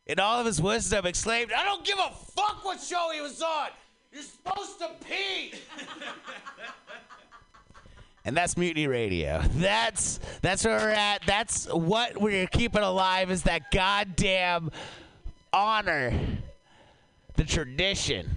in 0.07 0.21
all 0.21 0.39
of 0.39 0.47
his 0.47 0.61
wisdom, 0.61 1.07
exclaimed, 1.07 1.51
I 1.53 1.65
don't 1.65 1.85
give 1.85 1.99
a 1.99 2.13
fuck 2.15 2.65
what 2.65 2.81
show 2.81 3.11
he 3.15 3.21
was 3.23 3.41
on. 3.41 3.69
You're 4.13 4.23
supposed 4.23 4.79
to 4.81 4.91
pee. 5.05 5.55
And 8.27 8.37
that's 8.37 8.57
Mutiny 8.57 8.89
Radio. 8.89 9.41
That's 9.53 10.19
that's 10.43 10.65
where 10.65 10.77
we're 10.81 10.89
at. 10.89 11.23
That's 11.27 11.73
what 11.73 12.21
we're 12.21 12.49
keeping 12.49 12.83
alive 12.83 13.31
is 13.31 13.45
that 13.45 13.71
goddamn 13.71 14.73
honor 15.53 16.13
the 17.37 17.45
tradition 17.45 18.31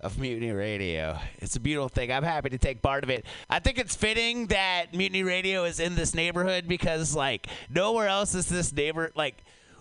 of 0.00 0.18
Mutiny 0.18 0.52
Radio. 0.52 1.18
It's 1.38 1.56
a 1.56 1.60
beautiful 1.60 1.88
thing. 1.88 2.12
I'm 2.12 2.22
happy 2.22 2.50
to 2.50 2.58
take 2.58 2.82
part 2.82 3.02
of 3.02 3.10
it. 3.10 3.24
I 3.50 3.58
think 3.58 3.78
it's 3.78 3.96
fitting 3.96 4.46
that 4.48 4.94
Mutiny 4.94 5.22
Radio 5.22 5.64
is 5.64 5.80
in 5.80 5.94
this 5.94 6.14
neighborhood 6.14 6.68
because, 6.68 7.16
like, 7.16 7.48
nowhere 7.68 8.06
else 8.08 8.34
is 8.34 8.46
this 8.46 8.72
neighbor 8.72 9.10
like. 9.14 9.36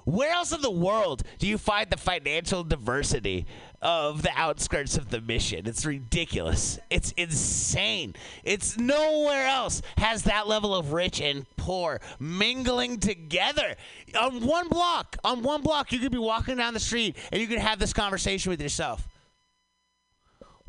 Where 0.06 0.32
else 0.32 0.54
in 0.54 0.62
the 0.62 0.72
world 0.72 1.24
do 1.38 1.48
you 1.48 1.58
find 1.58 1.90
the 1.90 1.98
financial 1.98 2.64
diversity 2.64 3.46
of 3.82 4.22
the 4.22 4.32
outskirts 4.36 4.98
of 4.98 5.10
the 5.10 5.22
mission? 5.22 5.68
It's 5.68 5.86
ridiculous. 5.86 6.80
It's 6.90 7.12
insane. 7.14 8.16
It's 8.44 8.78
nowhere 8.78 9.48
else 9.48 9.82
has 9.98 10.24
that 10.24 10.48
level 10.48 10.76
of 10.76 10.94
rich 10.94 11.22
and 11.22 11.46
poor 11.58 12.00
mingling 12.20 13.00
together. 13.00 13.76
On 14.20 14.46
one 14.46 14.70
block, 14.70 15.18
on 15.24 15.44
one 15.44 15.62
block, 15.62 15.92
you 15.92 16.00
could 16.00 16.12
be 16.12 16.18
walking 16.18 16.58
down 16.58 16.74
the 16.74 16.80
street 16.80 17.16
and 17.32 17.42
you 17.42 17.48
could 17.48 17.60
have 17.60 17.80
this 17.80 17.94
conversation 17.94 18.50
with 18.50 18.62
yourself. 18.62 19.08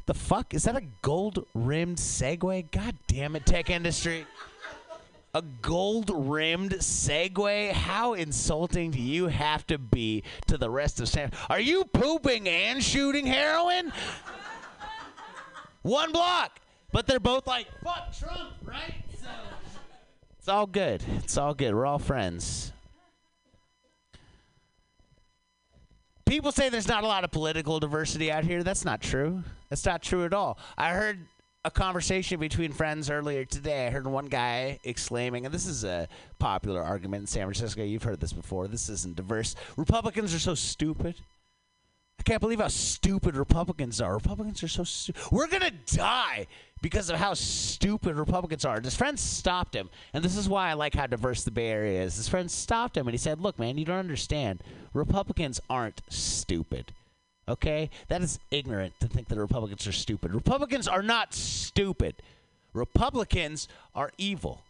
The 0.07 0.15
fuck? 0.15 0.55
Is 0.55 0.65
that 0.65 0.75
a 0.75 0.85
gold 1.03 1.45
rimmed 1.55 1.99
Segway? 1.99 2.71
God 2.71 2.97
damn 3.09 3.37
it, 3.37 3.45
tech 3.45 3.69
industry. 3.69 4.25
A 5.35 5.43
gold 5.43 6.11
rimmed 6.15 6.73
Segway? 6.73 7.71
How 7.73 8.15
insulting 8.15 8.91
do 8.91 9.01
you 9.01 9.27
have 9.27 9.67
to 9.67 9.79
be 9.79 10.23
to 10.47 10.57
the 10.57 10.71
rest 10.71 11.01
of 11.01 11.09
San? 11.09 11.33
Are 11.51 11.61
you 11.61 11.85
pooping 11.85 12.49
and 12.49 12.83
shooting 12.83 13.27
heroin? 13.27 13.93
One 15.83 16.13
block. 16.13 16.61
But 16.93 17.07
they're 17.07 17.21
both 17.21 17.47
like, 17.47 17.67
fuck 17.85 18.17
Trump, 18.19 18.55
right? 18.65 18.95
So 19.21 19.29
it's 20.39 20.49
all 20.49 20.67
good. 20.67 21.03
It's 21.19 21.37
all 21.37 21.53
good. 21.53 21.75
We're 21.75 21.85
all 21.85 21.99
friends. 21.99 22.73
People 26.25 26.53
say 26.53 26.69
there's 26.69 26.89
not 26.89 27.05
a 27.05 27.07
lot 27.07 27.25
of 27.25 27.31
political 27.31 27.81
diversity 27.81 28.33
out 28.33 28.45
here. 28.45 28.63
That's 28.63 28.85
not 28.85 29.01
true. 29.01 29.43
That's 29.69 29.85
not 29.85 30.03
true 30.03 30.25
at 30.25 30.33
all. 30.33 30.59
I 30.77 30.91
heard 30.91 31.27
a 31.65 31.71
conversation 31.71 32.39
between 32.39 32.73
friends 32.73 33.11
earlier 33.11 33.45
today. 33.45 33.87
I 33.87 33.91
heard 33.91 34.07
one 34.07 34.27
guy 34.27 34.79
exclaiming, 34.85 35.45
and 35.45 35.53
this 35.53 35.67
is 35.67 35.85
a 35.85 36.09
popular 36.39 36.83
argument 36.83 37.23
in 37.23 37.27
San 37.27 37.43
Francisco. 37.43 37.83
You've 37.83 38.05
heard 38.05 38.21
this 38.21 38.33
before. 38.33 38.69
This 38.69 38.89
isn't 38.89 39.17
diverse. 39.17 39.57
Republicans 39.77 40.35
are 40.35 40.39
so 40.39 40.55
stupid. 40.55 41.17
I 42.19 42.23
can't 42.25 42.41
believe 42.41 42.61
how 42.61 42.69
stupid 42.69 43.37
Republicans 43.37 44.01
are. 44.01 44.15
Republicans 44.15 44.63
are 44.63 44.69
so 44.69 44.85
stupid. 44.85 45.23
We're 45.31 45.47
going 45.47 45.63
to 45.63 45.97
die 45.97 46.47
because 46.83 47.11
of 47.11 47.17
how 47.17 47.35
stupid 47.35 48.17
Republicans 48.17 48.65
are. 48.65 48.77
And 48.77 48.85
his 48.85 48.97
friend 48.97 49.19
stopped 49.19 49.75
him. 49.75 49.89
And 50.13 50.25
this 50.25 50.37
is 50.37 50.49
why 50.49 50.69
I 50.69 50.75
like 50.75 50.95
how 50.95 51.07
diverse 51.07 51.45
the 51.45 51.51
Bay 51.51 51.69
Area 51.69 52.03
is. 52.03 52.17
His 52.17 52.29
friend 52.29 52.51
stopped 52.51 52.97
him 52.97 53.07
and 53.07 53.15
he 53.15 53.19
said, 53.19 53.41
Look, 53.41 53.59
man, 53.59 53.79
you 53.79 53.85
don't 53.85 53.99
understand. 53.99 54.63
Republicans 54.93 55.61
aren't 55.71 56.03
stupid. 56.09 56.93
Okay? 57.49 57.91
That 58.09 58.23
is 58.23 58.39
ignorant 58.51 58.93
to 59.01 59.09
think 59.09 59.29
that 59.29 59.39
Republicans 59.39 59.87
are 59.87 59.93
stupid. 59.93 60.35
Republicans 60.35 60.87
are 60.87 61.03
not 61.03 61.35
stupid, 61.35 62.15
Republicans 62.73 63.67
are 63.95 64.13
evil. 64.19 64.63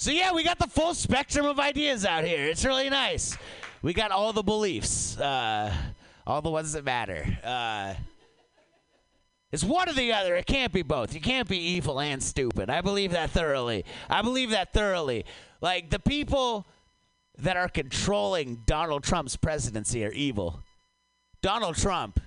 So, 0.00 0.12
yeah, 0.12 0.32
we 0.32 0.44
got 0.44 0.60
the 0.60 0.68
full 0.68 0.94
spectrum 0.94 1.44
of 1.44 1.58
ideas 1.58 2.04
out 2.04 2.22
here. 2.22 2.44
It's 2.44 2.64
really 2.64 2.88
nice. 2.88 3.36
We 3.82 3.92
got 3.92 4.12
all 4.12 4.32
the 4.32 4.44
beliefs, 4.44 5.18
uh, 5.18 5.74
all 6.24 6.40
the 6.40 6.50
ones 6.50 6.72
that 6.74 6.84
matter. 6.84 7.26
Uh, 7.42 7.94
it's 9.50 9.64
one 9.64 9.88
or 9.88 9.94
the 9.94 10.12
other. 10.12 10.36
It 10.36 10.46
can't 10.46 10.72
be 10.72 10.82
both. 10.82 11.14
You 11.14 11.20
can't 11.20 11.48
be 11.48 11.58
evil 11.58 11.98
and 11.98 12.22
stupid. 12.22 12.70
I 12.70 12.80
believe 12.80 13.10
that 13.10 13.30
thoroughly. 13.30 13.84
I 14.08 14.22
believe 14.22 14.50
that 14.50 14.72
thoroughly. 14.72 15.24
Like, 15.60 15.90
the 15.90 15.98
people 15.98 16.64
that 17.38 17.56
are 17.56 17.68
controlling 17.68 18.62
Donald 18.66 19.04
Trump's 19.04 19.36
presidency 19.36 20.04
are 20.04 20.12
evil. 20.12 20.60
Donald 21.42 21.76
Trump 21.76 22.20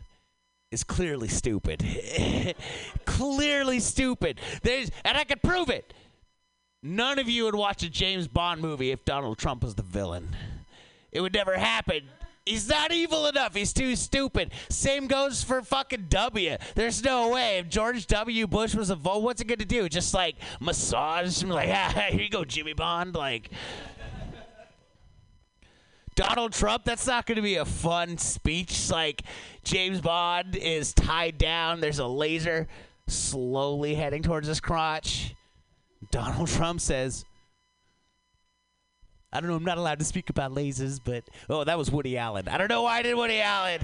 is 0.71 0.83
clearly 0.83 1.27
stupid. 1.27 1.83
clearly 3.05 3.79
stupid. 3.79 4.39
There's, 4.63 4.89
and 5.03 5.17
I 5.17 5.25
could 5.25 5.41
prove 5.41 5.69
it. 5.69 5.93
None 6.81 7.19
of 7.19 7.29
you 7.29 7.43
would 7.43 7.55
watch 7.55 7.83
a 7.83 7.89
James 7.89 8.27
Bond 8.27 8.61
movie 8.61 8.91
if 8.91 9.05
Donald 9.05 9.37
Trump 9.37 9.63
was 9.63 9.75
the 9.75 9.83
villain. 9.83 10.35
it 11.11 11.21
would 11.21 11.33
never 11.33 11.57
happen. 11.57 12.03
He's 12.45 12.67
not 12.67 12.91
evil 12.91 13.27
enough. 13.27 13.53
He's 13.53 13.71
too 13.71 13.95
stupid. 13.95 14.51
Same 14.69 15.05
goes 15.05 15.43
for 15.43 15.61
fucking 15.61 16.07
W. 16.09 16.57
There's 16.73 17.03
no 17.03 17.29
way. 17.29 17.59
If 17.59 17.69
George 17.69 18.07
W. 18.07 18.47
Bush 18.47 18.73
was 18.73 18.89
a 18.89 18.95
vote, 18.95 19.19
what's 19.19 19.41
it 19.41 19.47
going 19.47 19.59
to 19.59 19.65
do? 19.65 19.87
Just 19.87 20.15
like 20.15 20.37
massage 20.59 21.43
him? 21.43 21.49
Like, 21.49 21.69
ah, 21.71 22.05
here 22.09 22.21
you 22.21 22.29
go, 22.29 22.43
Jimmy 22.43 22.73
Bond. 22.73 23.13
Like, 23.13 23.51
Donald 26.15 26.53
Trump, 26.53 26.83
that's 26.83 27.07
not 27.07 27.25
going 27.25 27.37
to 27.37 27.41
be 27.41 27.55
a 27.55 27.65
fun 27.65 28.17
speech. 28.17 28.89
Like, 28.89 29.23
James 29.63 30.01
Bond 30.01 30.55
is 30.55 30.93
tied 30.93 31.37
down. 31.37 31.79
There's 31.79 31.99
a 31.99 32.07
laser 32.07 32.67
slowly 33.07 33.95
heading 33.95 34.23
towards 34.23 34.47
his 34.47 34.59
crotch. 34.59 35.35
Donald 36.11 36.47
Trump 36.47 36.81
says, 36.81 37.25
I 39.31 39.39
don't 39.39 39.49
know, 39.49 39.55
I'm 39.55 39.63
not 39.63 39.77
allowed 39.77 39.99
to 39.99 40.05
speak 40.05 40.29
about 40.29 40.51
lasers, 40.51 40.99
but 41.03 41.23
oh, 41.49 41.63
that 41.63 41.77
was 41.77 41.89
Woody 41.89 42.17
Allen. 42.17 42.47
I 42.49 42.57
don't 42.57 42.67
know 42.67 42.83
why 42.83 42.97
I 42.97 43.01
did 43.01 43.15
Woody 43.15 43.39
Allen. 43.39 43.81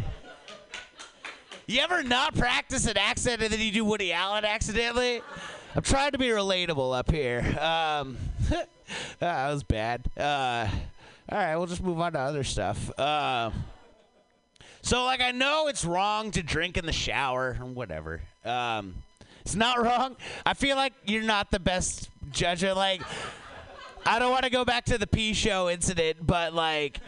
You 1.67 1.81
ever 1.81 2.03
not 2.03 2.35
practice 2.35 2.87
an 2.87 2.97
accent 2.97 3.41
and 3.41 3.51
then 3.51 3.59
you 3.59 3.71
do 3.71 3.85
Woody 3.85 4.11
Allen 4.11 4.45
accidentally? 4.45 5.21
I'm 5.75 5.83
trying 5.83 6.11
to 6.11 6.17
be 6.17 6.27
relatable 6.27 6.97
up 6.97 7.11
here. 7.11 7.39
Um, 7.59 8.17
that 9.19 9.51
was 9.51 9.63
bad. 9.63 10.01
Uh, 10.17 10.67
all 11.29 11.37
right, 11.37 11.55
we'll 11.57 11.67
just 11.67 11.83
move 11.83 11.99
on 11.99 12.13
to 12.13 12.19
other 12.19 12.43
stuff. 12.43 12.97
Uh, 12.99 13.51
so, 14.81 15.03
like, 15.03 15.21
I 15.21 15.31
know 15.31 15.67
it's 15.67 15.83
wrong 15.83 16.31
to 16.31 16.41
drink 16.41 16.77
in 16.77 16.85
the 16.85 16.93
shower 16.93 17.57
or 17.59 17.65
whatever. 17.65 18.21
Um, 18.45 18.95
it's 19.41 19.55
not 19.55 19.81
wrong. 19.83 20.15
I 20.45 20.53
feel 20.53 20.77
like 20.77 20.93
you're 21.05 21.23
not 21.23 21.51
the 21.51 21.59
best 21.59 22.09
judge. 22.31 22.63
of, 22.63 22.77
Like, 22.77 23.01
I 24.05 24.19
don't 24.19 24.31
want 24.31 24.45
to 24.45 24.49
go 24.49 24.63
back 24.63 24.85
to 24.85 24.97
the 24.97 25.07
pee 25.07 25.33
show 25.33 25.69
incident, 25.69 26.25
but 26.25 26.53
like, 26.53 27.01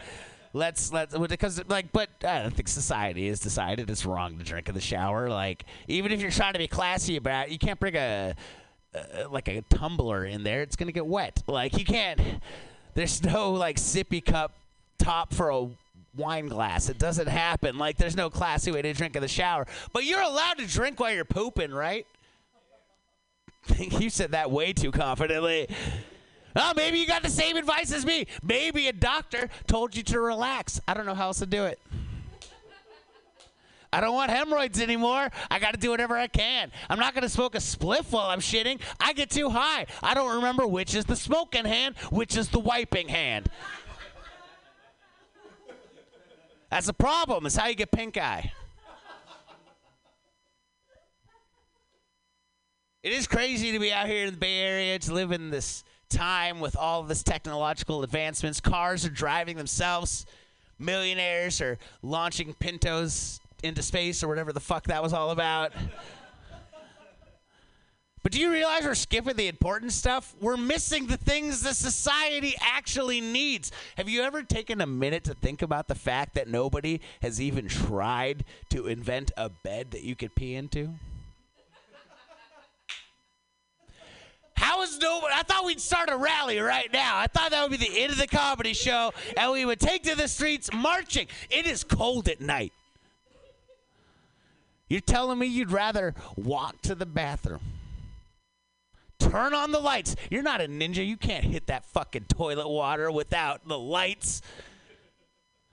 let's 0.52 0.92
let's 0.92 1.16
because 1.16 1.62
like, 1.68 1.92
but 1.92 2.10
I 2.22 2.42
don't 2.42 2.52
think 2.54 2.68
society 2.68 3.28
has 3.28 3.40
decided 3.40 3.88
it's 3.88 4.04
wrong 4.04 4.36
to 4.36 4.44
drink 4.44 4.68
in 4.68 4.74
the 4.74 4.82
shower. 4.82 5.30
Like, 5.30 5.64
even 5.88 6.12
if 6.12 6.20
you're 6.20 6.30
trying 6.30 6.52
to 6.52 6.58
be 6.58 6.68
classy 6.68 7.16
about, 7.16 7.46
it, 7.46 7.52
you 7.52 7.58
can't 7.58 7.80
bring 7.80 7.96
a, 7.96 8.34
a 8.94 9.28
like 9.28 9.48
a 9.48 9.62
tumbler 9.62 10.26
in 10.26 10.42
there. 10.42 10.60
It's 10.60 10.76
gonna 10.76 10.92
get 10.92 11.06
wet. 11.06 11.42
Like, 11.46 11.78
you 11.78 11.86
can't. 11.86 12.20
There's 12.94 13.22
no 13.22 13.52
like 13.52 13.76
sippy 13.76 14.24
cup 14.24 14.52
top 14.98 15.32
for 15.32 15.50
a 15.50 15.68
wine 16.16 16.48
glass. 16.48 16.88
It 16.88 16.98
doesn't 16.98 17.28
happen. 17.28 17.78
Like, 17.78 17.96
there's 17.96 18.16
no 18.16 18.30
classy 18.30 18.70
way 18.70 18.82
to 18.82 18.92
drink 18.92 19.16
in 19.16 19.22
the 19.22 19.28
shower. 19.28 19.66
But 19.92 20.04
you're 20.04 20.20
allowed 20.20 20.58
to 20.58 20.66
drink 20.66 21.00
while 21.00 21.12
you're 21.12 21.24
pooping, 21.24 21.72
right? 21.72 22.06
you 23.78 24.10
said 24.10 24.32
that 24.32 24.50
way 24.50 24.72
too 24.72 24.90
confidently. 24.90 25.68
Oh, 26.56 26.72
maybe 26.74 26.98
you 26.98 27.06
got 27.06 27.22
the 27.22 27.30
same 27.30 27.56
advice 27.56 27.92
as 27.92 28.04
me. 28.04 28.26
Maybe 28.42 28.88
a 28.88 28.92
doctor 28.92 29.48
told 29.66 29.94
you 29.94 30.02
to 30.04 30.20
relax. 30.20 30.80
I 30.88 30.94
don't 30.94 31.06
know 31.06 31.14
how 31.14 31.26
else 31.26 31.38
to 31.38 31.46
do 31.46 31.64
it. 31.64 31.78
I 33.92 34.00
don't 34.00 34.14
want 34.14 34.30
hemorrhoids 34.30 34.80
anymore. 34.80 35.30
I 35.50 35.58
got 35.58 35.74
to 35.74 35.80
do 35.80 35.90
whatever 35.90 36.16
I 36.16 36.28
can. 36.28 36.70
I'm 36.88 36.98
not 36.98 37.12
going 37.12 37.22
to 37.22 37.28
smoke 37.28 37.54
a 37.54 37.58
spliff 37.58 38.12
while 38.12 38.28
I'm 38.28 38.40
shitting. 38.40 38.80
I 39.00 39.12
get 39.12 39.30
too 39.30 39.50
high. 39.50 39.86
I 40.02 40.14
don't 40.14 40.36
remember 40.36 40.66
which 40.66 40.94
is 40.94 41.04
the 41.04 41.16
smoking 41.16 41.64
hand, 41.64 41.96
which 42.10 42.36
is 42.36 42.48
the 42.50 42.60
wiping 42.60 43.08
hand. 43.08 43.48
That's 46.70 46.88
a 46.88 46.92
problem. 46.92 47.46
It's 47.46 47.56
how 47.56 47.66
you 47.66 47.74
get 47.74 47.90
pink 47.90 48.16
eye. 48.16 48.52
It 53.02 53.12
is 53.12 53.26
crazy 53.26 53.72
to 53.72 53.78
be 53.80 53.92
out 53.92 54.06
here 54.06 54.26
in 54.26 54.34
the 54.34 54.38
Bay 54.38 54.58
Area 54.58 54.98
to 55.00 55.14
live 55.14 55.32
in 55.32 55.50
this 55.50 55.82
time 56.10 56.60
with 56.60 56.76
all 56.76 57.02
this 57.02 57.22
technological 57.22 58.02
advancements. 58.02 58.60
Cars 58.60 59.04
are 59.04 59.10
driving 59.10 59.56
themselves. 59.56 60.26
Millionaires 60.78 61.60
are 61.60 61.78
launching 62.02 62.54
Pintos 62.54 63.39
into 63.60 63.82
space 63.82 64.22
or 64.22 64.28
whatever 64.28 64.52
the 64.52 64.60
fuck 64.60 64.84
that 64.84 65.02
was 65.02 65.12
all 65.12 65.30
about. 65.30 65.72
But 68.22 68.32
do 68.32 68.38
you 68.38 68.50
realize 68.50 68.84
we're 68.84 68.94
skipping 68.94 69.36
the 69.36 69.48
important 69.48 69.92
stuff? 69.92 70.34
We're 70.40 70.58
missing 70.58 71.06
the 71.06 71.16
things 71.16 71.62
that 71.62 71.74
society 71.74 72.54
actually 72.60 73.20
needs. 73.20 73.72
Have 73.96 74.10
you 74.10 74.22
ever 74.22 74.42
taken 74.42 74.82
a 74.82 74.86
minute 74.86 75.24
to 75.24 75.34
think 75.34 75.62
about 75.62 75.88
the 75.88 75.94
fact 75.94 76.34
that 76.34 76.46
nobody 76.46 77.00
has 77.22 77.40
even 77.40 77.66
tried 77.66 78.44
to 78.68 78.88
invent 78.88 79.32
a 79.38 79.48
bed 79.48 79.92
that 79.92 80.02
you 80.02 80.14
could 80.14 80.34
pee 80.34 80.54
into? 80.54 80.90
How 84.54 84.82
is 84.82 84.98
nobody? 84.98 85.32
I 85.34 85.42
thought 85.42 85.64
we'd 85.64 85.80
start 85.80 86.10
a 86.10 86.16
rally 86.18 86.58
right 86.58 86.92
now. 86.92 87.16
I 87.16 87.26
thought 87.26 87.52
that 87.52 87.62
would 87.62 87.80
be 87.80 87.88
the 87.88 88.02
end 88.02 88.12
of 88.12 88.18
the 88.18 88.26
comedy 88.26 88.74
show, 88.74 89.14
and 89.34 89.52
we 89.52 89.64
would 89.64 89.80
take 89.80 90.02
to 90.02 90.14
the 90.14 90.28
streets 90.28 90.70
marching. 90.74 91.28
It 91.48 91.64
is 91.64 91.82
cold 91.82 92.28
at 92.28 92.42
night. 92.42 92.74
You're 94.90 95.00
telling 95.00 95.38
me 95.38 95.46
you'd 95.46 95.70
rather 95.70 96.14
walk 96.36 96.82
to 96.82 96.96
the 96.96 97.06
bathroom, 97.06 97.60
turn 99.20 99.54
on 99.54 99.70
the 99.70 99.78
lights. 99.78 100.16
You're 100.30 100.42
not 100.42 100.60
a 100.60 100.66
ninja. 100.66 101.06
You 101.06 101.16
can't 101.16 101.44
hit 101.44 101.68
that 101.68 101.86
fucking 101.86 102.24
toilet 102.24 102.68
water 102.68 103.10
without 103.10 103.66
the 103.66 103.78
lights. 103.78 104.42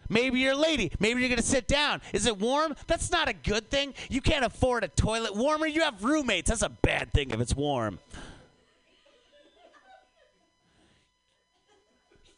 Maybe 0.07 0.39
you're 0.39 0.53
a 0.53 0.55
lady. 0.55 0.91
Maybe 0.99 1.19
you're 1.19 1.29
going 1.29 1.41
to 1.41 1.45
sit 1.45 1.67
down. 1.67 2.01
Is 2.13 2.27
it 2.27 2.37
warm? 2.37 2.75
That's 2.85 3.11
not 3.11 3.27
a 3.27 3.33
good 3.33 3.69
thing. 3.69 3.95
You 4.07 4.21
can't 4.21 4.45
afford 4.45 4.83
a 4.83 4.87
toilet 4.87 5.35
warmer. 5.35 5.65
You 5.65 5.81
have 5.81 6.03
roommates. 6.03 6.49
That's 6.49 6.61
a 6.61 6.69
bad 6.69 7.11
thing 7.11 7.31
if 7.31 7.41
it's 7.41 7.55
warm. 7.55 7.99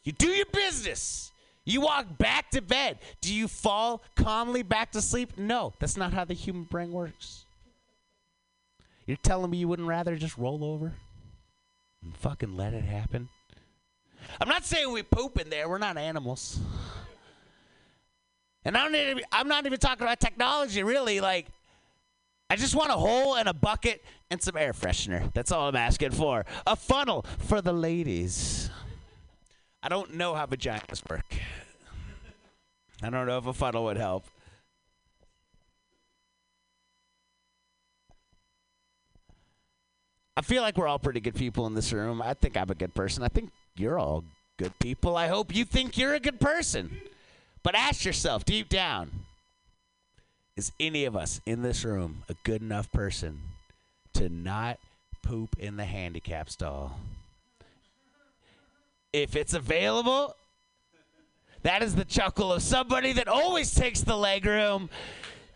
You 0.02 0.12
do 0.12 0.28
your 0.28 0.46
business. 0.46 1.30
You 1.70 1.82
walk 1.82 2.18
back 2.18 2.50
to 2.50 2.60
bed. 2.60 2.98
Do 3.20 3.32
you 3.32 3.46
fall 3.46 4.02
calmly 4.16 4.62
back 4.62 4.90
to 4.92 5.00
sleep? 5.00 5.38
No, 5.38 5.72
that's 5.78 5.96
not 5.96 6.12
how 6.12 6.24
the 6.24 6.34
human 6.34 6.64
brain 6.64 6.90
works. 6.90 7.44
You're 9.06 9.16
telling 9.16 9.50
me 9.50 9.58
you 9.58 9.68
wouldn't 9.68 9.86
rather 9.86 10.16
just 10.16 10.36
roll 10.36 10.64
over 10.64 10.92
and 12.02 12.16
fucking 12.16 12.56
let 12.56 12.74
it 12.74 12.82
happen? 12.82 13.28
I'm 14.40 14.48
not 14.48 14.64
saying 14.64 14.92
we 14.92 15.04
poop 15.04 15.38
in 15.38 15.48
there. 15.48 15.68
We're 15.68 15.78
not 15.78 15.96
animals. 15.96 16.58
And 18.64 18.76
I'm 18.76 18.90
not 18.90 19.00
even, 19.00 19.22
I'm 19.30 19.48
not 19.48 19.64
even 19.64 19.78
talking 19.78 20.02
about 20.02 20.18
technology, 20.18 20.82
really. 20.82 21.20
Like, 21.20 21.46
I 22.50 22.56
just 22.56 22.74
want 22.74 22.90
a 22.90 22.94
hole 22.94 23.36
and 23.36 23.48
a 23.48 23.54
bucket 23.54 24.02
and 24.28 24.42
some 24.42 24.56
air 24.56 24.72
freshener. 24.72 25.32
That's 25.34 25.52
all 25.52 25.68
I'm 25.68 25.76
asking 25.76 26.10
for. 26.10 26.44
A 26.66 26.74
funnel 26.74 27.24
for 27.38 27.60
the 27.60 27.72
ladies. 27.72 28.70
I 29.82 29.88
don't 29.88 30.14
know 30.14 30.34
how 30.34 30.46
vaginas 30.46 31.08
work. 31.08 31.34
I 33.02 33.08
don't 33.08 33.26
know 33.26 33.38
if 33.38 33.46
a 33.46 33.52
funnel 33.52 33.84
would 33.84 33.96
help. 33.96 34.24
I 40.36 40.42
feel 40.42 40.62
like 40.62 40.76
we're 40.76 40.86
all 40.86 40.98
pretty 40.98 41.20
good 41.20 41.34
people 41.34 41.66
in 41.66 41.74
this 41.74 41.92
room. 41.92 42.22
I 42.22 42.34
think 42.34 42.56
I'm 42.56 42.70
a 42.70 42.74
good 42.74 42.94
person. 42.94 43.22
I 43.22 43.28
think 43.28 43.50
you're 43.76 43.98
all 43.98 44.24
good 44.58 44.78
people. 44.78 45.16
I 45.16 45.28
hope 45.28 45.54
you 45.54 45.64
think 45.64 45.96
you're 45.98 46.14
a 46.14 46.20
good 46.20 46.40
person. 46.40 46.98
But 47.62 47.74
ask 47.74 48.04
yourself 48.04 48.44
deep 48.44 48.68
down 48.68 49.10
is 50.56 50.72
any 50.78 51.04
of 51.04 51.16
us 51.16 51.40
in 51.46 51.62
this 51.62 51.84
room 51.84 52.22
a 52.28 52.34
good 52.44 52.60
enough 52.60 52.90
person 52.92 53.40
to 54.14 54.28
not 54.28 54.78
poop 55.22 55.56
in 55.58 55.76
the 55.76 55.84
handicap 55.84 56.50
stall? 56.50 56.98
If 59.12 59.36
it's 59.36 59.54
available. 59.54 60.36
That 61.62 61.82
is 61.82 61.94
the 61.94 62.04
chuckle 62.04 62.52
of 62.52 62.62
somebody 62.62 63.12
that 63.14 63.28
always 63.28 63.74
takes 63.74 64.00
the 64.00 64.16
leg 64.16 64.46
room. 64.46 64.88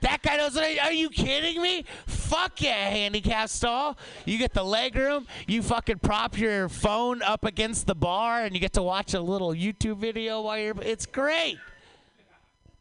That 0.02 0.20
guy 0.20 0.36
knows. 0.36 0.54
Are 0.56 0.92
you 0.92 1.08
kidding 1.08 1.62
me? 1.62 1.86
Fuck 2.06 2.60
yeah, 2.60 2.90
handicap 2.90 3.48
stall. 3.48 3.96
You 4.26 4.36
get 4.36 4.52
the 4.52 4.62
leg 4.62 4.96
room. 4.96 5.26
You 5.46 5.62
fucking 5.62 6.00
prop 6.00 6.38
your 6.38 6.68
phone 6.68 7.22
up 7.22 7.44
against 7.44 7.86
the 7.86 7.94
bar, 7.94 8.42
and 8.44 8.54
you 8.54 8.60
get 8.60 8.74
to 8.74 8.82
watch 8.82 9.14
a 9.14 9.20
little 9.20 9.54
YouTube 9.54 9.96
video 9.96 10.42
while 10.42 10.58
you're. 10.58 10.74
It's 10.82 11.06
great. 11.06 11.58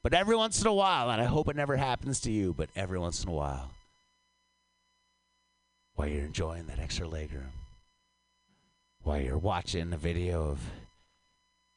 But 0.02 0.14
every 0.14 0.36
once 0.36 0.60
in 0.60 0.68
a 0.68 0.74
while, 0.74 1.10
and 1.10 1.22
I 1.22 1.26
hope 1.26 1.48
it 1.48 1.56
never 1.56 1.78
happens 1.78 2.20
to 2.22 2.32
you, 2.32 2.54
but 2.54 2.70
every 2.76 3.00
once 3.00 3.24
in 3.24 3.30
a 3.30 3.34
while, 3.34 3.72
while 5.96 6.10
you're 6.10 6.26
enjoying 6.26 6.66
that 6.66 6.80
extra 6.80 7.08
leg 7.08 7.32
room, 7.32 7.54
while 9.04 9.20
you're 9.20 9.38
watching 9.38 9.92
a 9.94 9.98
video 9.98 10.50
of 10.50 10.60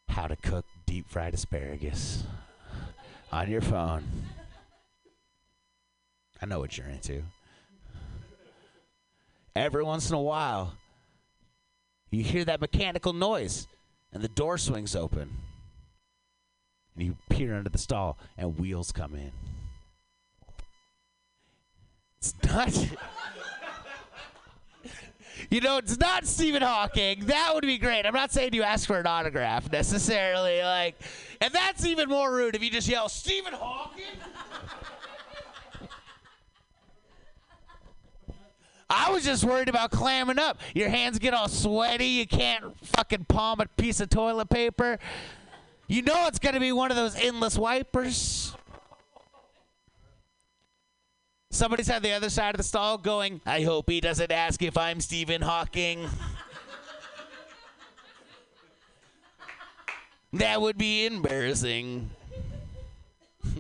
how 0.09 0.27
to 0.27 0.37
cook 0.37 0.65
deep 0.87 1.09
fried 1.09 1.35
asparagus 1.35 2.23
on 3.33 3.51
your 3.51 3.61
phone. 3.61 4.05
I 6.41 6.47
know 6.47 6.61
what 6.61 6.79
you're 6.79 6.89
into. 6.89 7.23
Every 9.55 9.83
once 9.83 10.09
in 10.11 10.15
a 10.15 10.21
while, 10.21 10.75
you 12.11 12.23
hear 12.23 12.45
that 12.45 12.61
mechanical 12.61 13.13
noise 13.13 13.67
and 14.13 14.23
the 14.23 14.29
door 14.29 14.59
swings 14.59 14.95
open. 14.95 15.31
And 16.95 17.07
you 17.07 17.17
peer 17.29 17.57
under 17.57 17.71
the 17.71 17.79
stall 17.79 18.17
and 18.39 18.59
wheels 18.59 18.93
come 18.93 19.15
in. 19.15 19.33
It's 22.19 22.35
not. 22.45 22.89
You 25.51 25.61
know, 25.61 25.79
it's 25.79 25.99
not 25.99 26.27
Stephen 26.27 26.63
Hawking. 26.63 27.27
That 27.27 27.53
would 27.55 27.63
be 27.63 27.79
great. 27.79 28.07
I'm 28.07 28.15
not 28.15 28.33
saying 28.33 28.55
you 28.55 28.63
ask 28.63 28.87
for 28.87 28.99
an 28.99 29.07
autograph 29.07 29.71
necessarily, 29.71 30.63
like, 30.63 30.97
and 31.41 31.53
that's 31.53 31.85
even 31.85 32.09
more 32.09 32.33
rude 32.33 32.55
if 32.55 32.63
you 32.63 32.71
just 32.71 32.89
yell 32.89 33.09
Stephen 33.09 33.53
Hawking. 33.53 34.05
I 38.89 39.11
was 39.11 39.25
just 39.25 39.45
worried 39.45 39.69
about 39.69 39.91
clamming 39.91 40.39
up. 40.39 40.61
Your 40.75 40.89
hands 40.89 41.19
get 41.19 41.35
all 41.35 41.49
sweaty. 41.49 42.07
You 42.07 42.27
can't 42.27 42.77
fucking 42.87 43.25
palm 43.25 43.61
a 43.61 43.67
piece 43.67 44.01
of 44.01 44.11
toilet 44.11 44.49
paper. 44.49 44.99
You 45.89 46.03
know 46.03 46.27
it's 46.27 46.39
gonna 46.39 46.61
be 46.61 46.73
one 46.73 46.91
of 46.91 46.97
those 46.97 47.17
endless 47.17 47.59
wipers. 47.59 48.56
Somebody's 51.57 51.89
on 51.89 52.03
the 52.03 52.13
other 52.13 52.29
side 52.29 52.55
of 52.55 52.59
the 52.59 52.65
stall 52.65 52.99
going, 52.99 53.41
I 53.47 53.63
hope 53.63 53.89
he 53.89 53.99
doesn't 53.99 54.31
ask 54.31 54.63
if 54.63 54.77
I'm 54.77 55.01
Stephen 55.01 55.41
Hawking. 55.41 56.07
that 60.35 60.61
would 60.61 60.77
be 60.77 61.07
embarrassing. 61.07 62.11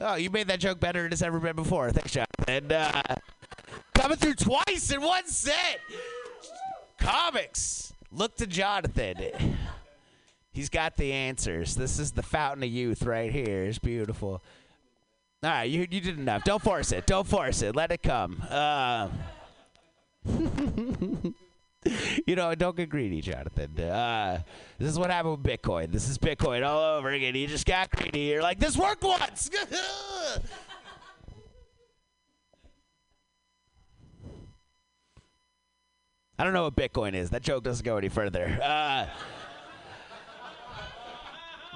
oh, 0.00 0.16
you 0.16 0.28
made 0.28 0.48
that 0.48 0.58
joke 0.58 0.80
better 0.80 1.04
than 1.04 1.12
it's 1.12 1.22
ever 1.22 1.38
been 1.38 1.54
before. 1.54 1.92
Thanks, 1.92 2.10
Jonathan. 2.10 2.46
And 2.48 2.72
uh, 2.72 3.02
coming 3.94 4.18
through 4.18 4.34
twice 4.34 4.90
in 4.90 5.00
one 5.02 5.28
set. 5.28 5.78
Comics. 6.98 7.92
Look 8.10 8.34
to 8.38 8.48
Jonathan. 8.48 9.56
He's 10.50 10.68
got 10.68 10.96
the 10.96 11.12
answers. 11.12 11.76
This 11.76 12.00
is 12.00 12.10
the 12.10 12.24
fountain 12.24 12.64
of 12.64 12.70
youth 12.70 13.04
right 13.04 13.30
here. 13.30 13.62
It's 13.62 13.78
beautiful. 13.78 14.42
All 15.44 15.50
right, 15.50 15.64
you 15.64 15.80
you 15.90 16.00
did 16.00 16.20
enough. 16.20 16.44
Don't 16.44 16.62
force 16.62 16.92
it. 16.92 17.04
Don't 17.04 17.26
force 17.26 17.62
it. 17.62 17.74
Let 17.74 17.90
it 17.90 18.00
come. 18.00 18.44
Uh, 18.48 19.08
you 22.26 22.36
know, 22.36 22.54
don't 22.54 22.76
get 22.76 22.88
greedy, 22.88 23.20
Jonathan. 23.20 23.80
Uh, 23.80 24.40
this 24.78 24.88
is 24.88 25.00
what 25.00 25.10
happened 25.10 25.42
with 25.42 25.42
Bitcoin. 25.42 25.90
This 25.90 26.08
is 26.08 26.16
Bitcoin 26.16 26.64
all 26.64 26.98
over 26.98 27.10
again. 27.10 27.34
You 27.34 27.48
just 27.48 27.66
got 27.66 27.90
greedy. 27.90 28.20
You're 28.20 28.40
like, 28.40 28.60
this 28.60 28.76
worked 28.76 29.02
once. 29.02 29.50
I 36.38 36.44
don't 36.44 36.52
know 36.54 36.62
what 36.62 36.76
Bitcoin 36.76 37.14
is. 37.14 37.30
That 37.30 37.42
joke 37.42 37.64
doesn't 37.64 37.84
go 37.84 37.96
any 37.96 38.08
further. 38.08 38.60
Uh, 38.62 39.06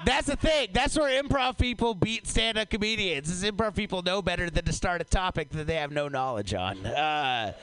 that's 0.05 0.27
the 0.27 0.35
thing. 0.35 0.69
That's 0.73 0.97
where 0.97 1.21
improv 1.21 1.57
people 1.57 1.95
beat 1.95 2.27
stand-up 2.27 2.69
comedians. 2.69 3.29
Is 3.29 3.43
improv 3.43 3.75
people 3.75 4.01
know 4.01 4.21
better 4.21 4.49
than 4.49 4.65
to 4.65 4.73
start 4.73 5.01
a 5.01 5.03
topic 5.03 5.49
that 5.49 5.67
they 5.67 5.75
have 5.75 5.91
no 5.91 6.07
knowledge 6.07 6.53
on. 6.53 6.85
Uh, 6.85 7.53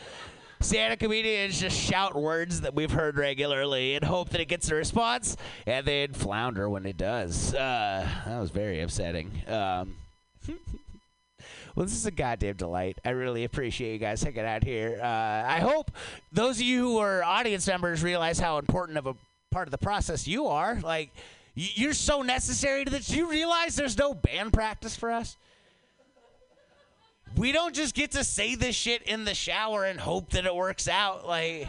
stand-up 0.61 0.99
comedians 0.99 1.61
just 1.61 1.79
shout 1.79 2.15
words 2.15 2.63
that 2.63 2.75
we've 2.75 2.91
heard 2.91 3.17
regularly 3.17 3.95
and 3.95 4.05
hope 4.05 4.31
that 4.31 4.41
it 4.41 4.47
gets 4.47 4.71
a 4.71 4.75
response, 4.75 5.37
and 5.67 5.87
then 5.87 6.13
flounder 6.13 6.69
when 6.69 6.87
it 6.87 6.97
does. 6.97 7.55
Uh, 7.55 8.09
that 8.27 8.41
was 8.41 8.51
very 8.51 8.81
upsetting. 8.81 9.31
Um, 9.47 9.97
well, 11.75 11.87
this 11.87 11.95
is 11.95 12.07
a 12.07 12.11
goddamn 12.11 12.57
delight. 12.57 12.99
I 13.05 13.11
really 13.11 13.45
appreciate 13.45 13.93
you 13.93 13.99
guys 13.99 14.23
hanging 14.23 14.45
out 14.45 14.65
here. 14.65 14.99
Uh, 15.03 15.07
I 15.07 15.61
hope 15.61 15.91
those 16.33 16.57
of 16.57 16.63
you 16.63 16.81
who 16.81 16.99
are 16.99 17.23
audience 17.23 17.67
members 17.67 18.03
realize 18.03 18.39
how 18.39 18.59
important 18.59 18.99
of 18.99 19.07
a 19.07 19.15
part 19.51 19.69
of 19.69 19.73
the 19.73 19.79
process 19.79 20.27
you 20.27 20.47
are. 20.47 20.81
Like, 20.81 21.11
you're 21.55 21.95
so 21.95 22.23
necessary 22.23 22.85
to 22.85 22.91
this. 22.91 23.07
Do 23.07 23.17
you 23.17 23.31
realize 23.31 23.77
there's 23.77 23.97
no 23.97 24.13
band 24.13 24.53
practice 24.53 24.97
for 24.97 25.11
us? 25.13 25.37
We 27.37 27.53
don't 27.53 27.75
just 27.75 27.95
get 27.95 28.13
to 28.13 28.23
say 28.23 28.55
this 28.55 28.77
shit 28.77 29.03
in 29.03 29.25
the 29.25 29.35
shower 29.35 29.85
and 29.85 29.99
hope 29.99 30.31
that 30.31 30.47
it 30.47 30.55
works 30.55 30.89
out. 30.89 31.27
Like, 31.27 31.69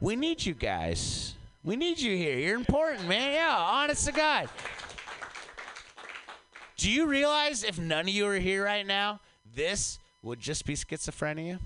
we 0.00 0.16
need 0.16 0.44
you 0.44 0.54
guys. 0.54 1.34
We 1.64 1.76
need 1.76 1.98
you 1.98 2.16
here. 2.16 2.38
You're 2.38 2.56
important, 2.56 3.08
man. 3.08 3.32
Yeah, 3.34 3.56
honest 3.56 4.06
to 4.06 4.12
God. 4.12 4.48
Do 6.76 6.90
you 6.90 7.06
realize 7.06 7.62
if 7.64 7.78
none 7.78 8.06
of 8.06 8.08
you 8.08 8.26
are 8.26 8.38
here 8.38 8.64
right 8.64 8.86
now, 8.86 9.20
this 9.54 9.98
would 10.22 10.40
just 10.40 10.64
be 10.64 10.74
schizophrenia? 10.74 11.58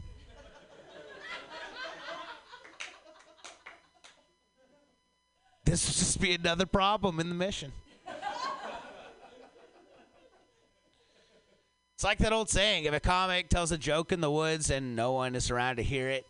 This 5.64 5.86
would 5.86 5.96
just 5.96 6.20
be 6.20 6.34
another 6.34 6.66
problem 6.66 7.20
in 7.20 7.28
the 7.28 7.34
mission. 7.34 7.72
It's 11.94 12.04
like 12.04 12.18
that 12.18 12.32
old 12.32 12.50
saying 12.50 12.84
if 12.84 12.92
a 12.92 13.00
comic 13.00 13.48
tells 13.48 13.72
a 13.72 13.78
joke 13.78 14.12
in 14.12 14.20
the 14.20 14.30
woods 14.30 14.68
and 14.70 14.96
no 14.96 15.12
one 15.12 15.34
is 15.34 15.50
around 15.50 15.76
to 15.76 15.82
hear 15.82 16.08
it, 16.08 16.26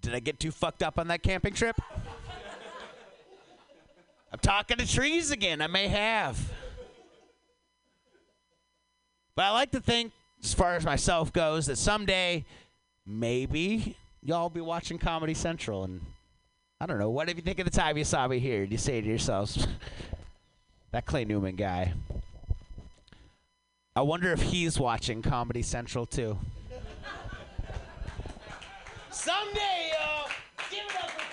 did 0.00 0.14
I 0.14 0.20
get 0.20 0.40
too 0.40 0.50
fucked 0.50 0.82
up 0.82 0.98
on 0.98 1.08
that 1.08 1.22
camping 1.22 1.52
trip? 1.52 1.78
I'm 4.32 4.38
talking 4.40 4.78
to 4.78 4.86
trees 4.86 5.30
again. 5.30 5.60
I 5.60 5.66
may 5.66 5.88
have. 5.88 6.52
But 9.34 9.44
I 9.44 9.50
like 9.52 9.70
to 9.70 9.80
think, 9.80 10.12
as 10.42 10.52
far 10.52 10.74
as 10.74 10.84
myself 10.84 11.32
goes, 11.32 11.66
that 11.66 11.78
someday, 11.78 12.44
maybe, 13.06 13.96
y'all 14.22 14.42
will 14.42 14.50
be 14.50 14.60
watching 14.60 14.98
Comedy 14.98 15.34
Central. 15.34 15.84
And 15.84 16.00
I 16.80 16.86
don't 16.86 17.00
know, 17.00 17.10
what 17.10 17.28
if 17.28 17.34
you 17.34 17.42
think 17.42 17.58
of 17.58 17.64
the 17.64 17.72
time 17.72 17.96
you 17.96 18.04
saw 18.04 18.28
me 18.28 18.38
here 18.38 18.62
and 18.62 18.70
you 18.70 18.78
say 18.78 19.00
to 19.00 19.06
yourselves, 19.06 19.66
that 20.92 21.06
Clay 21.06 21.24
Newman 21.24 21.56
guy, 21.56 21.92
I 23.96 24.02
wonder 24.02 24.30
if 24.30 24.40
he's 24.40 24.78
watching 24.78 25.20
Comedy 25.20 25.62
Central 25.62 26.06
too. 26.06 26.38
Someday, 29.10 29.90
y'all. 29.90 30.30
Give 30.70 30.84
it 30.84 30.94
up 31.02 31.10
for 31.10 31.26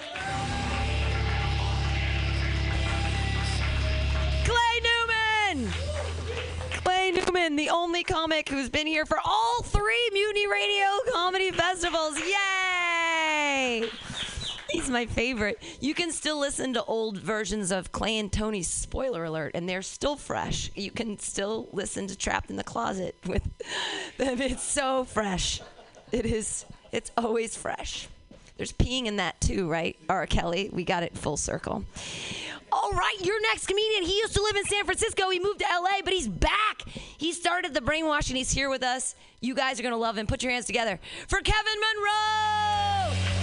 Clay 4.49 4.79
Newman! 4.81 5.71
Clay 6.83 7.11
Newman, 7.11 7.55
the 7.55 7.69
only 7.69 8.03
comic 8.03 8.49
who's 8.49 8.71
been 8.71 8.87
here 8.87 9.05
for 9.05 9.19
all 9.23 9.61
three 9.61 10.09
Mutiny 10.11 10.47
Radio 10.47 10.87
comedy 11.13 11.51
festivals. 11.51 12.17
Yay! 12.19 13.87
He's 14.75 14.89
my 14.89 15.05
favorite. 15.05 15.63
You 15.79 15.93
can 15.93 16.11
still 16.11 16.37
listen 16.37 16.73
to 16.73 16.83
old 16.83 17.17
versions 17.17 17.71
of 17.71 17.93
Clay 17.93 18.19
and 18.19 18.29
Tony's 18.29 18.67
spoiler 18.67 19.23
alert, 19.23 19.53
and 19.55 19.69
they're 19.69 19.81
still 19.81 20.17
fresh. 20.17 20.69
You 20.75 20.91
can 20.91 21.17
still 21.17 21.69
listen 21.71 22.07
to 22.07 22.17
Trapped 22.17 22.49
in 22.49 22.57
the 22.57 22.63
Closet 22.63 23.15
with 23.25 23.41
them. 24.17 24.41
It's 24.41 24.61
so 24.61 25.05
fresh. 25.05 25.61
It 26.11 26.25
is, 26.25 26.65
it's 26.91 27.09
always 27.15 27.55
fresh. 27.55 28.09
There's 28.57 28.73
peeing 28.73 29.05
in 29.05 29.15
that 29.15 29.39
too, 29.39 29.69
right? 29.69 29.95
R. 30.09 30.27
Kelly, 30.27 30.69
we 30.73 30.83
got 30.83 31.03
it 31.03 31.17
full 31.17 31.37
circle. 31.37 31.85
All 32.69 32.91
right, 32.91 33.17
your 33.21 33.41
next 33.43 33.67
comedian. 33.67 34.03
He 34.03 34.17
used 34.17 34.33
to 34.33 34.41
live 34.41 34.57
in 34.57 34.65
San 34.65 34.83
Francisco. 34.83 35.29
He 35.29 35.39
moved 35.39 35.59
to 35.59 35.65
LA, 35.71 36.01
but 36.03 36.11
he's 36.11 36.27
back. 36.27 36.81
He 36.85 37.31
started 37.31 37.73
the 37.73 37.79
brainwashing. 37.79 38.35
He's 38.35 38.51
here 38.51 38.69
with 38.69 38.83
us. 38.83 39.15
You 39.39 39.55
guys 39.55 39.79
are 39.79 39.83
going 39.83 39.93
to 39.93 39.97
love 39.97 40.17
him. 40.17 40.27
Put 40.27 40.43
your 40.43 40.51
hands 40.51 40.65
together 40.65 40.99
for 41.29 41.39
Kevin 41.39 41.79
Monroe. 41.79 43.34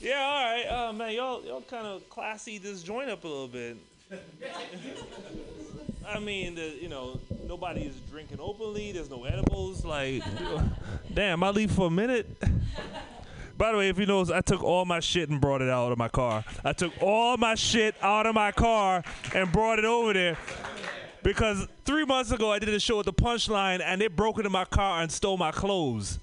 Yeah, 0.00 0.18
all 0.18 0.44
right. 0.44 0.64
Uh, 0.66 0.92
man, 0.94 1.14
y'all, 1.14 1.44
y'all 1.44 1.60
kind 1.60 1.86
of 1.86 2.08
classy 2.08 2.56
this 2.56 2.82
joint 2.82 3.10
up 3.10 3.22
a 3.24 3.28
little 3.28 3.48
bit. 3.48 3.76
I 6.08 6.18
mean, 6.18 6.54
the, 6.54 6.74
you 6.80 6.88
know, 6.88 7.20
nobody's 7.46 7.94
drinking 8.10 8.38
openly. 8.40 8.92
There's 8.92 9.10
no 9.10 9.24
edibles. 9.24 9.84
Like, 9.84 10.22
damn, 11.14 11.42
I 11.42 11.50
leave 11.50 11.70
for 11.70 11.88
a 11.88 11.90
minute. 11.90 12.26
By 13.58 13.72
the 13.72 13.78
way, 13.78 13.90
if 13.90 13.98
you 13.98 14.06
notice, 14.06 14.32
I 14.32 14.40
took 14.40 14.64
all 14.64 14.86
my 14.86 15.00
shit 15.00 15.28
and 15.28 15.38
brought 15.38 15.60
it 15.60 15.68
out 15.68 15.92
of 15.92 15.98
my 15.98 16.08
car. 16.08 16.44
I 16.64 16.72
took 16.72 16.94
all 17.02 17.36
my 17.36 17.54
shit 17.54 17.94
out 18.00 18.24
of 18.24 18.34
my 18.34 18.52
car 18.52 19.04
and 19.34 19.52
brought 19.52 19.78
it 19.78 19.84
over 19.84 20.14
there. 20.14 20.38
Because 21.22 21.68
three 21.84 22.06
months 22.06 22.30
ago, 22.30 22.50
I 22.50 22.58
did 22.58 22.70
a 22.70 22.80
show 22.80 23.00
at 23.00 23.04
the 23.04 23.12
Punchline, 23.12 23.82
and 23.84 24.00
they 24.00 24.08
broke 24.08 24.38
into 24.38 24.48
my 24.48 24.64
car 24.64 25.02
and 25.02 25.12
stole 25.12 25.36
my 25.36 25.50
clothes. 25.50 26.18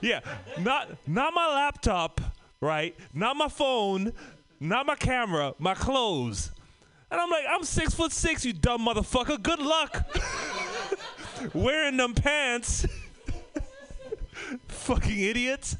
Yeah, 0.00 0.18
not 0.58 0.88
not 1.06 1.32
my 1.32 1.46
laptop, 1.46 2.20
right? 2.60 2.96
Not 3.12 3.36
my 3.36 3.48
phone, 3.48 4.12
not 4.60 4.86
my 4.86 4.94
camera, 4.94 5.54
my 5.58 5.74
clothes. 5.74 6.50
And 7.10 7.20
I'm 7.20 7.30
like, 7.30 7.44
I'm 7.48 7.64
six 7.64 7.94
foot 7.94 8.12
six, 8.12 8.44
you 8.44 8.52
dumb 8.52 8.86
motherfucker. 8.86 9.40
Good 9.42 9.60
luck 9.60 10.04
wearing 11.54 11.96
them 11.96 12.14
pants. 12.14 12.86
Fucking 14.68 15.18
idiots. 15.18 15.76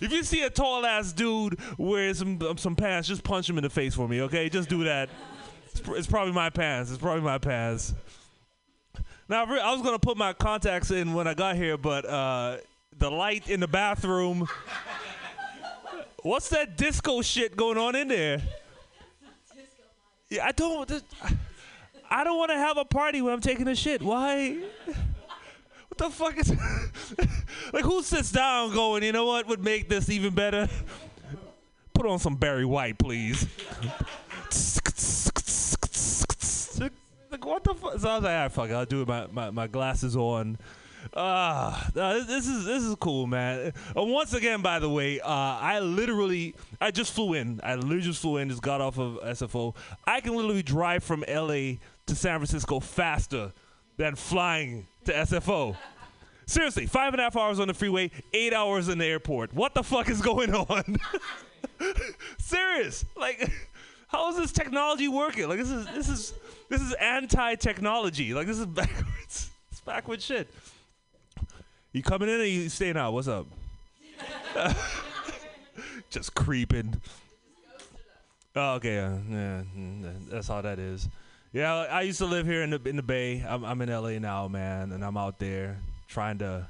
If 0.00 0.12
you 0.12 0.22
see 0.24 0.42
a 0.42 0.50
tall 0.50 0.84
ass 0.84 1.12
dude 1.12 1.58
wearing 1.78 2.14
some 2.14 2.40
um, 2.42 2.58
some 2.58 2.76
pants, 2.76 3.08
just 3.08 3.22
punch 3.22 3.48
him 3.48 3.58
in 3.58 3.62
the 3.64 3.70
face 3.70 3.94
for 3.94 4.08
me, 4.08 4.22
okay? 4.22 4.48
Just 4.48 4.68
do 4.68 4.84
that. 4.84 5.08
It's, 5.70 5.80
pr- 5.80 5.96
it's 5.96 6.06
probably 6.06 6.32
my 6.32 6.50
pants. 6.50 6.90
It's 6.90 7.00
probably 7.00 7.22
my 7.22 7.38
pants. 7.38 7.94
Now, 9.28 9.44
I 9.44 9.72
was 9.72 9.82
gonna 9.82 9.98
put 9.98 10.16
my 10.16 10.32
contacts 10.32 10.90
in 10.90 11.14
when 11.14 11.26
I 11.26 11.34
got 11.34 11.56
here, 11.56 11.76
but 11.78 12.04
uh, 12.04 12.58
the 12.98 13.10
light 13.10 13.48
in 13.48 13.60
the 13.60 13.68
bathroom 13.68 14.46
What's 16.24 16.48
that 16.48 16.78
disco 16.78 17.20
shit 17.20 17.54
going 17.54 17.76
on 17.76 17.94
in 17.94 18.08
there? 18.08 18.40
Yeah, 20.30 20.46
I 20.46 20.52
don't. 20.52 20.90
I 22.10 22.24
don't 22.24 22.38
want 22.38 22.50
to 22.50 22.56
have 22.56 22.78
a 22.78 22.84
party 22.86 23.20
when 23.20 23.34
I'm 23.34 23.42
taking 23.42 23.68
a 23.68 23.74
shit. 23.74 24.00
Why? 24.00 24.56
What 25.88 25.98
the 25.98 26.08
fuck 26.08 26.38
is? 26.38 26.50
like, 27.74 27.84
who 27.84 28.02
sits 28.02 28.32
down 28.32 28.72
going, 28.72 29.02
you 29.02 29.12
know 29.12 29.26
what 29.26 29.46
would 29.48 29.62
make 29.62 29.90
this 29.90 30.08
even 30.08 30.34
better? 30.34 30.66
Put 31.92 32.06
on 32.06 32.18
some 32.18 32.36
Barry 32.36 32.64
White, 32.64 32.96
please. 32.96 33.46
like, 37.30 37.44
what 37.44 37.64
the 37.64 37.74
fuck? 37.74 37.98
So 37.98 38.08
I 38.08 38.14
was 38.14 38.24
like, 38.24 38.34
ah, 38.34 38.48
fuck, 38.48 38.70
it, 38.70 38.72
I'll 38.72 38.86
do 38.86 39.02
it. 39.02 39.08
My, 39.08 39.26
my, 39.26 39.50
my 39.50 39.66
glasses 39.66 40.16
on. 40.16 40.56
Uh, 41.12 41.90
this, 41.92 42.26
this 42.26 42.48
is 42.48 42.64
this 42.64 42.82
is 42.82 42.94
cool, 43.00 43.26
man. 43.26 43.72
Uh, 43.96 44.02
once 44.02 44.34
again, 44.34 44.62
by 44.62 44.78
the 44.78 44.88
way, 44.88 45.20
uh, 45.20 45.28
I 45.28 45.80
literally 45.80 46.54
I 46.80 46.90
just 46.90 47.12
flew 47.12 47.34
in. 47.34 47.60
I 47.62 47.74
literally 47.74 48.00
just 48.02 48.20
flew 48.20 48.38
in. 48.38 48.48
Just 48.48 48.62
got 48.62 48.80
off 48.80 48.98
of 48.98 49.18
SFO. 49.22 49.74
I 50.06 50.20
can 50.20 50.34
literally 50.34 50.62
drive 50.62 51.04
from 51.04 51.24
LA 51.28 51.74
to 52.06 52.14
San 52.14 52.38
Francisco 52.38 52.80
faster 52.80 53.52
than 53.96 54.14
flying 54.14 54.86
to 55.04 55.12
SFO. 55.12 55.76
Seriously, 56.46 56.86
five 56.86 57.14
and 57.14 57.20
a 57.20 57.24
half 57.24 57.36
hours 57.36 57.58
on 57.58 57.68
the 57.68 57.74
freeway, 57.74 58.10
eight 58.32 58.52
hours 58.52 58.88
in 58.88 58.98
the 58.98 59.06
airport. 59.06 59.54
What 59.54 59.74
the 59.74 59.82
fuck 59.82 60.10
is 60.10 60.20
going 60.20 60.54
on? 60.54 60.96
Serious? 62.38 63.04
Like, 63.16 63.50
how 64.08 64.30
is 64.30 64.36
this 64.36 64.52
technology 64.52 65.08
working? 65.08 65.48
Like, 65.48 65.58
this 65.58 65.70
is 65.70 65.86
this 65.86 66.08
is 66.08 66.34
this 66.68 66.80
is 66.80 66.92
anti-technology. 66.94 68.34
Like, 68.34 68.46
this 68.46 68.58
is 68.58 68.66
backwards. 68.66 69.50
It's 69.70 69.80
backwards 69.80 70.24
shit. 70.24 70.48
You 71.94 72.02
coming 72.02 72.28
in 72.28 72.40
or 72.40 72.44
you 72.44 72.68
staying 72.68 72.96
out? 72.96 73.12
What's 73.12 73.28
up? 73.28 73.46
Just 76.10 76.34
creeping. 76.34 77.00
Oh, 78.56 78.74
okay, 78.74 78.96
yeah, 78.96 79.18
yeah, 79.30 79.62
that's 80.28 80.50
all 80.50 80.60
that 80.60 80.80
is. 80.80 81.08
Yeah, 81.52 81.72
I 81.72 82.02
used 82.02 82.18
to 82.18 82.24
live 82.24 82.46
here 82.46 82.64
in 82.64 82.70
the 82.70 82.80
in 82.84 82.96
the 82.96 83.02
Bay. 83.02 83.44
I'm 83.48 83.64
I'm 83.64 83.80
in 83.80 83.90
LA 83.90 84.18
now, 84.18 84.48
man, 84.48 84.90
and 84.90 85.04
I'm 85.04 85.16
out 85.16 85.38
there 85.38 85.78
trying 86.08 86.38
to 86.38 86.66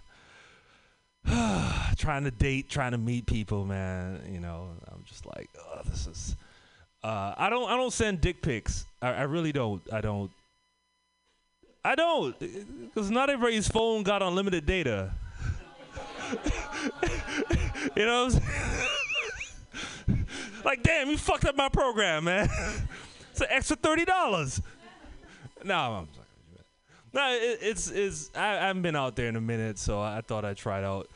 trying 1.97 2.25
to 2.25 2.31
date, 2.31 2.69
trying 2.69 2.93
to 2.93 2.99
meet 2.99 3.25
people, 3.25 3.65
man. 3.65 4.21
You 4.31 4.41
know, 4.41 4.69
I'm 4.93 5.05
just 5.07 5.25
like, 5.25 5.49
oh, 5.59 5.81
this 5.87 6.07
is. 6.07 6.37
Uh, 7.03 7.33
I 7.39 7.49
don't 7.49 7.71
I 7.71 7.79
don't 7.79 7.95
send 7.95 8.21
dick 8.21 8.43
pics. 8.43 8.85
I, 9.01 9.13
I 9.13 9.23
really 9.23 9.53
don't. 9.53 9.81
I 9.91 10.03
don't. 10.03 10.31
I 11.85 11.95
don't, 11.95 12.39
because 12.39 13.11
not 13.11 13.29
everybody's 13.29 13.69
phone 13.69 14.03
got 14.03 14.23
unlimited 14.23 14.65
data. 14.65 15.13
you 17.95 18.07
know, 18.07 18.25
what 18.25 18.35
I'm 18.35 18.41
saying? 20.07 20.27
like, 20.65 20.83
damn, 20.83 21.11
you 21.11 21.19
fucked 21.19 21.45
up 21.45 21.57
my 21.57 21.69
program, 21.69 22.25
man. 22.25 22.49
it's 23.31 23.41
an 23.43 23.49
extra 23.51 23.77
thirty 23.77 24.07
dollars. 24.07 24.63
No, 25.63 25.75
I'm 25.75 26.09
sorry. 26.15 26.25
No, 27.13 27.33
it, 27.33 27.59
it's 27.61 27.91
it's. 27.91 28.31
I, 28.35 28.53
I 28.53 28.67
haven't 28.67 28.83
been 28.83 28.97
out 28.97 29.15
there 29.15 29.29
in 29.29 29.37
a 29.37 29.41
minute, 29.41 29.79
so 29.79 30.01
I 30.01 30.23
thought 30.23 30.45
I'd 30.45 30.57
try 30.57 30.79
it 30.79 30.85
out. 30.85 31.09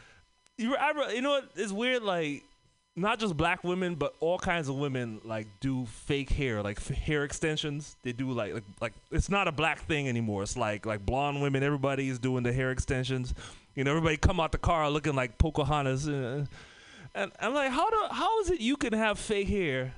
You, 0.58 0.76
I, 0.76 1.12
you 1.12 1.22
know 1.22 1.30
what? 1.30 1.50
It's 1.56 1.72
weird. 1.72 2.02
Like, 2.02 2.44
not 2.98 3.18
just 3.18 3.36
black 3.36 3.62
women, 3.64 3.94
but 3.94 4.14
all 4.20 4.38
kinds 4.38 4.68
of 4.68 4.76
women 4.76 5.20
like 5.24 5.46
do 5.60 5.86
fake 5.86 6.30
hair, 6.30 6.62
like 6.62 6.84
hair 6.86 7.24
extensions. 7.24 7.96
They 8.02 8.12
do 8.12 8.30
like, 8.32 8.54
like 8.54 8.64
like 8.80 8.92
it's 9.10 9.30
not 9.30 9.48
a 9.48 9.52
black 9.52 9.80
thing 9.80 10.08
anymore. 10.08 10.42
It's 10.42 10.56
like 10.56 10.84
like 10.84 11.04
blonde 11.04 11.40
women. 11.40 11.62
Everybody 11.62 12.08
is 12.08 12.18
doing 12.18 12.42
the 12.42 12.52
hair 12.52 12.70
extensions. 12.70 13.34
You 13.74 13.84
know, 13.84 13.92
everybody 13.92 14.16
come 14.16 14.40
out 14.40 14.52
the 14.52 14.58
car 14.58 14.90
looking 14.90 15.14
like 15.14 15.38
Pocahontas. 15.38 16.08
Uh, 16.08 16.46
and 17.14 17.32
I'm 17.40 17.54
like, 17.54 17.70
how 17.70 17.88
do 17.88 17.96
how 18.10 18.40
is 18.40 18.50
it 18.50 18.60
you 18.60 18.76
can 18.76 18.92
have 18.92 19.18
fake 19.18 19.48
hair, 19.48 19.94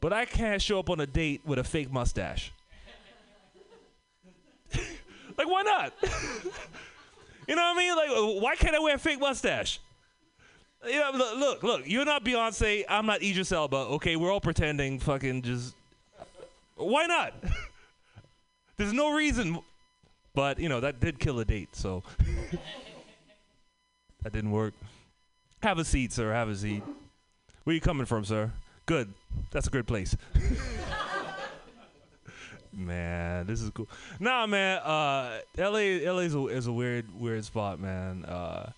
but 0.00 0.12
I 0.12 0.24
can't 0.24 0.60
show 0.60 0.80
up 0.80 0.90
on 0.90 1.00
a 1.00 1.06
date 1.06 1.42
with 1.44 1.58
a 1.58 1.64
fake 1.64 1.92
mustache? 1.92 2.52
like, 5.38 5.48
why 5.48 5.62
not? 5.62 5.92
you 6.02 7.54
know 7.54 7.62
what 7.62 7.76
I 7.76 7.78
mean? 7.78 7.96
Like, 7.96 8.42
why 8.42 8.56
can't 8.56 8.74
I 8.74 8.80
wear 8.80 8.96
a 8.96 8.98
fake 8.98 9.20
mustache? 9.20 9.80
You 10.86 11.00
know, 11.00 11.10
look, 11.14 11.38
look, 11.38 11.62
look, 11.62 11.82
you're 11.86 12.04
not 12.04 12.24
Beyonce. 12.24 12.84
I'm 12.88 13.06
not 13.06 13.22
Idris 13.22 13.52
Elba. 13.52 13.76
Okay, 13.76 14.16
we're 14.16 14.30
all 14.32 14.40
pretending. 14.40 14.98
Fucking 14.98 15.42
just. 15.42 15.74
Why 16.76 17.06
not? 17.06 17.34
There's 18.76 18.92
no 18.92 19.14
reason. 19.14 19.58
But 20.34 20.58
you 20.58 20.68
know 20.68 20.80
that 20.80 21.00
did 21.00 21.18
kill 21.18 21.40
a 21.40 21.46
date, 21.46 21.74
so 21.74 22.02
that 24.22 24.32
didn't 24.32 24.50
work. 24.50 24.74
Have 25.62 25.78
a 25.78 25.84
seat, 25.84 26.12
sir. 26.12 26.30
Have 26.32 26.50
a 26.50 26.56
seat. 26.56 26.82
Where 27.64 27.74
you 27.74 27.80
coming 27.80 28.04
from, 28.06 28.24
sir? 28.24 28.52
Good. 28.84 29.12
That's 29.50 29.66
a 29.66 29.70
good 29.70 29.86
place. 29.86 30.14
man, 32.72 33.46
this 33.46 33.62
is 33.62 33.70
cool. 33.70 33.88
Nah, 34.20 34.46
man. 34.46 34.78
Uh, 34.78 35.40
LA, 35.56 36.12
LA 36.12 36.18
is 36.20 36.34
a, 36.34 36.46
is 36.48 36.66
a 36.66 36.72
weird, 36.72 37.06
weird 37.18 37.44
spot, 37.44 37.80
man. 37.80 38.24
Uh, 38.26 38.70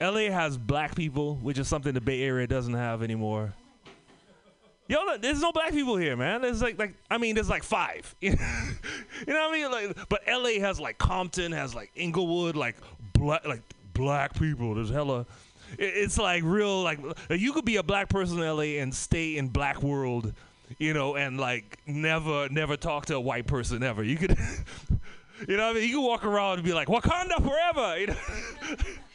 LA 0.00 0.30
has 0.30 0.56
black 0.56 0.94
people, 0.94 1.36
which 1.36 1.58
is 1.58 1.68
something 1.68 1.94
the 1.94 2.00
Bay 2.00 2.22
Area 2.22 2.46
doesn't 2.46 2.74
have 2.74 3.02
anymore. 3.02 3.54
Yo, 4.86 5.02
look, 5.04 5.22
there's 5.22 5.40
no 5.40 5.50
black 5.50 5.72
people 5.72 5.96
here, 5.96 6.14
man. 6.14 6.42
There's 6.42 6.60
like, 6.60 6.78
like 6.78 6.94
I 7.10 7.16
mean, 7.16 7.34
there's 7.34 7.48
like 7.48 7.62
five. 7.62 8.14
you 8.20 8.32
know 8.32 8.36
what 9.26 9.50
I 9.50 9.52
mean? 9.52 9.70
Like, 9.70 10.08
but 10.10 10.22
LA 10.28 10.60
has 10.60 10.78
like 10.78 10.98
Compton, 10.98 11.52
has 11.52 11.74
like 11.74 11.90
Inglewood, 11.94 12.54
like 12.54 12.76
black, 13.14 13.46
like 13.46 13.62
black 13.94 14.34
people. 14.38 14.74
There's 14.74 14.90
hella. 14.90 15.24
It's 15.78 16.18
like 16.18 16.42
real, 16.44 16.82
like 16.82 17.00
you 17.30 17.52
could 17.52 17.64
be 17.64 17.76
a 17.76 17.82
black 17.82 18.08
person 18.10 18.38
in 18.38 18.44
LA 18.44 18.80
and 18.82 18.94
stay 18.94 19.38
in 19.38 19.48
black 19.48 19.82
world, 19.82 20.34
you 20.78 20.92
know, 20.92 21.16
and 21.16 21.40
like 21.40 21.78
never, 21.86 22.48
never 22.50 22.76
talk 22.76 23.06
to 23.06 23.16
a 23.16 23.20
white 23.20 23.46
person 23.46 23.82
ever. 23.82 24.04
You 24.04 24.16
could, 24.16 24.36
you 25.48 25.56
know, 25.56 25.68
what 25.68 25.76
I 25.76 25.80
mean, 25.80 25.88
you 25.88 25.96
could 25.96 26.06
walk 26.06 26.24
around 26.24 26.56
and 26.56 26.64
be 26.64 26.74
like 26.74 26.88
Wakanda 26.88 27.42
forever. 27.42 27.98
You 27.98 28.06
know? 28.08 28.16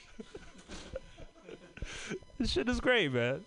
this 2.39 2.49
shit 2.51 2.67
is 2.69 2.79
great, 2.79 3.11
man. 3.13 3.43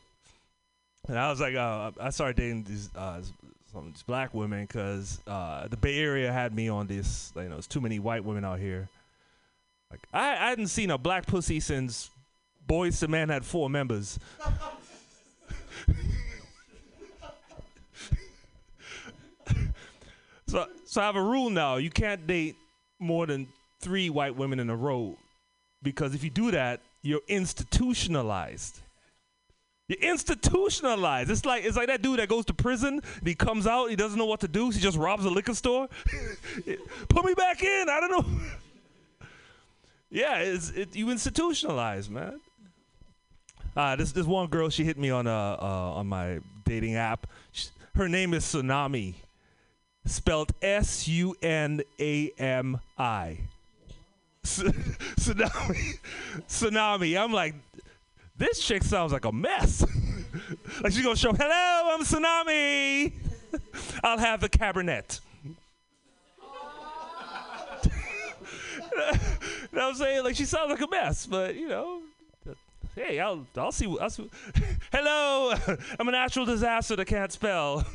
And 1.08 1.18
I 1.18 1.30
was 1.30 1.40
like, 1.40 1.56
uh, 1.56 1.90
I 1.98 2.10
started 2.10 2.36
dating 2.36 2.64
these 2.64 2.90
uh, 2.94 3.20
some 3.72 3.90
these 3.90 4.02
black 4.02 4.34
women 4.34 4.66
because 4.66 5.18
uh, 5.26 5.66
the 5.66 5.76
Bay 5.76 5.98
Area 5.98 6.32
had 6.32 6.54
me 6.54 6.68
on 6.68 6.86
this. 6.86 7.32
You 7.34 7.48
know, 7.48 7.56
it's 7.56 7.66
too 7.66 7.80
many 7.80 7.98
white 7.98 8.24
women 8.24 8.44
out 8.44 8.60
here. 8.60 8.88
Like 9.90 10.00
I, 10.12 10.32
I 10.32 10.50
hadn't 10.50 10.68
seen 10.68 10.90
a 10.90 10.98
black 10.98 11.26
pussy 11.26 11.58
since 11.58 12.10
Boyz 12.68 13.02
II 13.02 13.08
Men 13.08 13.30
had 13.30 13.44
four 13.44 13.68
members. 13.68 14.20
so, 20.46 20.66
so 20.84 21.00
I 21.00 21.04
have 21.06 21.16
a 21.16 21.22
rule 21.22 21.50
now: 21.50 21.76
you 21.76 21.90
can't 21.90 22.26
date 22.26 22.54
more 23.00 23.26
than 23.26 23.48
three 23.80 24.08
white 24.10 24.36
women 24.36 24.60
in 24.60 24.70
a 24.70 24.76
row, 24.76 25.16
because 25.82 26.14
if 26.14 26.22
you 26.22 26.30
do 26.30 26.52
that, 26.52 26.80
you're 27.02 27.20
institutionalized. 27.28 28.80
You're 29.88 30.10
institutionalized. 30.10 31.30
It's 31.30 31.44
like 31.44 31.64
it's 31.64 31.76
like 31.76 31.88
that 31.88 32.02
dude 32.02 32.20
that 32.20 32.28
goes 32.28 32.44
to 32.46 32.54
prison. 32.54 33.02
He 33.24 33.34
comes 33.34 33.66
out. 33.66 33.90
He 33.90 33.96
doesn't 33.96 34.18
know 34.18 34.26
what 34.26 34.40
to 34.40 34.48
do. 34.48 34.70
So 34.70 34.76
he 34.76 34.82
just 34.82 34.96
robs 34.96 35.24
a 35.24 35.30
liquor 35.30 35.54
store. 35.54 35.88
Put 37.08 37.24
me 37.24 37.34
back 37.34 37.62
in. 37.62 37.88
I 37.88 38.00
don't 38.00 38.10
know. 38.10 38.40
yeah, 40.10 40.38
it's 40.38 40.70
it, 40.70 40.94
you 40.94 41.10
institutionalized, 41.10 42.10
man. 42.10 42.40
Uh, 43.76 43.96
this 43.96 44.12
this 44.12 44.26
one 44.26 44.46
girl. 44.46 44.68
She 44.70 44.84
hit 44.84 44.96
me 44.96 45.10
on 45.10 45.26
uh, 45.26 45.56
uh 45.60 45.94
on 45.94 46.06
my 46.06 46.38
dating 46.64 46.94
app. 46.94 47.26
Sh 47.52 47.66
her 47.94 48.08
name 48.08 48.32
is 48.32 48.44
Tsunami, 48.44 49.14
spelled 50.06 50.52
S 50.62 51.06
U 51.08 51.36
N 51.42 51.82
A 52.00 52.30
M 52.38 52.80
I. 52.96 53.38
Tsunami, 54.44 55.98
tsunami. 56.48 57.18
I'm 57.18 57.32
like, 57.32 57.54
this 58.36 58.60
chick 58.60 58.82
sounds 58.82 59.12
like 59.12 59.24
a 59.24 59.32
mess. 59.32 59.84
like 60.82 60.92
she's 60.92 61.02
gonna 61.02 61.16
show, 61.16 61.32
hello, 61.32 61.94
I'm 61.94 62.02
Tsunami. 62.02 63.12
I'll 64.04 64.18
have 64.18 64.40
the 64.40 64.48
Cabernet. 64.48 65.20
you 65.44 65.50
know 68.92 69.14
what 69.70 69.82
I'm 69.82 69.94
saying? 69.94 70.24
Like 70.24 70.36
she 70.36 70.44
sounds 70.44 70.70
like 70.70 70.80
a 70.80 70.88
mess, 70.88 71.26
but 71.26 71.54
you 71.54 71.68
know, 71.68 72.02
hey, 72.94 73.20
I'll 73.20 73.46
I'll 73.56 73.72
see. 73.72 73.96
I'll 74.00 74.10
see. 74.10 74.28
hello, 74.92 75.54
I'm 75.98 76.08
a 76.08 76.12
natural 76.12 76.44
disaster 76.44 76.96
that 76.96 77.06
can't 77.06 77.32
spell. 77.32 77.86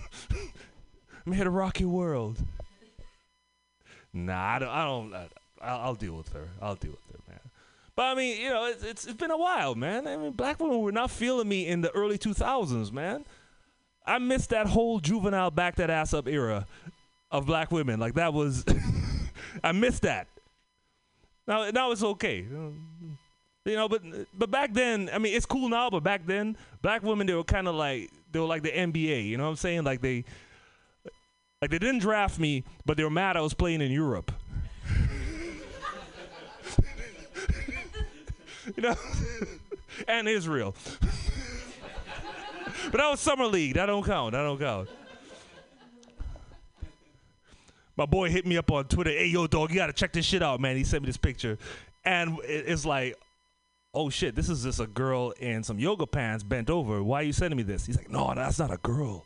I'm 1.26 1.34
here 1.34 1.44
to 1.44 1.50
rock 1.50 1.80
your 1.80 1.90
world. 1.90 2.40
Nah, 4.14 4.56
I 4.56 4.60
don't. 4.60 4.70
I 4.70 4.86
don't. 4.86 5.14
I'll, 5.62 5.80
I'll 5.80 5.96
deal 5.96 6.14
with 6.14 6.30
her. 6.34 6.48
I'll 6.62 6.76
deal 6.76 6.92
with 6.92 7.16
her, 7.16 7.32
man. 7.32 7.40
But 7.96 8.04
I 8.04 8.16
mean, 8.16 8.42
you 8.42 8.50
know, 8.50 8.66
it's, 8.66 8.84
it's 8.84 9.06
it's 9.06 9.18
been 9.18 9.32
a 9.32 9.38
while, 9.38 9.76
man. 9.76 10.08
I 10.08 10.18
mean, 10.18 10.32
black 10.32 10.60
women 10.60 10.80
were 10.82 10.92
not 10.92 11.12
feeling 11.12 11.48
me 11.48 11.68
in 11.68 11.82
the 11.82 11.92
early 11.92 12.18
2000s, 12.18 12.92
man. 12.92 13.26
I 14.06 14.20
missed 14.20 14.52
that 14.52 14.68
whole 14.68 15.00
juvenile 15.00 15.52
back 15.52 15.76
that 15.76 15.90
ass 15.90 16.14
up 16.14 16.28
era 16.28 16.66
of 17.32 17.46
black 17.46 17.72
women. 17.72 18.00
Like 18.00 18.14
that 18.14 18.34
was, 18.34 18.64
I 19.64 19.72
missed 19.72 20.04
that. 20.04 20.28
Now 21.48 21.70
now 21.72 21.92
it's 21.92 22.04
okay. 22.04 22.46
You 23.68 23.76
know, 23.76 23.90
but 23.90 24.02
but 24.38 24.50
back 24.50 24.74
then, 24.74 25.10
I 25.12 25.18
mean, 25.18 25.36
it's 25.36 25.46
cool 25.46 25.68
now, 25.68 25.90
but 25.90 26.04
back 26.04 26.26
then, 26.26 26.56
black 26.82 27.04
women 27.04 27.28
they 27.28 27.34
were 27.34 27.44
kind 27.44 27.68
of 27.68 27.76
like 27.76 28.12
they 28.32 28.40
were 28.40 28.46
like 28.46 28.64
the 28.64 28.72
NBA. 28.72 29.26
You 29.26 29.38
know 29.38 29.44
what 29.44 29.50
I'm 29.50 29.56
saying? 29.56 29.84
Like 29.84 30.02
they 30.02 30.24
like 31.62 31.72
they 31.72 31.80
didn't 31.80 32.00
draft 32.00 32.40
me, 32.40 32.64
but 32.86 32.96
they 32.98 33.04
were 33.04 33.10
mad 33.10 33.36
I 33.36 33.42
was 33.42 33.54
playing 33.54 33.82
in 33.82 33.92
Europe. 33.92 34.32
You 38.76 38.84
know, 38.84 38.96
and 40.08 40.28
Israel. 40.28 40.76
but 42.92 42.98
that 42.98 43.10
was 43.10 43.20
summer 43.20 43.46
league. 43.46 43.76
That 43.76 43.88
don't 43.88 44.06
count. 44.06 44.34
That 44.34 44.44
don't 44.44 44.60
count. 44.60 44.90
My 47.96 48.06
boy 48.06 48.30
hit 48.30 48.46
me 48.46 48.58
up 48.58 48.72
on 48.72 48.86
Twitter. 48.86 49.10
Hey, 49.10 49.28
yo, 49.28 49.48
dog, 49.48 49.72
you 49.72 49.78
gotta 49.78 49.94
check 49.94 50.14
this 50.14 50.26
shit 50.26 50.44
out, 50.44 50.60
man. 50.60 50.78
He 50.78 50.84
sent 50.84 51.02
me 51.02 51.08
this 51.08 51.18
picture, 51.18 51.58
and 52.06 52.38
it's 52.44 52.86
like, 52.86 53.18
oh 53.94 54.10
shit, 54.10 54.36
this 54.36 54.50
is 54.50 54.64
just 54.64 54.80
a 54.80 54.86
girl 54.86 55.32
in 55.40 55.64
some 55.64 55.80
yoga 55.80 56.06
pants 56.06 56.44
bent 56.44 56.70
over. 56.70 57.02
Why 57.02 57.22
are 57.22 57.24
you 57.24 57.34
sending 57.34 57.58
me 57.58 57.64
this? 57.64 57.88
He's 57.88 57.98
like, 57.98 58.12
no, 58.12 58.32
that's 58.36 58.60
not 58.60 58.72
a 58.72 58.78
girl. 58.78 59.26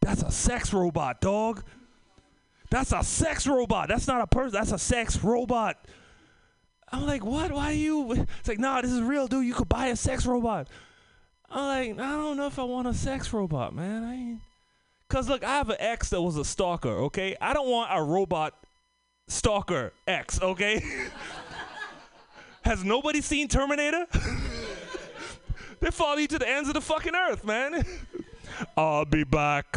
That's 0.00 0.22
a 0.22 0.32
sex 0.32 0.72
robot, 0.72 1.20
dog. 1.20 1.62
That's 2.70 2.92
a 2.92 3.04
sex 3.04 3.46
robot. 3.46 3.88
That's 3.88 4.08
not 4.08 4.20
a 4.20 4.26
person. 4.26 4.52
That's 4.52 4.72
a 4.72 4.78
sex 4.78 5.22
robot. 5.22 5.86
I'm 6.94 7.06
like, 7.06 7.24
what? 7.24 7.50
Why 7.50 7.70
are 7.70 7.72
you? 7.72 8.12
It's 8.12 8.46
like, 8.46 8.60
nah, 8.60 8.80
this 8.80 8.92
is 8.92 9.00
real, 9.00 9.26
dude. 9.26 9.44
You 9.44 9.52
could 9.52 9.68
buy 9.68 9.86
a 9.88 9.96
sex 9.96 10.26
robot. 10.26 10.68
I'm 11.50 11.96
like, 11.96 12.06
I 12.06 12.12
don't 12.12 12.36
know 12.36 12.46
if 12.46 12.56
I 12.56 12.62
want 12.62 12.86
a 12.86 12.94
sex 12.94 13.32
robot, 13.32 13.74
man. 13.74 14.04
I 14.04 14.14
ain't. 14.14 14.40
Cause 15.08 15.28
look, 15.28 15.42
I 15.42 15.56
have 15.56 15.70
an 15.70 15.76
ex 15.80 16.10
that 16.10 16.22
was 16.22 16.36
a 16.36 16.44
stalker. 16.44 16.88
Okay, 16.88 17.36
I 17.40 17.52
don't 17.52 17.68
want 17.68 17.90
a 17.92 18.00
robot 18.00 18.54
stalker 19.26 19.92
ex. 20.06 20.40
Okay. 20.40 20.82
Has 22.62 22.84
nobody 22.84 23.20
seen 23.20 23.48
Terminator? 23.48 24.06
they 25.80 25.90
follow 25.90 26.18
you 26.18 26.28
to 26.28 26.38
the 26.38 26.48
ends 26.48 26.68
of 26.68 26.74
the 26.74 26.80
fucking 26.80 27.14
earth, 27.14 27.44
man. 27.44 27.84
I'll 28.76 29.04
be 29.04 29.24
back 29.24 29.76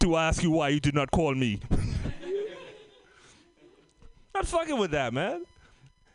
to 0.00 0.16
ask 0.16 0.42
you 0.42 0.50
why 0.50 0.68
you 0.68 0.80
did 0.80 0.94
not 0.94 1.10
call 1.10 1.34
me. 1.34 1.60
not 4.34 4.46
fucking 4.46 4.78
with 4.78 4.90
that, 4.90 5.14
man. 5.14 5.44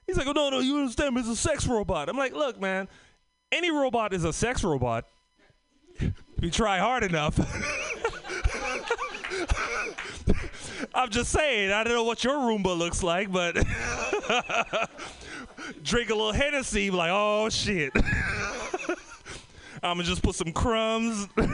He's 0.07 0.17
like, 0.17 0.27
oh, 0.27 0.33
no, 0.33 0.49
no, 0.49 0.59
you 0.59 0.77
understand? 0.77 1.17
It's 1.17 1.27
a 1.27 1.35
sex 1.35 1.67
robot. 1.67 2.09
I'm 2.09 2.17
like, 2.17 2.33
look, 2.33 2.61
man, 2.61 2.87
any 3.51 3.71
robot 3.71 4.13
is 4.13 4.23
a 4.23 4.33
sex 4.33 4.63
robot. 4.63 5.05
If 5.99 6.13
you 6.41 6.51
try 6.51 6.77
hard 6.77 7.03
enough. 7.03 7.39
I'm 10.93 11.09
just 11.09 11.31
saying, 11.31 11.71
I 11.71 11.83
don't 11.83 11.93
know 11.93 12.03
what 12.03 12.23
your 12.23 12.35
Roomba 12.35 12.77
looks 12.77 13.01
like, 13.01 13.31
but 13.31 13.55
drink 15.83 16.09
a 16.09 16.15
little 16.15 16.33
Hennessy, 16.33 16.89
be 16.89 16.95
like, 16.95 17.11
oh 17.11 17.49
shit. 17.49 17.91
I'm 19.83 19.97
gonna 19.97 20.03
just 20.03 20.23
put 20.23 20.35
some 20.35 20.51
crumbs. 20.51 21.27
you 21.37 21.47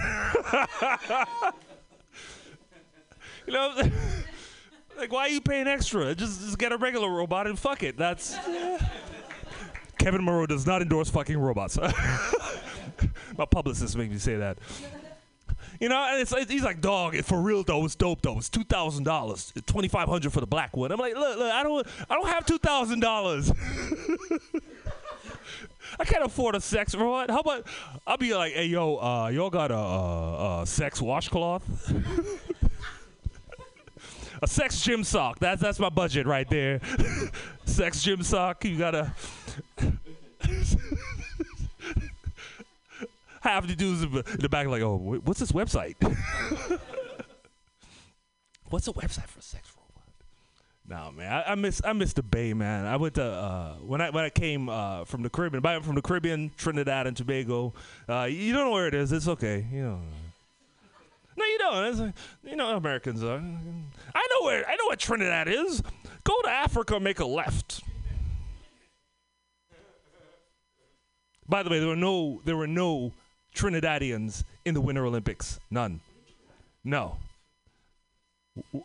know, 3.54 3.76
like 5.02 5.12
why 5.12 5.22
are 5.24 5.30
you 5.30 5.41
paying 5.41 5.68
extra? 5.68 6.14
Just 6.16 6.41
just 6.41 6.58
get 6.58 6.72
a 6.72 6.78
regular 6.78 7.10
robot 7.10 7.47
and 7.47 7.58
fuck 7.58 7.84
it. 7.84 7.97
That's 7.97 8.38
Kevin 9.97 10.24
Monroe 10.24 10.45
does 10.45 10.66
not 10.66 10.82
endorse 10.82 11.10
fucking 11.10 11.38
robots. 11.38 11.78
My 13.38 13.45
publicist 13.45 13.97
made 13.97 14.12
me 14.12 14.18
say 14.18 14.36
that. 14.38 14.58
You 15.80 15.89
know, 15.89 15.97
and 15.97 16.22
it's, 16.22 16.32
it's 16.32 16.52
he's 16.52 16.64
like, 16.64 16.80
dog, 16.82 17.16
for 17.24 17.41
real 17.41 17.64
though, 17.64 17.86
it's 17.86 17.95
dope 17.95 18.22
though. 18.22 18.38
It's 18.38 18.49
two 18.49 18.64
thousand 18.64 19.04
dollars, 19.04 19.52
twenty 19.66 19.88
five 19.88 20.08
hundred 20.08 20.32
for 20.34 20.39
the 20.39 20.47
black 20.47 20.78
one. 20.78 20.91
I'm 20.91 20.99
like, 20.99 21.16
look, 21.16 21.39
look, 21.39 21.52
I 21.52 21.64
don't, 21.64 21.88
I 22.10 22.14
don't 22.16 22.28
have 22.28 22.45
two 22.45 22.60
thousand 22.60 22.99
dollars. 22.99 23.52
I 25.99 26.06
can't 26.06 26.24
afford 26.24 26.56
a 26.56 26.62
sex 26.62 26.93
robot. 26.93 27.32
How 27.32 27.39
about 27.39 27.66
I'll 28.06 28.18
be 28.18 28.36
like, 28.36 28.54
hey 28.54 28.68
yo, 28.68 28.97
uh, 28.97 29.30
y'all 29.30 29.49
got 29.49 29.72
a, 29.72 29.76
a, 29.76 30.62
a 30.62 30.68
sex 30.68 31.02
washcloth? 31.02 31.64
A 34.42 34.48
sex 34.48 34.82
gym 34.82 35.04
sock. 35.04 35.39
That's 35.39 35.62
that's 35.62 35.80
my 35.80 35.89
budget 35.89 36.26
right 36.26 36.50
there. 36.50 36.82
sex 37.66 38.02
gym 38.04 38.24
sock. 38.24 38.66
You 38.66 38.78
gotta. 38.78 39.14
Half 43.42 43.68
the 43.68 43.76
dudes 43.76 44.04
in 44.04 44.12
the 44.39 44.50
back 44.50 44.68
like, 44.68 44.84
oh, 44.84 44.96
what's 45.24 45.39
this 45.39 45.52
website? 45.52 45.96
what's 48.70 48.88
a 48.88 48.94
website 48.94 49.26
for 49.26 49.39
a 49.39 49.42
sex 49.42 49.74
robot? 49.76 50.04
No, 50.88 51.12
man, 51.12 51.32
I, 51.32 51.54
I 51.54 51.56
miss 51.56 51.82
I 51.84 51.94
miss 51.94 52.14
the 52.14 52.22
Bay, 52.22 52.54
man. 52.54 52.86
I 52.86 52.98
went 52.98 53.16
to 53.16 53.24
uh, 53.24 53.74
when 53.78 54.00
I 54.00 54.12
when 54.12 54.24
I 54.26 54.30
came 54.30 54.70
uh, 54.70 55.06
from 55.06 55.24
the 55.24 55.30
Caribbean. 55.30 55.82
From 55.82 55.96
the 55.96 56.04
Caribbean, 56.04 56.52
Trinidad 56.56 57.08
and 57.08 57.18
Tobago. 57.18 57.74
Uh, 58.08 58.28
you 58.30 58.54
don't 58.54 58.66
know 58.66 58.72
where 58.72 58.88
it 58.88 58.94
is. 58.94 59.12
It's 59.12 59.28
okay. 59.28 59.66
You 59.72 59.82
know. 59.82 60.02
No, 61.38 61.46
you 61.46 61.58
don't. 61.58 62.00
Like, 62.00 62.16
you 62.44 62.56
know, 62.56 62.76
Americans 62.76 63.24
are. 63.24 63.38
I 63.38 64.28
know 64.30 64.46
where. 64.46 64.68
I 64.68 64.76
know 64.76 64.86
what 64.86 65.00
Trinidad 65.00 65.48
is. 65.48 65.82
Go 66.24 66.34
to 66.44 66.50
Africa, 66.50 67.00
make 67.00 67.20
a 67.20 67.26
left. 67.26 67.82
By 71.48 71.64
the 71.64 71.70
way, 71.70 71.80
there 71.80 71.90
were 71.90 71.96
no 71.96 72.42
there 72.46 72.56
were 72.56 72.68
no 72.68 73.12
Trinidadians 73.56 74.44
in 74.66 74.74
the 74.74 74.82
Winter 74.82 75.06
Olympics. 75.06 75.60
None. 75.70 76.02
No. 76.84 77.18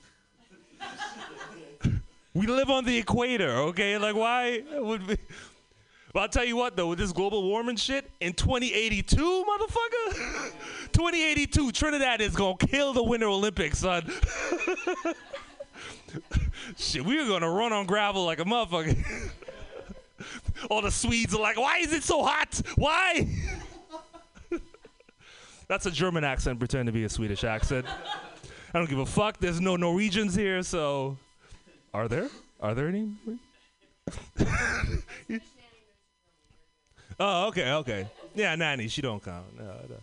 We 2.37 2.47
live 2.47 2.69
on 2.69 2.85
the 2.85 2.99
equator, 2.99 3.49
okay? 3.69 3.97
Like, 3.97 4.15
why 4.15 4.63
would 4.75 5.07
we? 5.07 5.17
But 6.13 6.21
I'll 6.21 6.29
tell 6.29 6.45
you 6.45 6.57
what, 6.57 6.77
though, 6.77 6.89
with 6.89 6.99
this 6.99 7.13
global 7.13 7.43
warming 7.43 7.77
shit, 7.77 8.11
in 8.21 8.33
2082, 8.33 9.17
motherfucker, 9.17 10.15
2082, 10.93 11.73
Trinidad 11.73 12.21
is 12.21 12.35
gonna 12.35 12.57
kill 12.57 12.93
the 12.93 13.03
Winter 13.03 13.27
Olympics, 13.27 13.81
son. 13.81 14.07
shit, 16.77 17.05
we 17.05 17.19
are 17.19 17.27
gonna 17.27 17.51
run 17.51 17.73
on 17.73 17.87
gravel 17.87 18.25
like 18.25 18.41
a 18.41 18.45
motherfucker. 18.45 18.97
All 20.71 20.81
the 20.81 20.91
Swedes 20.91 21.35
are 21.35 21.41
like, 21.41 21.59
why 21.59 21.79
is 21.79 21.93
it 21.93 22.03
so 22.03 22.23
hot? 22.23 22.61
Why? 22.77 23.29
That's 25.69 25.87
a 25.87 25.91
German 25.91 26.25
accent, 26.25 26.59
pretend 26.59 26.87
to 26.87 26.93
be 26.93 27.05
a 27.05 27.09
Swedish 27.09 27.45
accent. 27.45 27.87
I 28.73 28.79
don't 28.79 28.89
give 28.89 29.01
a 29.01 29.07
fuck. 29.07 29.39
There's 29.39 29.61
no 29.61 29.77
Norwegians 29.77 30.35
here, 30.35 30.63
so. 30.63 31.19
Are 31.93 32.09
there? 32.09 32.29
Are 32.61 32.75
there 32.75 32.89
any? 32.89 33.11
Oh, 37.21 37.49
okay, 37.49 37.73
okay. 37.73 38.09
Yeah, 38.35 38.55
nanny, 38.55 38.89
she 38.89 39.03
don't 39.03 39.23
count. 39.23 39.57
No, 39.57 39.65
no. 39.65 39.97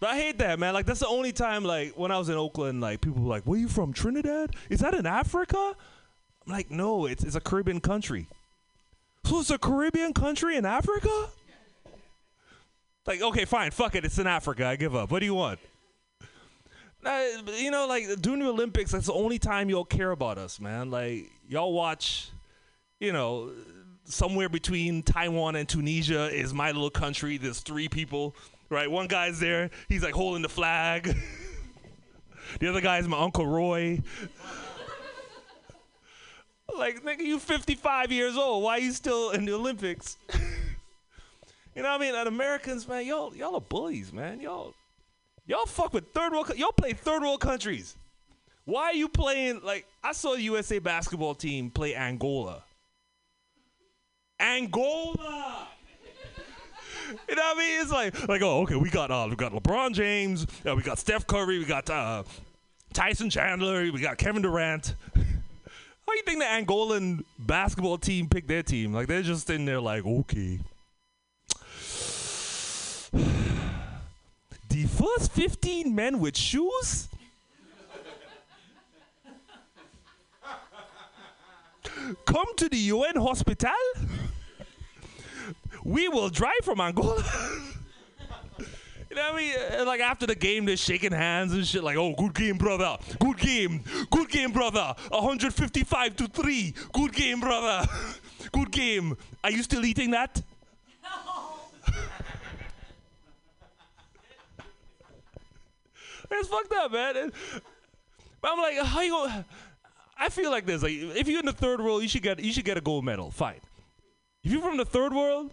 But 0.00 0.10
I 0.10 0.16
hate 0.16 0.38
that, 0.38 0.58
man. 0.58 0.74
Like 0.74 0.86
that's 0.86 1.00
the 1.00 1.08
only 1.08 1.32
time, 1.32 1.64
like 1.64 1.98
when 1.98 2.10
I 2.10 2.18
was 2.18 2.28
in 2.28 2.36
Oakland, 2.36 2.80
like 2.80 3.00
people 3.00 3.22
were 3.22 3.28
like, 3.28 3.44
"Where 3.44 3.58
you 3.58 3.68
from? 3.68 3.92
Trinidad? 3.92 4.54
Is 4.68 4.80
that 4.80 4.94
in 4.94 5.06
Africa?" 5.06 5.74
I'm 6.46 6.52
like, 6.52 6.70
"No, 6.70 7.06
it's 7.06 7.24
it's 7.24 7.36
a 7.36 7.40
Caribbean 7.40 7.80
country." 7.80 8.26
So 9.24 9.40
it's 9.40 9.50
a 9.50 9.58
Caribbean 9.58 10.12
country 10.12 10.56
in 10.56 10.66
Africa? 10.66 11.28
Like, 13.06 13.22
okay, 13.22 13.44
fine, 13.44 13.70
fuck 13.70 13.94
it, 13.94 14.04
it's 14.04 14.18
in 14.18 14.26
Africa. 14.26 14.66
I 14.66 14.76
give 14.76 14.94
up. 14.94 15.10
What 15.10 15.20
do 15.20 15.26
you 15.26 15.34
want? 15.34 15.58
Uh, 17.04 17.22
you 17.58 17.70
know, 17.70 17.86
like 17.86 18.06
during 18.20 18.40
the 18.40 18.48
Olympics, 18.48 18.92
that's 18.92 19.06
the 19.06 19.12
only 19.12 19.38
time 19.38 19.68
y'all 19.68 19.84
care 19.84 20.10
about 20.10 20.38
us, 20.38 20.58
man. 20.58 20.90
Like 20.90 21.30
y'all 21.48 21.72
watch, 21.72 22.30
you 22.98 23.12
know, 23.12 23.50
somewhere 24.04 24.48
between 24.48 25.02
Taiwan 25.02 25.56
and 25.56 25.68
Tunisia 25.68 26.26
is 26.26 26.52
my 26.52 26.70
little 26.72 26.90
country. 26.90 27.36
There's 27.36 27.60
three 27.60 27.88
people, 27.88 28.34
right? 28.70 28.90
One 28.90 29.06
guy's 29.06 29.40
there. 29.40 29.70
He's 29.88 30.02
like 30.02 30.14
holding 30.14 30.42
the 30.42 30.48
flag. 30.48 31.16
the 32.60 32.68
other 32.68 32.80
guy 32.80 32.98
is 32.98 33.08
my 33.08 33.20
uncle 33.20 33.46
Roy. 33.46 34.02
like, 36.78 37.02
nigga, 37.02 37.20
you 37.20 37.38
55 37.38 38.12
years 38.12 38.36
old. 38.36 38.62
Why 38.62 38.76
are 38.76 38.80
you 38.80 38.92
still 38.92 39.30
in 39.30 39.44
the 39.44 39.54
Olympics? 39.54 40.16
you 41.74 41.82
know 41.82 41.90
what 41.90 42.00
I 42.00 42.04
mean? 42.04 42.14
And 42.14 42.28
Americans, 42.28 42.86
man, 42.86 43.06
y'all, 43.06 43.34
y'all 43.34 43.54
are 43.54 43.60
bullies, 43.60 44.12
man. 44.12 44.40
Y'all. 44.40 44.74
Y'all 45.46 45.66
fuck 45.66 45.92
with 45.92 46.10
third 46.12 46.32
world. 46.32 46.52
Y'all 46.56 46.72
play 46.72 46.94
third 46.94 47.20
world 47.20 47.40
countries. 47.40 47.96
Why 48.64 48.84
are 48.84 48.94
you 48.94 49.08
playing 49.08 49.60
like 49.62 49.86
I 50.02 50.12
saw 50.12 50.34
the 50.34 50.42
USA 50.42 50.78
basketball 50.78 51.34
team 51.34 51.70
play 51.70 51.94
Angola? 51.94 52.62
Angola. 54.40 55.68
You 57.28 57.34
know 57.36 57.42
what 57.42 57.56
I 57.56 57.58
mean? 57.58 57.80
It's 57.80 57.92
like 57.92 58.28
like 58.28 58.42
oh 58.42 58.62
okay 58.62 58.76
we 58.76 58.90
got 58.90 59.10
uh 59.10 59.26
we 59.28 59.36
got 59.36 59.52
LeBron 59.52 59.92
James, 59.92 60.46
uh, 60.66 60.74
we 60.74 60.82
got 60.82 60.98
Steph 60.98 61.26
Curry, 61.26 61.58
we 61.58 61.64
got 61.64 61.88
uh, 61.90 62.22
Tyson 62.92 63.30
Chandler, 63.30 63.82
we 63.92 64.00
got 64.00 64.18
Kevin 64.18 64.42
Durant. 64.42 64.94
How 65.14 66.12
do 66.12 66.16
you 66.16 66.22
think 66.22 66.38
the 66.38 66.44
Angolan 66.44 67.24
basketball 67.38 67.98
team 67.98 68.28
picked 68.28 68.48
their 68.48 68.62
team? 68.62 68.92
Like 68.92 69.06
they're 69.06 69.22
just 69.22 69.48
in 69.50 69.64
there 69.64 69.80
like 69.80 70.04
okay. 70.04 70.60
The 74.70 74.86
first 74.86 75.30
15 75.30 75.94
men 75.94 76.18
with 76.18 76.36
shoes? 76.36 77.08
Come 82.26 82.54
to 82.56 82.68
the 82.68 82.76
UN 82.76 83.16
hospital? 83.16 83.70
we 85.84 86.08
will 86.08 86.28
drive 86.30 86.62
from 86.64 86.80
Angola. 86.80 87.22
You 89.10 89.20
know 89.20 89.32
what 89.32 89.34
I 89.34 89.44
mean? 89.44 89.54
Uh, 89.80 89.84
Like 89.86 90.00
after 90.00 90.26
the 90.26 90.34
game, 90.34 90.64
they're 90.64 90.76
shaking 90.76 91.12
hands 91.12 91.52
and 91.52 91.64
shit. 91.64 91.84
Like, 91.84 91.96
oh, 91.96 92.14
good 92.18 92.34
game, 92.34 92.56
brother. 92.58 92.96
Good 93.20 93.38
game. 93.38 93.84
Good 94.10 94.28
game, 94.28 94.50
brother. 94.50 94.92
155 95.10 96.16
to 96.16 96.26
three. 96.26 96.74
Good 96.92 97.12
game, 97.12 97.38
brother. 97.38 97.86
Good 98.52 98.72
game. 98.72 99.16
Are 99.44 99.52
you 99.52 99.62
still 99.62 99.84
eating 99.84 100.10
that? 100.10 100.42
No. 101.04 101.10
It's 106.30 106.48
fucked 106.48 106.72
up, 106.72 106.90
man. 106.92 107.30
But 108.40 108.50
I'm 108.52 108.58
like, 108.58 108.78
how 108.84 109.00
you 109.02 109.10
gonna? 109.12 109.44
I 110.16 110.28
feel 110.28 110.50
like 110.50 110.66
this. 110.66 110.82
Like, 110.82 110.92
if 110.92 111.28
you're 111.28 111.40
in 111.40 111.46
the 111.46 111.52
third 111.52 111.80
world, 111.80 112.02
you 112.02 112.08
should 112.08 112.22
get 112.22 112.38
you 112.40 112.52
should 112.52 112.64
get 112.64 112.76
a 112.76 112.80
gold 112.80 113.04
medal. 113.04 113.30
Fine. 113.30 113.60
If 114.42 114.52
you're 114.52 114.62
from 114.62 114.76
the 114.76 114.84
third 114.84 115.12
world, 115.12 115.52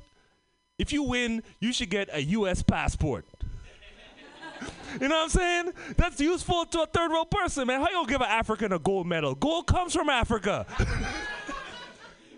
if 0.78 0.92
you 0.92 1.04
win, 1.04 1.44
you 1.60 1.72
should 1.72 1.90
get 1.90 2.10
a 2.12 2.22
U.S. 2.24 2.62
passport. 2.62 3.26
you 5.02 5.08
know 5.08 5.16
what 5.16 5.24
I'm 5.24 5.30
saying? 5.30 5.74
That's 5.98 6.20
useful 6.20 6.66
to 6.66 6.82
a 6.82 6.86
third 6.86 7.12
world 7.12 7.32
person, 7.32 7.68
man. 7.68 7.80
How 7.82 7.88
you 7.88 7.96
gonna 7.96 8.08
give 8.08 8.22
an 8.22 8.28
African 8.28 8.74
a 8.74 8.80
gold 8.80 9.08
medal? 9.08 9.36
Gold 9.36 9.68
comes 9.68 9.94
from 9.94 10.10
Africa. 10.10 10.66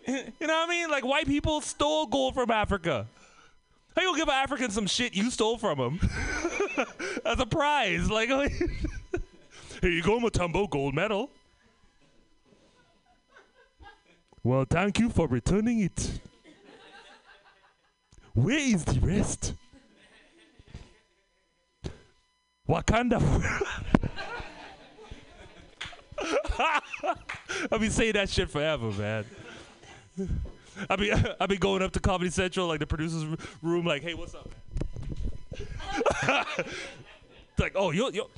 you 0.07 0.15
know 0.15 0.47
what 0.47 0.51
I 0.51 0.67
mean? 0.67 0.89
Like 0.89 1.05
white 1.05 1.27
people 1.27 1.61
stole 1.61 2.05
gold 2.05 2.35
from 2.35 2.51
Africa. 2.51 3.07
How 3.95 4.01
you 4.01 4.09
gonna 4.09 4.19
give 4.19 4.27
an 4.27 4.35
African 4.35 4.71
some 4.71 4.87
shit 4.87 5.13
you 5.15 5.29
stole 5.29 5.57
from 5.57 5.77
him 5.77 5.99
as 7.25 7.39
a 7.39 7.45
prize? 7.45 8.09
Like, 8.09 8.29
here 8.29 9.91
you 9.91 10.01
go, 10.01 10.19
Matumbo, 10.19 10.69
gold 10.69 10.95
medal. 10.95 11.29
Well, 14.43 14.65
thank 14.69 14.99
you 14.99 15.09
for 15.09 15.25
returning 15.27 15.79
it. 15.79 16.19
Where 18.33 18.57
is 18.57 18.83
the 18.83 18.99
rest? 18.99 19.53
Wakanda. 22.67 23.21
I've 27.71 27.79
been 27.79 27.91
saying 27.91 28.13
that 28.13 28.29
shit 28.29 28.49
forever, 28.49 28.91
man. 28.91 29.25
I'll 30.89 30.97
be 30.97 31.11
I'll 31.11 31.47
be 31.47 31.57
going 31.57 31.81
up 31.81 31.93
to 31.93 31.99
Comedy 32.01 32.29
Central, 32.29 32.67
like 32.67 32.79
the 32.79 32.87
producers' 32.87 33.25
room, 33.61 33.85
like, 33.85 34.01
hey, 34.01 34.13
what's 34.13 34.35
up? 34.35 34.49
man?" 36.27 36.45
like, 37.57 37.73
oh, 37.75 37.91
yo, 37.91 38.09
yo, 38.09 38.29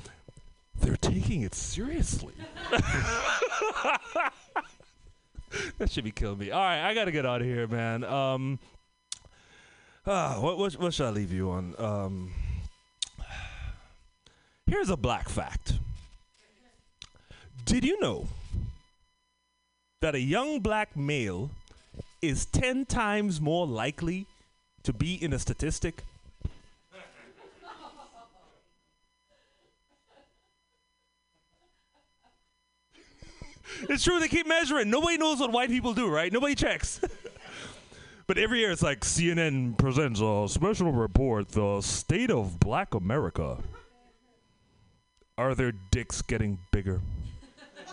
they're 0.82 0.98
taking 0.98 1.42
it 1.42 1.56
seriously. 1.56 2.34
that 5.78 5.92
should 5.92 6.04
be 6.04 6.12
killing 6.12 6.38
me. 6.38 6.52
All 6.52 6.62
right, 6.62 6.88
I 6.88 6.94
gotta 6.94 7.12
get 7.12 7.26
out 7.26 7.42
of 7.42 7.48
here, 7.48 7.68
man. 7.68 8.04
Um, 8.04 8.60
ah, 10.06 10.38
what 10.40 10.58
what 10.58 10.74
what 10.74 10.94
should 10.94 11.08
I 11.08 11.12
leave 11.12 11.32
you 11.32 11.50
on? 11.52 11.76
Um, 11.78 12.32
here's 14.68 14.90
a 14.90 14.98
black 14.98 15.30
fact. 15.30 15.74
Did 17.66 17.84
you 17.84 18.00
know 18.00 18.28
that 20.02 20.14
a 20.14 20.20
young 20.20 20.60
black 20.60 20.96
male 20.96 21.50
is 22.22 22.46
ten 22.46 22.86
times 22.86 23.42
more 23.42 23.66
likely 23.66 24.28
to 24.84 24.94
be 24.94 25.16
in 25.16 25.34
a 25.34 25.40
statistic? 25.40 26.04
It's 33.90 34.04
true. 34.04 34.20
They 34.20 34.28
keep 34.28 34.48
measuring. 34.48 34.90
Nobody 34.90 35.18
knows 35.18 35.40
what 35.40 35.52
white 35.52 35.70
people 35.70 35.94
do, 35.94 36.08
right? 36.08 36.32
Nobody 36.32 36.56
checks. 36.56 37.02
but 38.28 38.38
every 38.38 38.60
year 38.60 38.72
it's 38.72 38.84
like 38.84 39.02
CNN 39.02 39.78
presents 39.78 40.22
a 40.22 40.46
special 40.48 40.92
report: 40.92 41.50
the 41.50 41.82
state 41.82 42.32
of 42.32 42.60
Black 42.60 42.94
America. 42.94 43.58
Are 45.38 45.54
their 45.54 45.74
dicks 45.92 46.22
getting 46.22 46.60
bigger? 46.72 47.02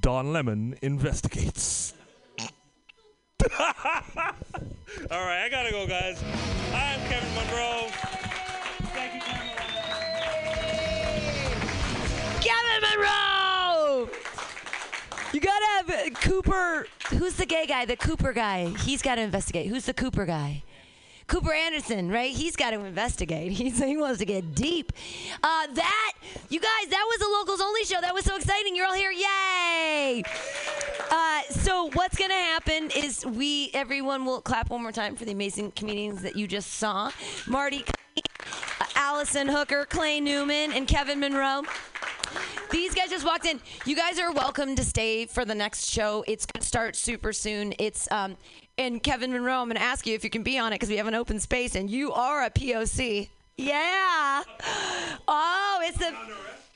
Don 0.00 0.32
Lemon 0.32 0.78
investigates. 0.80 1.92
All 5.10 5.10
right, 5.10 5.44
I 5.44 5.48
gotta 5.50 5.70
go, 5.70 5.86
guys. 5.86 6.22
I'm 6.72 7.00
Kevin 7.08 7.34
Monroe. 7.34 7.88
Thank 8.94 9.14
you, 9.14 9.20
Kevin. 9.20 9.45
Monroe. 12.96 14.08
You 15.32 15.40
gotta 15.40 15.66
have 15.92 16.14
Cooper. 16.14 16.86
Who's 17.10 17.34
the 17.34 17.46
gay 17.46 17.66
guy? 17.66 17.84
The 17.84 17.96
Cooper 17.96 18.32
guy. 18.32 18.68
He's 18.80 19.02
got 19.02 19.16
to 19.16 19.22
investigate. 19.22 19.66
Who's 19.66 19.86
the 19.86 19.94
Cooper 19.94 20.24
guy? 20.24 20.62
Cooper 21.26 21.52
Anderson, 21.52 22.10
right? 22.10 22.30
He's 22.30 22.54
got 22.54 22.70
to 22.70 22.84
investigate. 22.84 23.52
He's, 23.52 23.82
he 23.82 23.96
wants 23.96 24.18
to 24.20 24.24
get 24.24 24.54
deep. 24.54 24.92
Uh, 25.42 25.66
that, 25.74 26.12
you 26.48 26.60
guys, 26.60 26.88
that 26.90 27.04
was 27.08 27.20
a 27.20 27.30
locals 27.32 27.60
only 27.60 27.84
show. 27.84 28.00
That 28.00 28.14
was 28.14 28.24
so 28.24 28.36
exciting. 28.36 28.76
You're 28.76 28.86
all 28.86 28.94
here. 28.94 29.10
Yay! 29.10 30.22
Uh, 31.10 31.42
so 31.50 31.90
what's 31.94 32.16
gonna 32.16 32.34
happen 32.34 32.90
is 32.96 33.26
we, 33.26 33.70
everyone, 33.74 34.24
will 34.24 34.40
clap 34.40 34.70
one 34.70 34.82
more 34.82 34.92
time 34.92 35.16
for 35.16 35.24
the 35.24 35.32
amazing 35.32 35.72
comedians 35.72 36.22
that 36.22 36.36
you 36.36 36.46
just 36.46 36.74
saw. 36.74 37.10
Marty, 37.46 37.84
Allison 38.94 39.48
Hooker, 39.48 39.84
Clay 39.84 40.20
Newman, 40.20 40.72
and 40.72 40.86
Kevin 40.86 41.20
Monroe. 41.20 41.62
These 42.70 42.94
guys 42.94 43.10
just 43.10 43.24
walked 43.24 43.46
in. 43.46 43.60
You 43.84 43.96
guys 43.96 44.18
are 44.18 44.32
welcome 44.32 44.76
to 44.76 44.84
stay 44.84 45.26
for 45.26 45.44
the 45.44 45.54
next 45.54 45.88
show. 45.88 46.24
It's 46.26 46.46
going 46.46 46.60
to 46.60 46.66
start 46.66 46.96
super 46.96 47.32
soon. 47.32 47.74
It's 47.78 48.10
um, 48.10 48.36
and 48.78 49.02
Kevin 49.02 49.32
Monroe. 49.32 49.60
I'm 49.60 49.68
going 49.68 49.76
to 49.76 49.82
ask 49.82 50.06
you 50.06 50.14
if 50.14 50.24
you 50.24 50.30
can 50.30 50.42
be 50.42 50.58
on 50.58 50.72
it 50.72 50.76
because 50.76 50.88
we 50.88 50.96
have 50.96 51.06
an 51.06 51.14
open 51.14 51.40
space, 51.40 51.74
and 51.74 51.88
you 51.90 52.12
are 52.12 52.44
a 52.44 52.50
POC. 52.50 53.28
Yeah. 53.56 54.42
Oh, 55.28 55.80
it's 55.82 56.00
a. 56.02 56.12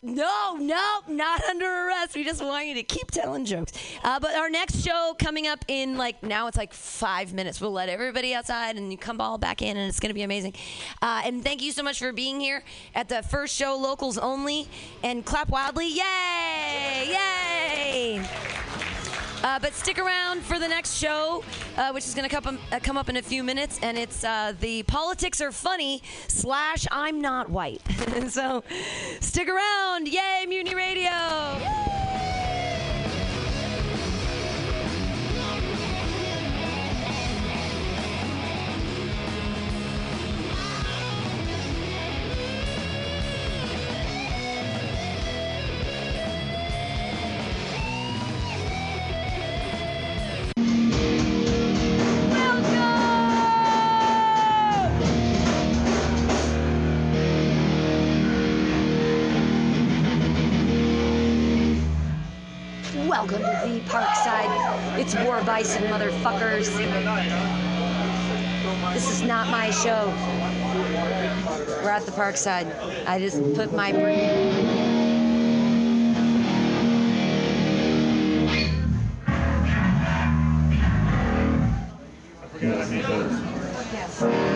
No, 0.03 0.57
no, 0.59 1.01
not 1.09 1.45
under 1.45 1.67
arrest. 1.67 2.15
We 2.15 2.25
just 2.25 2.43
want 2.43 2.67
you 2.67 2.75
to 2.77 2.83
keep 2.83 3.11
telling 3.11 3.45
jokes. 3.45 3.73
Uh, 4.03 4.19
but 4.19 4.35
our 4.35 4.49
next 4.49 4.83
show 4.83 5.15
coming 5.19 5.47
up 5.47 5.63
in 5.69 5.99
like 5.99 6.23
now 6.23 6.47
it's 6.47 6.57
like 6.57 6.73
five 6.73 7.35
minutes. 7.35 7.61
We'll 7.61 7.73
let 7.73 7.91
everybody 7.91 8.33
outside 8.33 8.77
and 8.77 8.91
you 8.91 8.97
come 8.97 9.21
all 9.21 9.37
back 9.37 9.61
in, 9.61 9.77
and 9.77 9.91
it's 9.91 10.01
going 10.01 10.09
to 10.09 10.15
be 10.15 10.23
amazing. 10.23 10.55
Uh, 11.03 11.21
and 11.27 11.45
thank 11.45 11.61
you 11.61 11.71
so 11.71 11.83
much 11.83 11.99
for 11.99 12.15
being 12.15 12.41
here 12.41 12.65
at 12.95 13.11
the 13.11 13.23
first 13.23 13.55
show, 13.55 13.77
locals 13.77 14.17
only, 14.17 14.69
and 15.03 15.23
clap 15.23 15.51
wildly. 15.51 15.89
Yay! 15.89 17.11
Yay! 17.11 18.70
Uh, 19.43 19.59
but 19.59 19.73
stick 19.73 19.99
around 19.99 20.43
for 20.43 20.59
the 20.59 20.69
next 20.69 20.97
show, 20.97 21.43
uh, 21.77 21.91
which 21.93 22.05
is 22.07 22.15
going 22.15 22.29
to 22.29 22.35
come, 22.35 22.59
uh, 22.73 22.79
come 22.83 22.99
up 22.99 23.09
in 23.09 23.17
a 23.17 23.23
few 23.23 23.43
minutes, 23.43 23.79
and 23.83 23.97
it's 23.97 24.23
uh, 24.23 24.53
the 24.61 24.83
politics 24.83 25.41
are 25.41 25.51
funny 25.51 26.03
slash 26.29 26.87
I'm 26.91 27.23
not 27.23 27.49
white. 27.49 27.81
so 28.29 28.63
stick 29.21 29.49
around. 29.49 30.09
Yay, 30.09 30.45
Mutiny 30.47 30.75
Radio! 30.75 31.11
Welcome 31.11 32.40
show. 69.83 70.07
We're 71.83 71.89
at 71.89 72.05
the 72.05 72.13
Parkside. 72.13 72.69
I 73.07 73.19
just 73.19 73.41
put 73.55 73.73
my 73.73 73.93
Yes. 83.93 84.50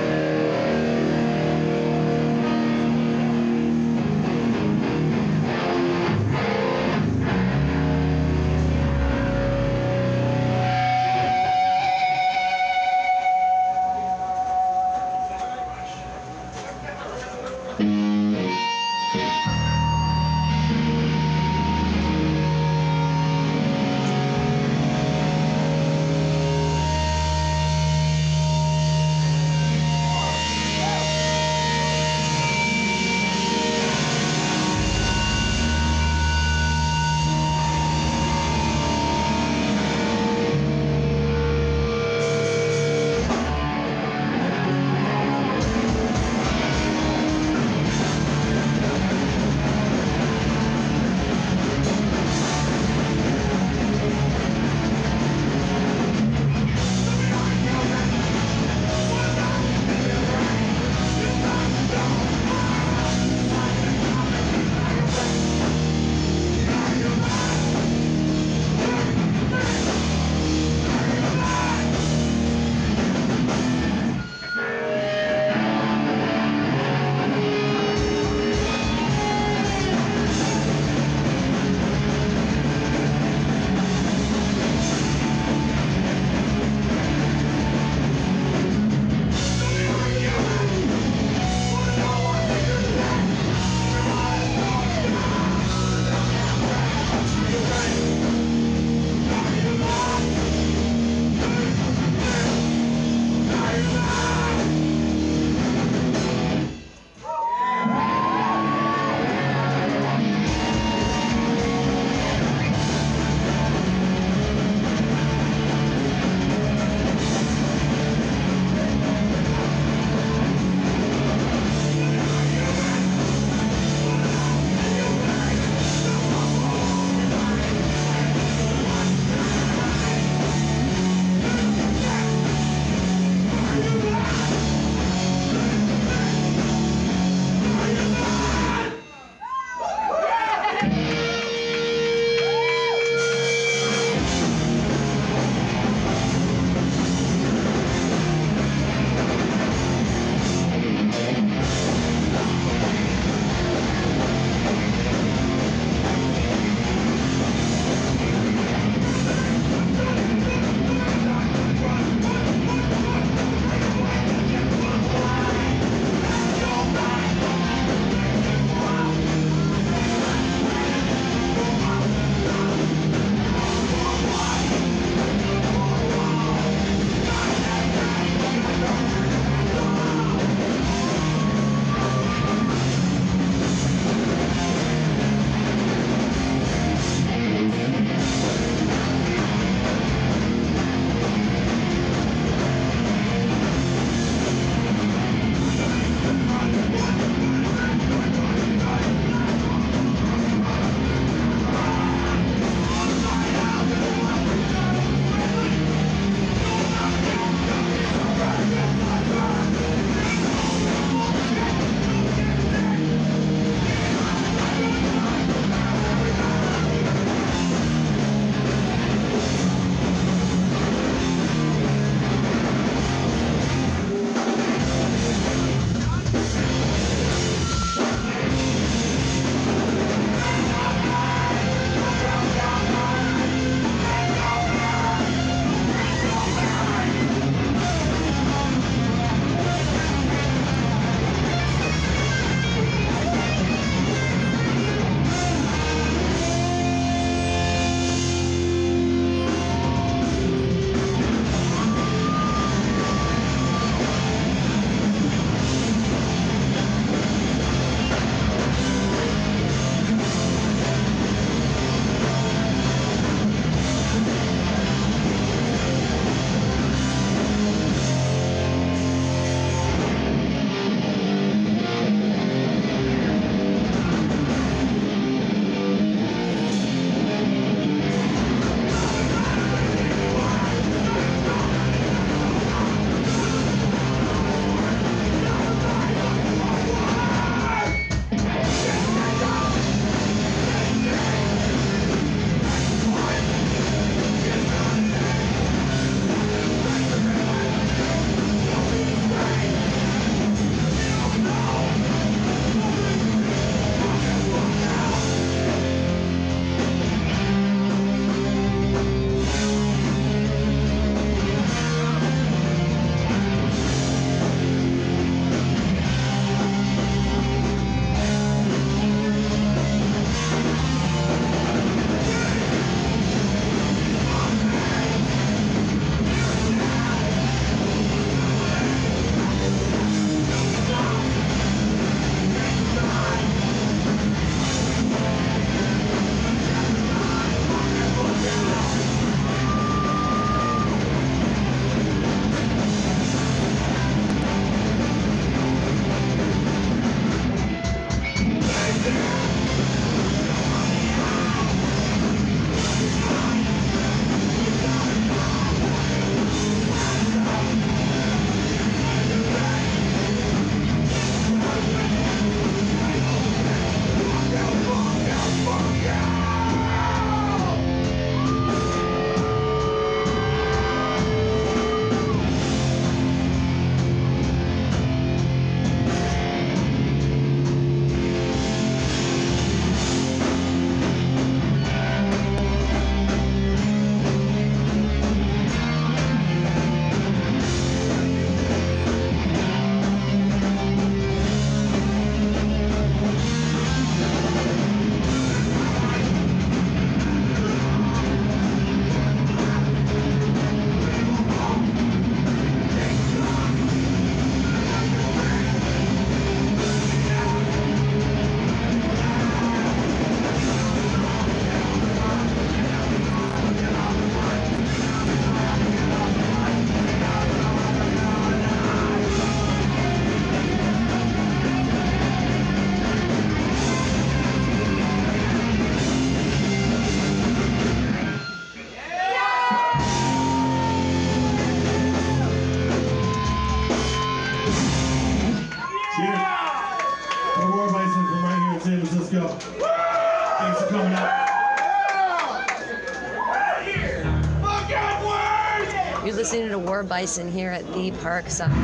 Bison 447.06 447.50
here 447.50 447.70
at 447.70 447.84
the 447.94 448.10
Park 448.22 448.50
Side. 448.50 448.83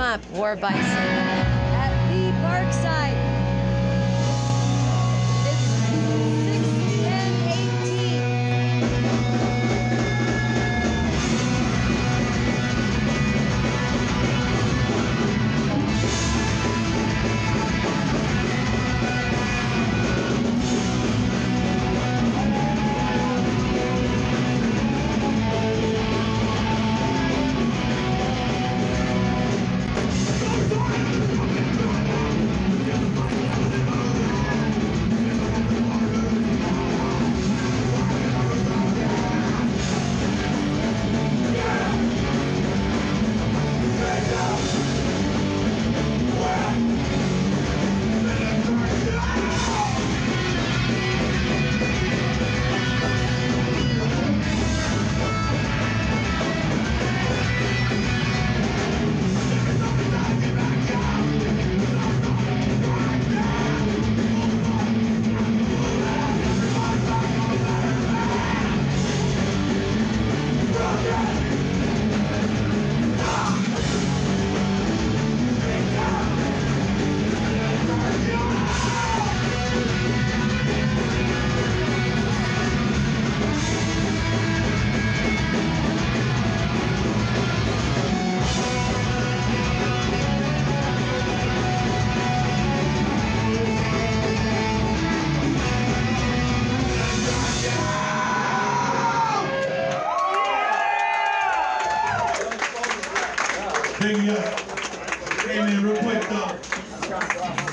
Up. 0.00 0.20
War 0.32 0.56
Bison 0.56 1.09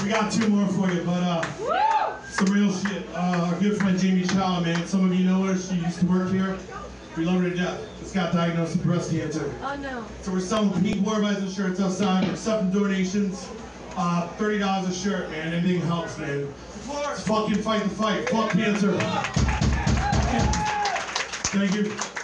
We 0.07 0.13
got 0.13 0.31
two 0.31 0.47
more 0.47 0.65
for 0.69 0.89
you, 0.89 1.03
but 1.03 1.21
uh, 1.21 2.21
some 2.29 2.45
real 2.45 2.71
shit. 2.71 3.05
Uh, 3.13 3.49
our 3.51 3.59
good 3.59 3.77
friend 3.77 3.99
Jamie 3.99 4.23
Chow, 4.25 4.61
man. 4.61 4.87
Some 4.87 5.03
of 5.03 5.13
you 5.13 5.25
know 5.25 5.43
her. 5.43 5.57
She 5.57 5.75
used 5.75 5.99
to 5.99 6.05
work 6.05 6.31
here. 6.31 6.57
We 7.17 7.25
love 7.25 7.41
her 7.41 7.49
to 7.49 7.53
death. 7.53 7.81
Just 7.99 8.13
got 8.13 8.31
diagnosed 8.31 8.77
with 8.77 8.85
breast 8.85 9.11
cancer. 9.11 9.53
Oh 9.61 9.75
no. 9.75 10.05
So 10.21 10.31
we're 10.31 10.39
selling 10.39 10.71
pink 10.81 11.05
War 11.05 11.19
Bison 11.19 11.51
shirts 11.51 11.81
outside. 11.81 12.23
We're 12.23 12.31
accepting 12.31 12.71
donations. 12.71 13.49
Uh, 13.97 14.29
Thirty 14.37 14.59
dollars 14.59 14.87
a 14.87 14.93
shirt, 14.97 15.29
man. 15.29 15.53
Anything 15.53 15.81
helps, 15.81 16.17
man. 16.17 16.53
Let's 16.87 17.27
fucking 17.27 17.61
fight 17.61 17.83
the 17.83 17.89
fight. 17.89 18.29
Fuck 18.29 18.51
cancer. 18.51 18.93
Thank 21.51 21.75
you. 21.75 22.16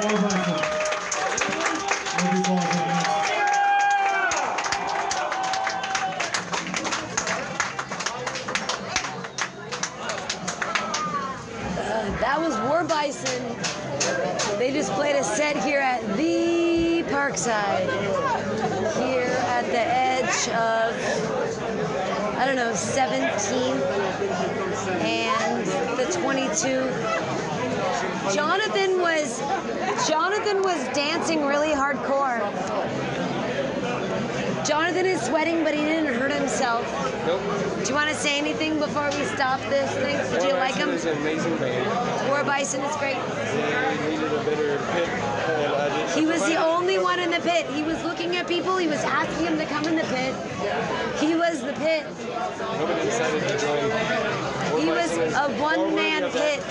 Man. 0.00 0.20
That 12.18 12.38
was 12.40 12.58
War 12.60 12.84
Bison. 12.84 13.56
They 14.58 14.72
just 14.72 14.90
played 14.92 15.16
a 15.16 15.24
set 15.24 15.62
here 15.62 15.80
at 15.80 16.00
the 16.16 17.02
Parkside. 17.08 17.90
Here 19.02 19.36
at 19.48 19.66
the 19.66 19.80
edge 19.80 20.48
of, 20.48 20.94
I 22.38 22.46
don't 22.46 22.56
know, 22.56 22.72
17th 22.72 23.82
and 25.02 25.66
the 25.98 26.06
22. 26.18 27.20
Jonathan 28.34 29.00
was, 29.00 29.40
Jonathan 30.40 30.62
was 30.62 30.96
dancing 30.96 31.44
really 31.44 31.68
hardcore. 31.68 32.40
Jonathan 34.66 35.04
is 35.04 35.20
sweating, 35.20 35.62
but 35.62 35.74
he 35.74 35.82
didn't 35.82 36.14
hurt 36.14 36.32
himself. 36.32 36.82
Nope. 37.26 37.42
Do 37.82 37.88
you 37.90 37.94
want 37.94 38.08
to 38.08 38.14
say 38.14 38.38
anything 38.38 38.78
before 38.78 39.10
we 39.10 39.24
stop 39.26 39.60
this 39.68 39.90
thing? 39.96 40.16
Did 40.32 40.48
you 40.48 40.54
like 40.54 40.76
him? 40.76 40.88
Was 40.88 41.04
an 41.04 41.18
amazing 41.18 41.58
band. 41.58 41.86
War 42.28 42.42
Bison 42.42 42.80
is 42.80 42.96
great. 42.96 43.16
They 43.16 44.16
needed 44.16 44.32
a 44.32 44.44
better 44.44 44.78
pit, 44.92 45.08
and 45.08 45.74
I 45.74 45.88
just. 46.06 46.18
He 46.18 46.24
was 46.24 46.42
the 46.46 46.56
only 46.56 46.98
one 46.98 47.18
in 47.20 47.30
the 47.30 47.40
pit. 47.40 47.66
He 47.74 47.82
was 47.82 48.02
looking 48.02 48.36
at 48.36 48.48
people. 48.48 48.78
He 48.78 48.88
was 48.88 49.00
asking 49.00 49.44
them 49.44 49.58
to 49.58 49.66
come 49.66 49.84
in 49.88 49.96
the 49.96 50.04
pit. 50.04 50.34
He 51.18 51.34
was 51.34 51.60
the 51.60 51.74
pit. 51.74 52.06
Nobody 52.78 53.02
decided 53.04 53.46
to 53.46 53.58
join. 53.58 54.80
He 54.80 54.86
was 54.86 55.12
a 55.18 55.50
one-man 55.60 56.30
pit. 56.30 56.64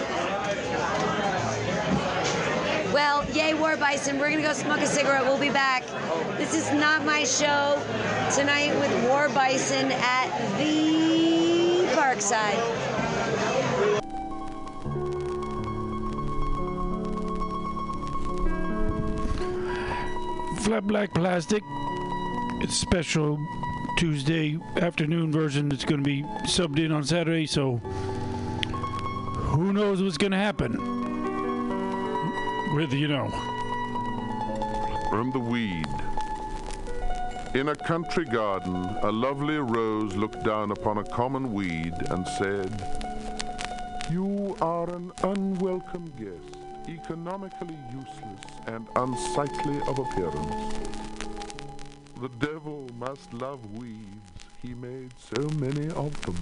Yay, 3.40 3.54
War 3.54 3.78
Bison. 3.78 4.20
We're 4.20 4.30
gonna 4.30 4.42
go 4.42 4.52
smoke 4.52 4.80
a 4.82 4.88
cigarette. 4.88 5.24
We'll 5.24 5.40
be 5.40 5.50
back. 5.50 5.86
This 6.38 6.54
is 6.54 6.72
not 6.74 7.06
my 7.06 7.24
show 7.24 7.82
tonight 8.36 8.78
with 8.80 9.10
War 9.10 9.30
Bison 9.30 9.92
at 9.94 10.58
the 10.58 11.88
Parkside. 11.96 12.60
Flat 20.64 20.86
Black 20.86 21.14
Plastic. 21.14 21.64
It's 22.62 22.76
special 22.76 23.40
Tuesday 23.98 24.60
afternoon 24.82 25.32
version. 25.32 25.72
It's 25.72 25.86
going 25.86 26.04
to 26.04 26.06
be 26.06 26.24
subbed 26.44 26.78
in 26.78 26.92
on 26.92 27.06
Saturday, 27.06 27.46
so 27.46 27.78
who 27.78 29.72
knows 29.72 30.04
what's 30.04 30.18
going 30.18 30.32
to 30.32 30.38
happen? 30.38 30.99
With 32.74 32.94
you 32.94 33.08
know. 33.08 33.30
From 35.10 35.32
the 35.32 35.40
weed. 35.40 35.88
In 37.56 37.70
a 37.70 37.76
country 37.76 38.26
garden, 38.26 38.76
a 39.02 39.12
lovely 39.12 39.58
rose 39.58 40.16
looked 40.16 40.44
down 40.44 40.70
upon 40.70 41.00
a 41.00 41.04
common 41.04 41.52
weed 41.52 41.96
and 42.12 42.28
said, 42.28 42.72
You 44.12 44.56
are 44.62 44.88
an 44.88 45.12
unwelcome 45.24 46.14
guest, 46.16 46.60
economically 46.88 47.78
useless 47.92 48.40
and 48.68 48.88
unsightly 48.96 49.82
of 49.88 49.98
appearance. 49.98 50.76
The 52.22 52.30
devil 52.38 52.88
must 53.00 53.34
love 53.34 53.66
weeds, 53.80 54.06
he 54.62 54.76
made 54.76 55.12
so 55.18 55.42
many 55.58 55.88
of 55.94 56.22
them. 56.22 56.36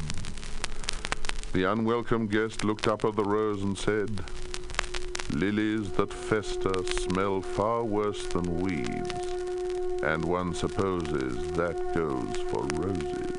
The 1.53 1.71
unwelcome 1.71 2.27
guest 2.27 2.65
looked 2.65 2.89
up 2.89 3.05
at 3.05 3.15
the 3.15 3.23
rose 3.23 3.63
and 3.63 3.77
said, 3.77 4.25
Lilies 5.33 5.89
that 5.91 6.13
fester 6.13 6.83
smell 6.85 7.41
far 7.41 7.83
worse 7.83 8.25
than 8.27 8.59
weeds, 8.59 9.11
and 10.01 10.23
one 10.23 10.53
supposes 10.53 11.35
that 11.51 11.93
goes 11.93 12.37
for 12.49 12.63
roses. 12.75 13.37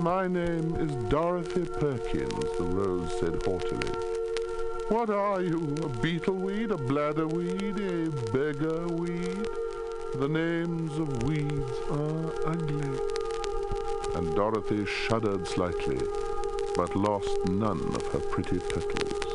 My 0.00 0.28
name 0.28 0.76
is 0.76 0.92
Dorothy 1.08 1.64
Perkins, 1.64 2.44
the 2.58 2.64
rose 2.64 3.10
said 3.18 3.42
haughtily. 3.42 3.90
What 4.88 5.08
are 5.08 5.40
you, 5.40 5.74
a 5.82 5.88
beetle 6.00 6.34
weed, 6.34 6.70
a 6.72 6.76
bladder 6.76 7.26
weed, 7.26 7.78
a 7.80 8.10
beggar 8.30 8.86
weed? 8.86 9.48
The 10.14 10.28
names 10.28 10.98
of 10.98 11.22
weeds 11.22 11.72
are 11.90 12.50
ugly. 12.50 12.98
And 14.14 14.34
Dorothy 14.36 14.84
shuddered 14.84 15.46
slightly, 15.48 16.00
but 16.76 16.94
lost 16.94 17.30
none 17.48 17.80
of 17.94 18.06
her 18.08 18.20
pretty 18.20 18.58
petals. 18.58 19.27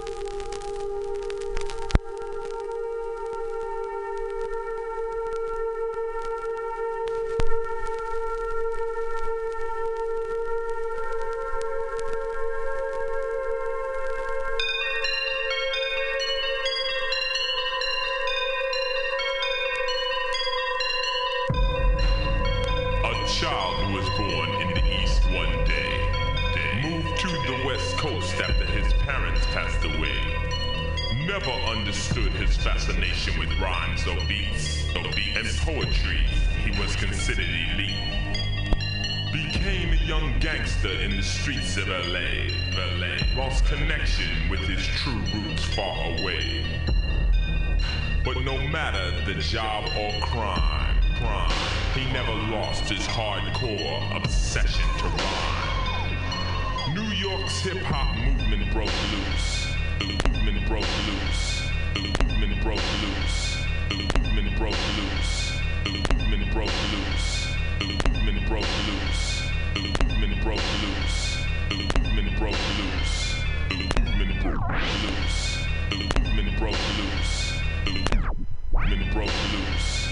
Broke 79.14 79.30
loose. 79.54 80.10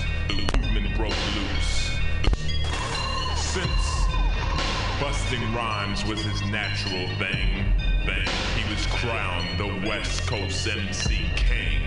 Broke 0.95 1.13
loose. 1.35 1.91
Since 3.35 4.05
busting 4.99 5.41
rhymes 5.53 6.05
was 6.05 6.21
his 6.21 6.41
natural 6.43 7.07
thing, 7.17 7.65
thing, 8.05 8.27
he 8.55 8.69
was 8.69 8.85
crowned 8.87 9.57
the 9.57 9.87
West 9.89 10.27
Coast 10.27 10.67
MC 10.67 11.31
King. 11.35 11.81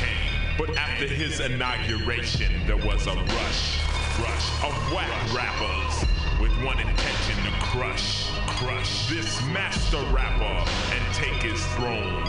King. 0.00 0.56
But 0.58 0.76
after 0.76 1.06
his 1.06 1.38
inauguration, 1.38 2.52
there 2.66 2.76
was 2.76 3.06
a 3.06 3.14
rush, 3.14 3.78
rush 4.18 4.64
of 4.64 4.74
whack 4.92 5.32
rappers 5.32 6.08
with 6.40 6.52
one 6.64 6.80
intention 6.80 7.44
to 7.44 7.50
crush, 7.60 8.28
crush 8.46 9.08
this 9.08 9.40
master 9.46 10.02
rapper 10.12 10.68
and 10.92 11.14
take 11.14 11.42
his 11.42 11.64
throne. 11.76 12.24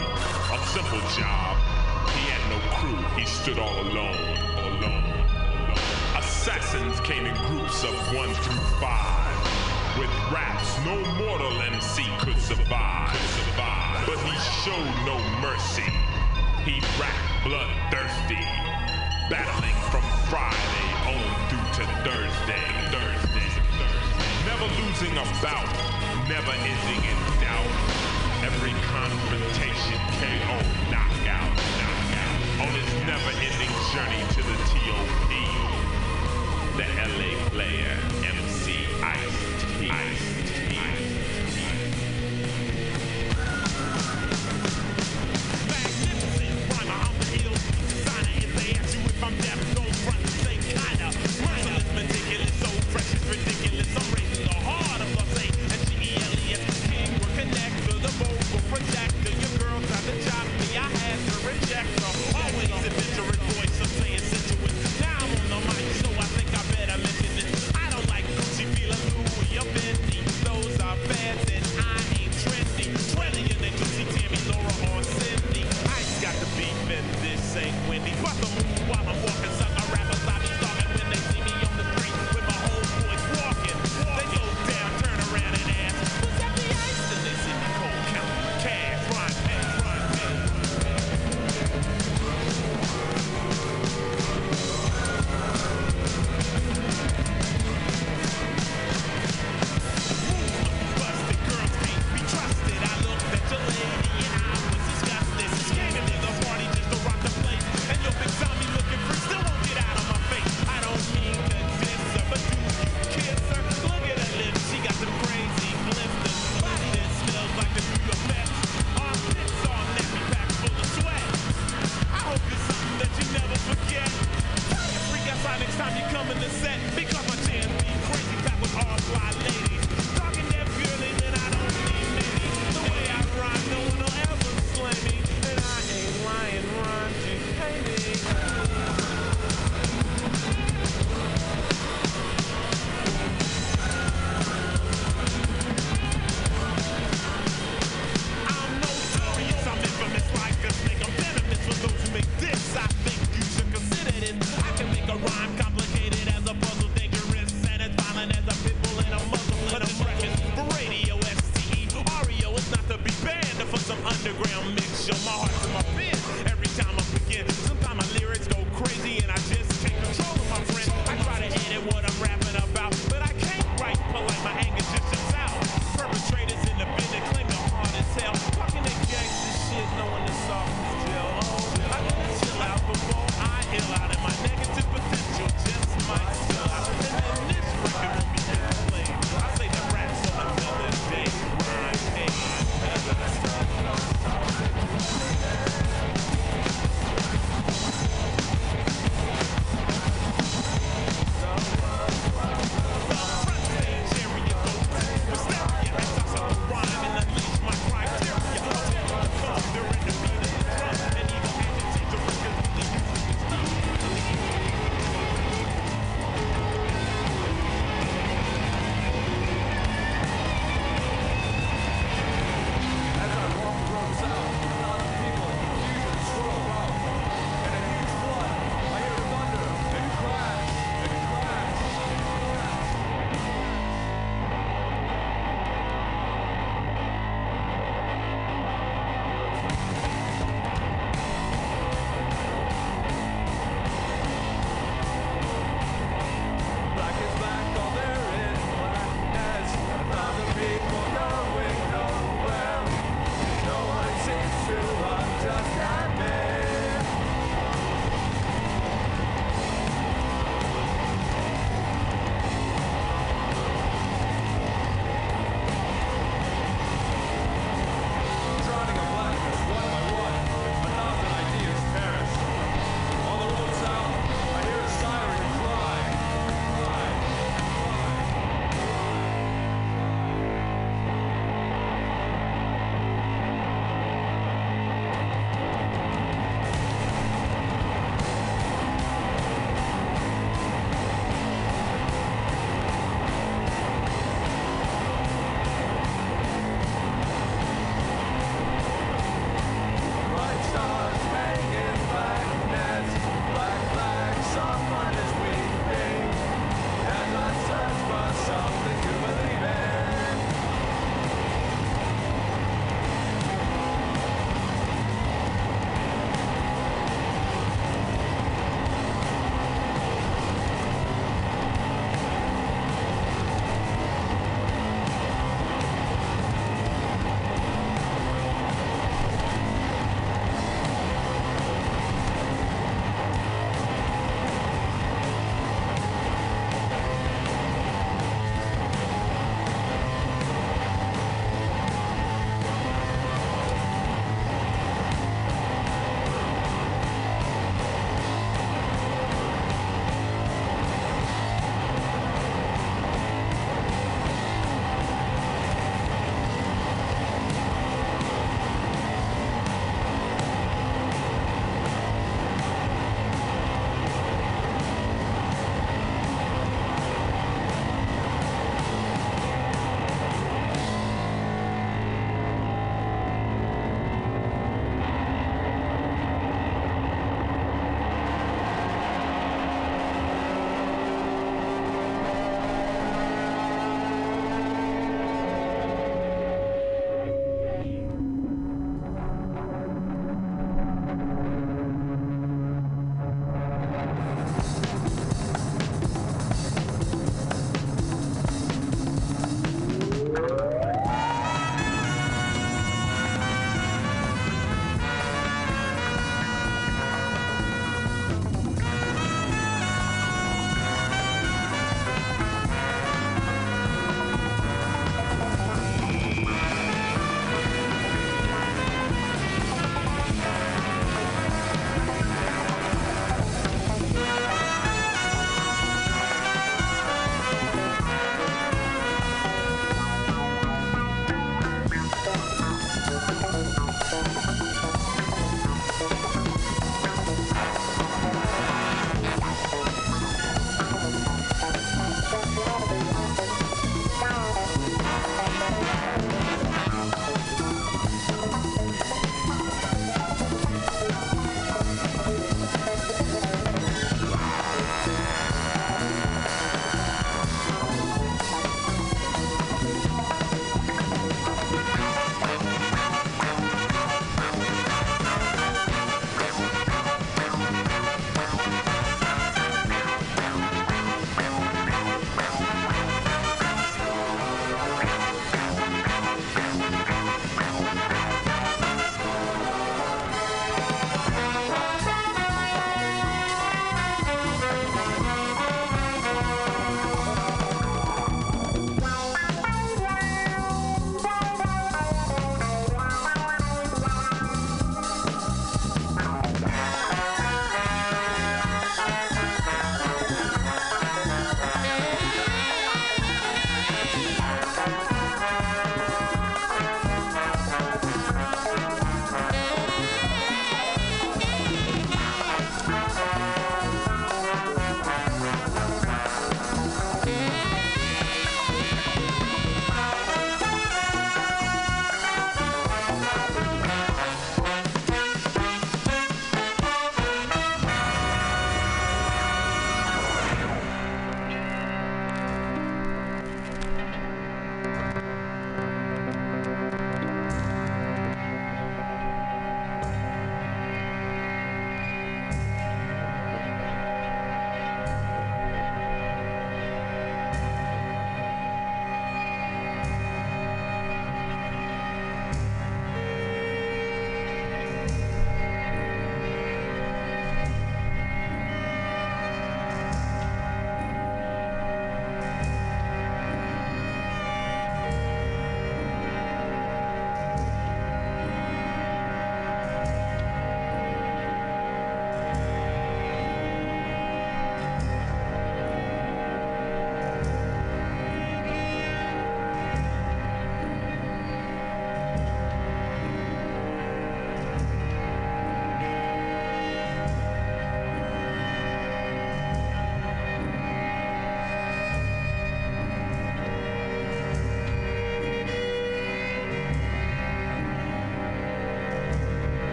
A 0.52 0.66
simple 0.68 1.00
job. 1.20 1.57
Crew. 2.78 2.96
He 3.18 3.26
stood 3.26 3.58
all 3.58 3.80
alone, 3.80 4.14
all 4.54 4.70
alone. 4.78 5.02
Assassins 6.14 7.00
came 7.00 7.26
in 7.26 7.34
groups 7.50 7.82
of 7.82 7.94
one 8.14 8.32
through 8.46 8.62
five. 8.78 9.34
With 9.98 10.10
raps, 10.30 10.78
no 10.86 10.94
mortal 11.18 11.50
MC 11.74 12.06
could 12.20 12.38
survive. 12.38 13.10
Could 13.10 13.30
survive. 13.42 14.06
But 14.06 14.18
he 14.22 14.34
showed 14.62 14.94
no 15.10 15.18
mercy. 15.42 15.90
He 16.62 16.78
rapped 17.02 17.28
bloodthirsty, 17.42 18.38
battling 19.26 19.78
from 19.90 20.06
Friday 20.30 20.88
on 21.10 21.26
through 21.50 21.82
to 21.82 21.84
Thursday. 22.06 22.66
Thursday. 22.94 23.50
Never 24.46 24.70
losing 24.78 25.18
a 25.18 25.26
bout, 25.42 25.66
never 26.30 26.52
ending 26.54 27.02
in 27.10 27.18
doubt. 27.42 27.74
Every 28.46 28.74
confrontation 28.86 29.98
KO. 30.22 30.87
On 32.60 32.66
his 32.74 32.92
never-ending 33.06 33.70
journey 33.94 34.22
to 34.34 34.42
the 34.42 34.56
TOP, 34.66 35.30
the 36.76 36.86
LA 37.06 37.30
player, 37.50 37.96
MC 38.24 38.84
Ice-T. 39.00 39.88
Ice-T. 39.88 40.47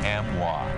E-N-E-M-Y. 0.00 0.77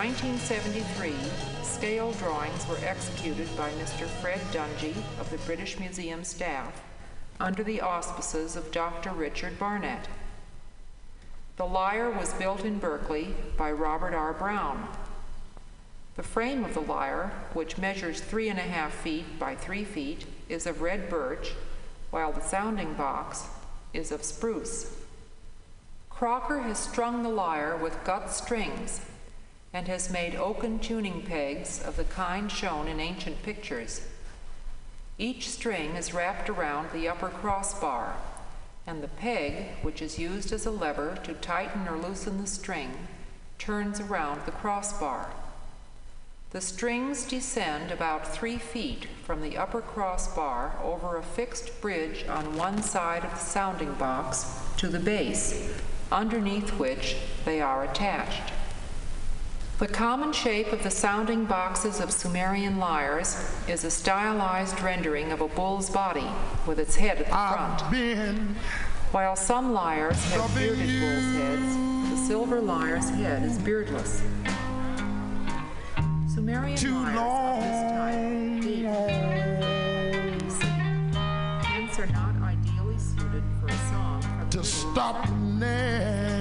1973, 0.00 1.12
scale 1.62 2.12
drawings 2.12 2.66
were 2.66 2.78
executed 2.82 3.46
by 3.54 3.70
Mr. 3.72 4.06
Fred 4.06 4.40
Dungy 4.50 4.96
of 5.20 5.28
the 5.30 5.36
British 5.44 5.78
Museum 5.78 6.24
staff 6.24 6.82
under 7.38 7.62
the 7.62 7.82
auspices 7.82 8.56
of 8.56 8.72
Dr. 8.72 9.10
Richard 9.10 9.58
Barnett. 9.58 10.08
The 11.58 11.66
lyre 11.66 12.10
was 12.10 12.32
built 12.32 12.64
in 12.64 12.78
Berkeley 12.78 13.34
by 13.58 13.72
Robert 13.72 14.14
R. 14.14 14.32
Brown. 14.32 14.88
The 16.16 16.22
frame 16.22 16.64
of 16.64 16.72
the 16.72 16.80
lyre, 16.80 17.32
which 17.52 17.76
measures 17.76 18.22
three 18.22 18.48
and 18.48 18.58
a 18.58 18.62
half 18.62 18.94
feet 18.94 19.38
by 19.38 19.54
three 19.54 19.84
feet, 19.84 20.24
is 20.48 20.64
of 20.64 20.80
red 20.80 21.10
birch, 21.10 21.52
while 22.10 22.32
the 22.32 22.40
sounding 22.40 22.94
box 22.94 23.48
is 23.92 24.12
of 24.12 24.24
spruce. 24.24 24.96
Crocker 26.08 26.60
has 26.60 26.78
strung 26.78 27.22
the 27.22 27.28
lyre 27.28 27.76
with 27.76 28.02
gut 28.02 28.30
strings 28.30 29.02
and 29.72 29.86
has 29.86 30.10
made 30.10 30.34
oaken 30.34 30.78
tuning 30.78 31.22
pegs 31.22 31.82
of 31.82 31.96
the 31.96 32.04
kind 32.04 32.50
shown 32.50 32.88
in 32.88 32.98
ancient 32.98 33.42
pictures. 33.42 34.06
Each 35.18 35.48
string 35.48 35.96
is 35.96 36.14
wrapped 36.14 36.48
around 36.48 36.88
the 36.92 37.08
upper 37.08 37.28
crossbar, 37.28 38.16
and 38.86 39.02
the 39.02 39.08
peg, 39.08 39.66
which 39.82 40.02
is 40.02 40.18
used 40.18 40.52
as 40.52 40.66
a 40.66 40.70
lever 40.70 41.18
to 41.24 41.34
tighten 41.34 41.86
or 41.86 41.98
loosen 41.98 42.40
the 42.40 42.46
string, 42.46 43.08
turns 43.58 44.00
around 44.00 44.44
the 44.46 44.50
crossbar. 44.50 45.30
The 46.50 46.60
strings 46.60 47.24
descend 47.24 47.92
about 47.92 48.26
three 48.26 48.58
feet 48.58 49.06
from 49.24 49.40
the 49.40 49.56
upper 49.56 49.80
crossbar 49.80 50.74
over 50.82 51.16
a 51.16 51.22
fixed 51.22 51.80
bridge 51.80 52.24
on 52.26 52.56
one 52.56 52.82
side 52.82 53.24
of 53.24 53.30
the 53.30 53.36
sounding 53.36 53.92
box 53.94 54.50
to 54.78 54.88
the 54.88 54.98
base, 54.98 55.78
underneath 56.10 56.70
which 56.70 57.14
they 57.44 57.60
are 57.60 57.84
attached. 57.84 58.52
The 59.80 59.88
common 59.88 60.34
shape 60.34 60.74
of 60.74 60.82
the 60.82 60.90
sounding 60.90 61.46
boxes 61.46 62.00
of 62.00 62.10
Sumerian 62.12 62.76
lyres 62.76 63.50
is 63.66 63.82
a 63.82 63.90
stylized 63.90 64.78
rendering 64.82 65.32
of 65.32 65.40
a 65.40 65.48
bull's 65.48 65.88
body 65.88 66.26
with 66.66 66.78
its 66.78 66.96
head 66.96 67.22
at 67.22 67.24
the 67.24 67.96
front. 67.96 68.56
While 69.10 69.36
some 69.36 69.72
lyres 69.72 70.22
have 70.32 70.54
bearded 70.54 71.00
bull's 71.00 71.32
heads, 71.34 72.10
the 72.10 72.26
silver 72.26 72.60
lyre's 72.60 73.08
head 73.08 73.42
is 73.42 73.56
beardless. 73.56 74.22
Sumerian 76.28 76.76
Too 76.76 76.92
lyres 76.92 77.16
of 77.16 77.62
this 77.62 77.82
type 77.96 78.60
date 78.60 78.84
BC. 80.44 80.62
Hence 81.64 81.98
are 81.98 82.06
not 82.08 82.34
ideally 82.42 82.98
suited 82.98 83.42
for 83.58 83.68
a 83.68 83.78
song 83.88 84.46
to 84.50 84.62
stop 84.62 85.26
now. 85.30 86.39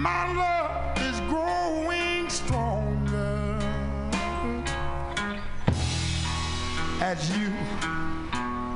My 0.00 0.32
love 0.32 0.98
is 1.02 1.20
growing 1.28 2.30
stronger 2.30 3.58
as 7.02 7.28
you 7.36 7.52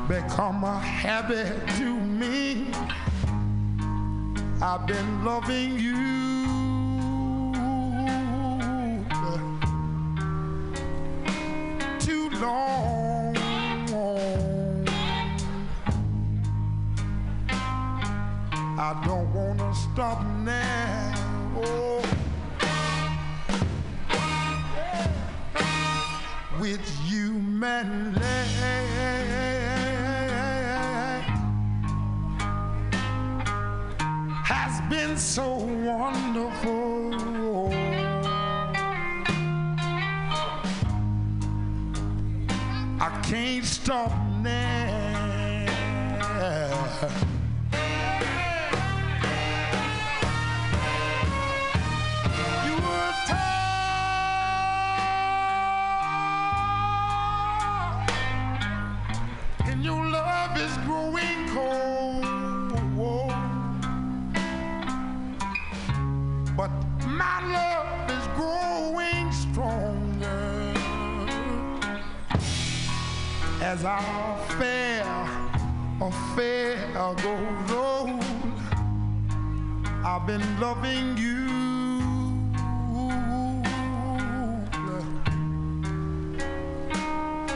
become 0.07 0.65
a 0.65 0.79
habit 0.79 1.67
to 1.79 1.99
me. 1.99 2.67
I've 4.61 4.87
been 4.87 5.25
loving 5.25 5.79
you 5.79 6.45
too 12.01 12.29
long. 12.39 12.94
I 18.87 18.93
don't 19.07 19.33
wanna 19.33 19.75
stop 19.75 20.23
now. 20.45 21.15
Oh. 21.57 22.03
With 26.61 26.87
you, 27.07 27.33
man. 27.33 28.13
Has 34.45 34.75
been 34.91 35.17
so 35.17 35.55
wonderful. 35.91 37.15
I 43.01 43.21
can't 43.23 43.65
stop 43.65 44.13
now. 44.43 45.25
As 73.75 73.85
our 73.85 74.39
affair, 74.39 75.03
affair 76.01 76.77
goes 76.95 77.73
on. 77.73 78.21
I've 80.05 80.27
been 80.29 80.61
loving 80.61 81.17
you 81.17 81.49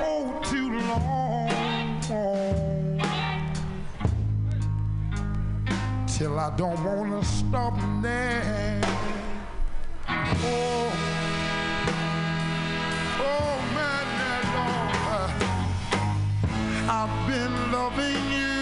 oh 0.02 0.40
too 0.42 0.68
long 0.90 2.00
till 6.08 6.36
I 6.40 6.50
don't 6.56 6.82
wanna 6.84 7.22
stop 7.22 7.76
now. 8.02 8.80
Oh, 10.08 10.92
oh 13.20 13.67
I've 16.90 17.28
been 17.28 17.70
loving 17.70 18.32
you. 18.32 18.57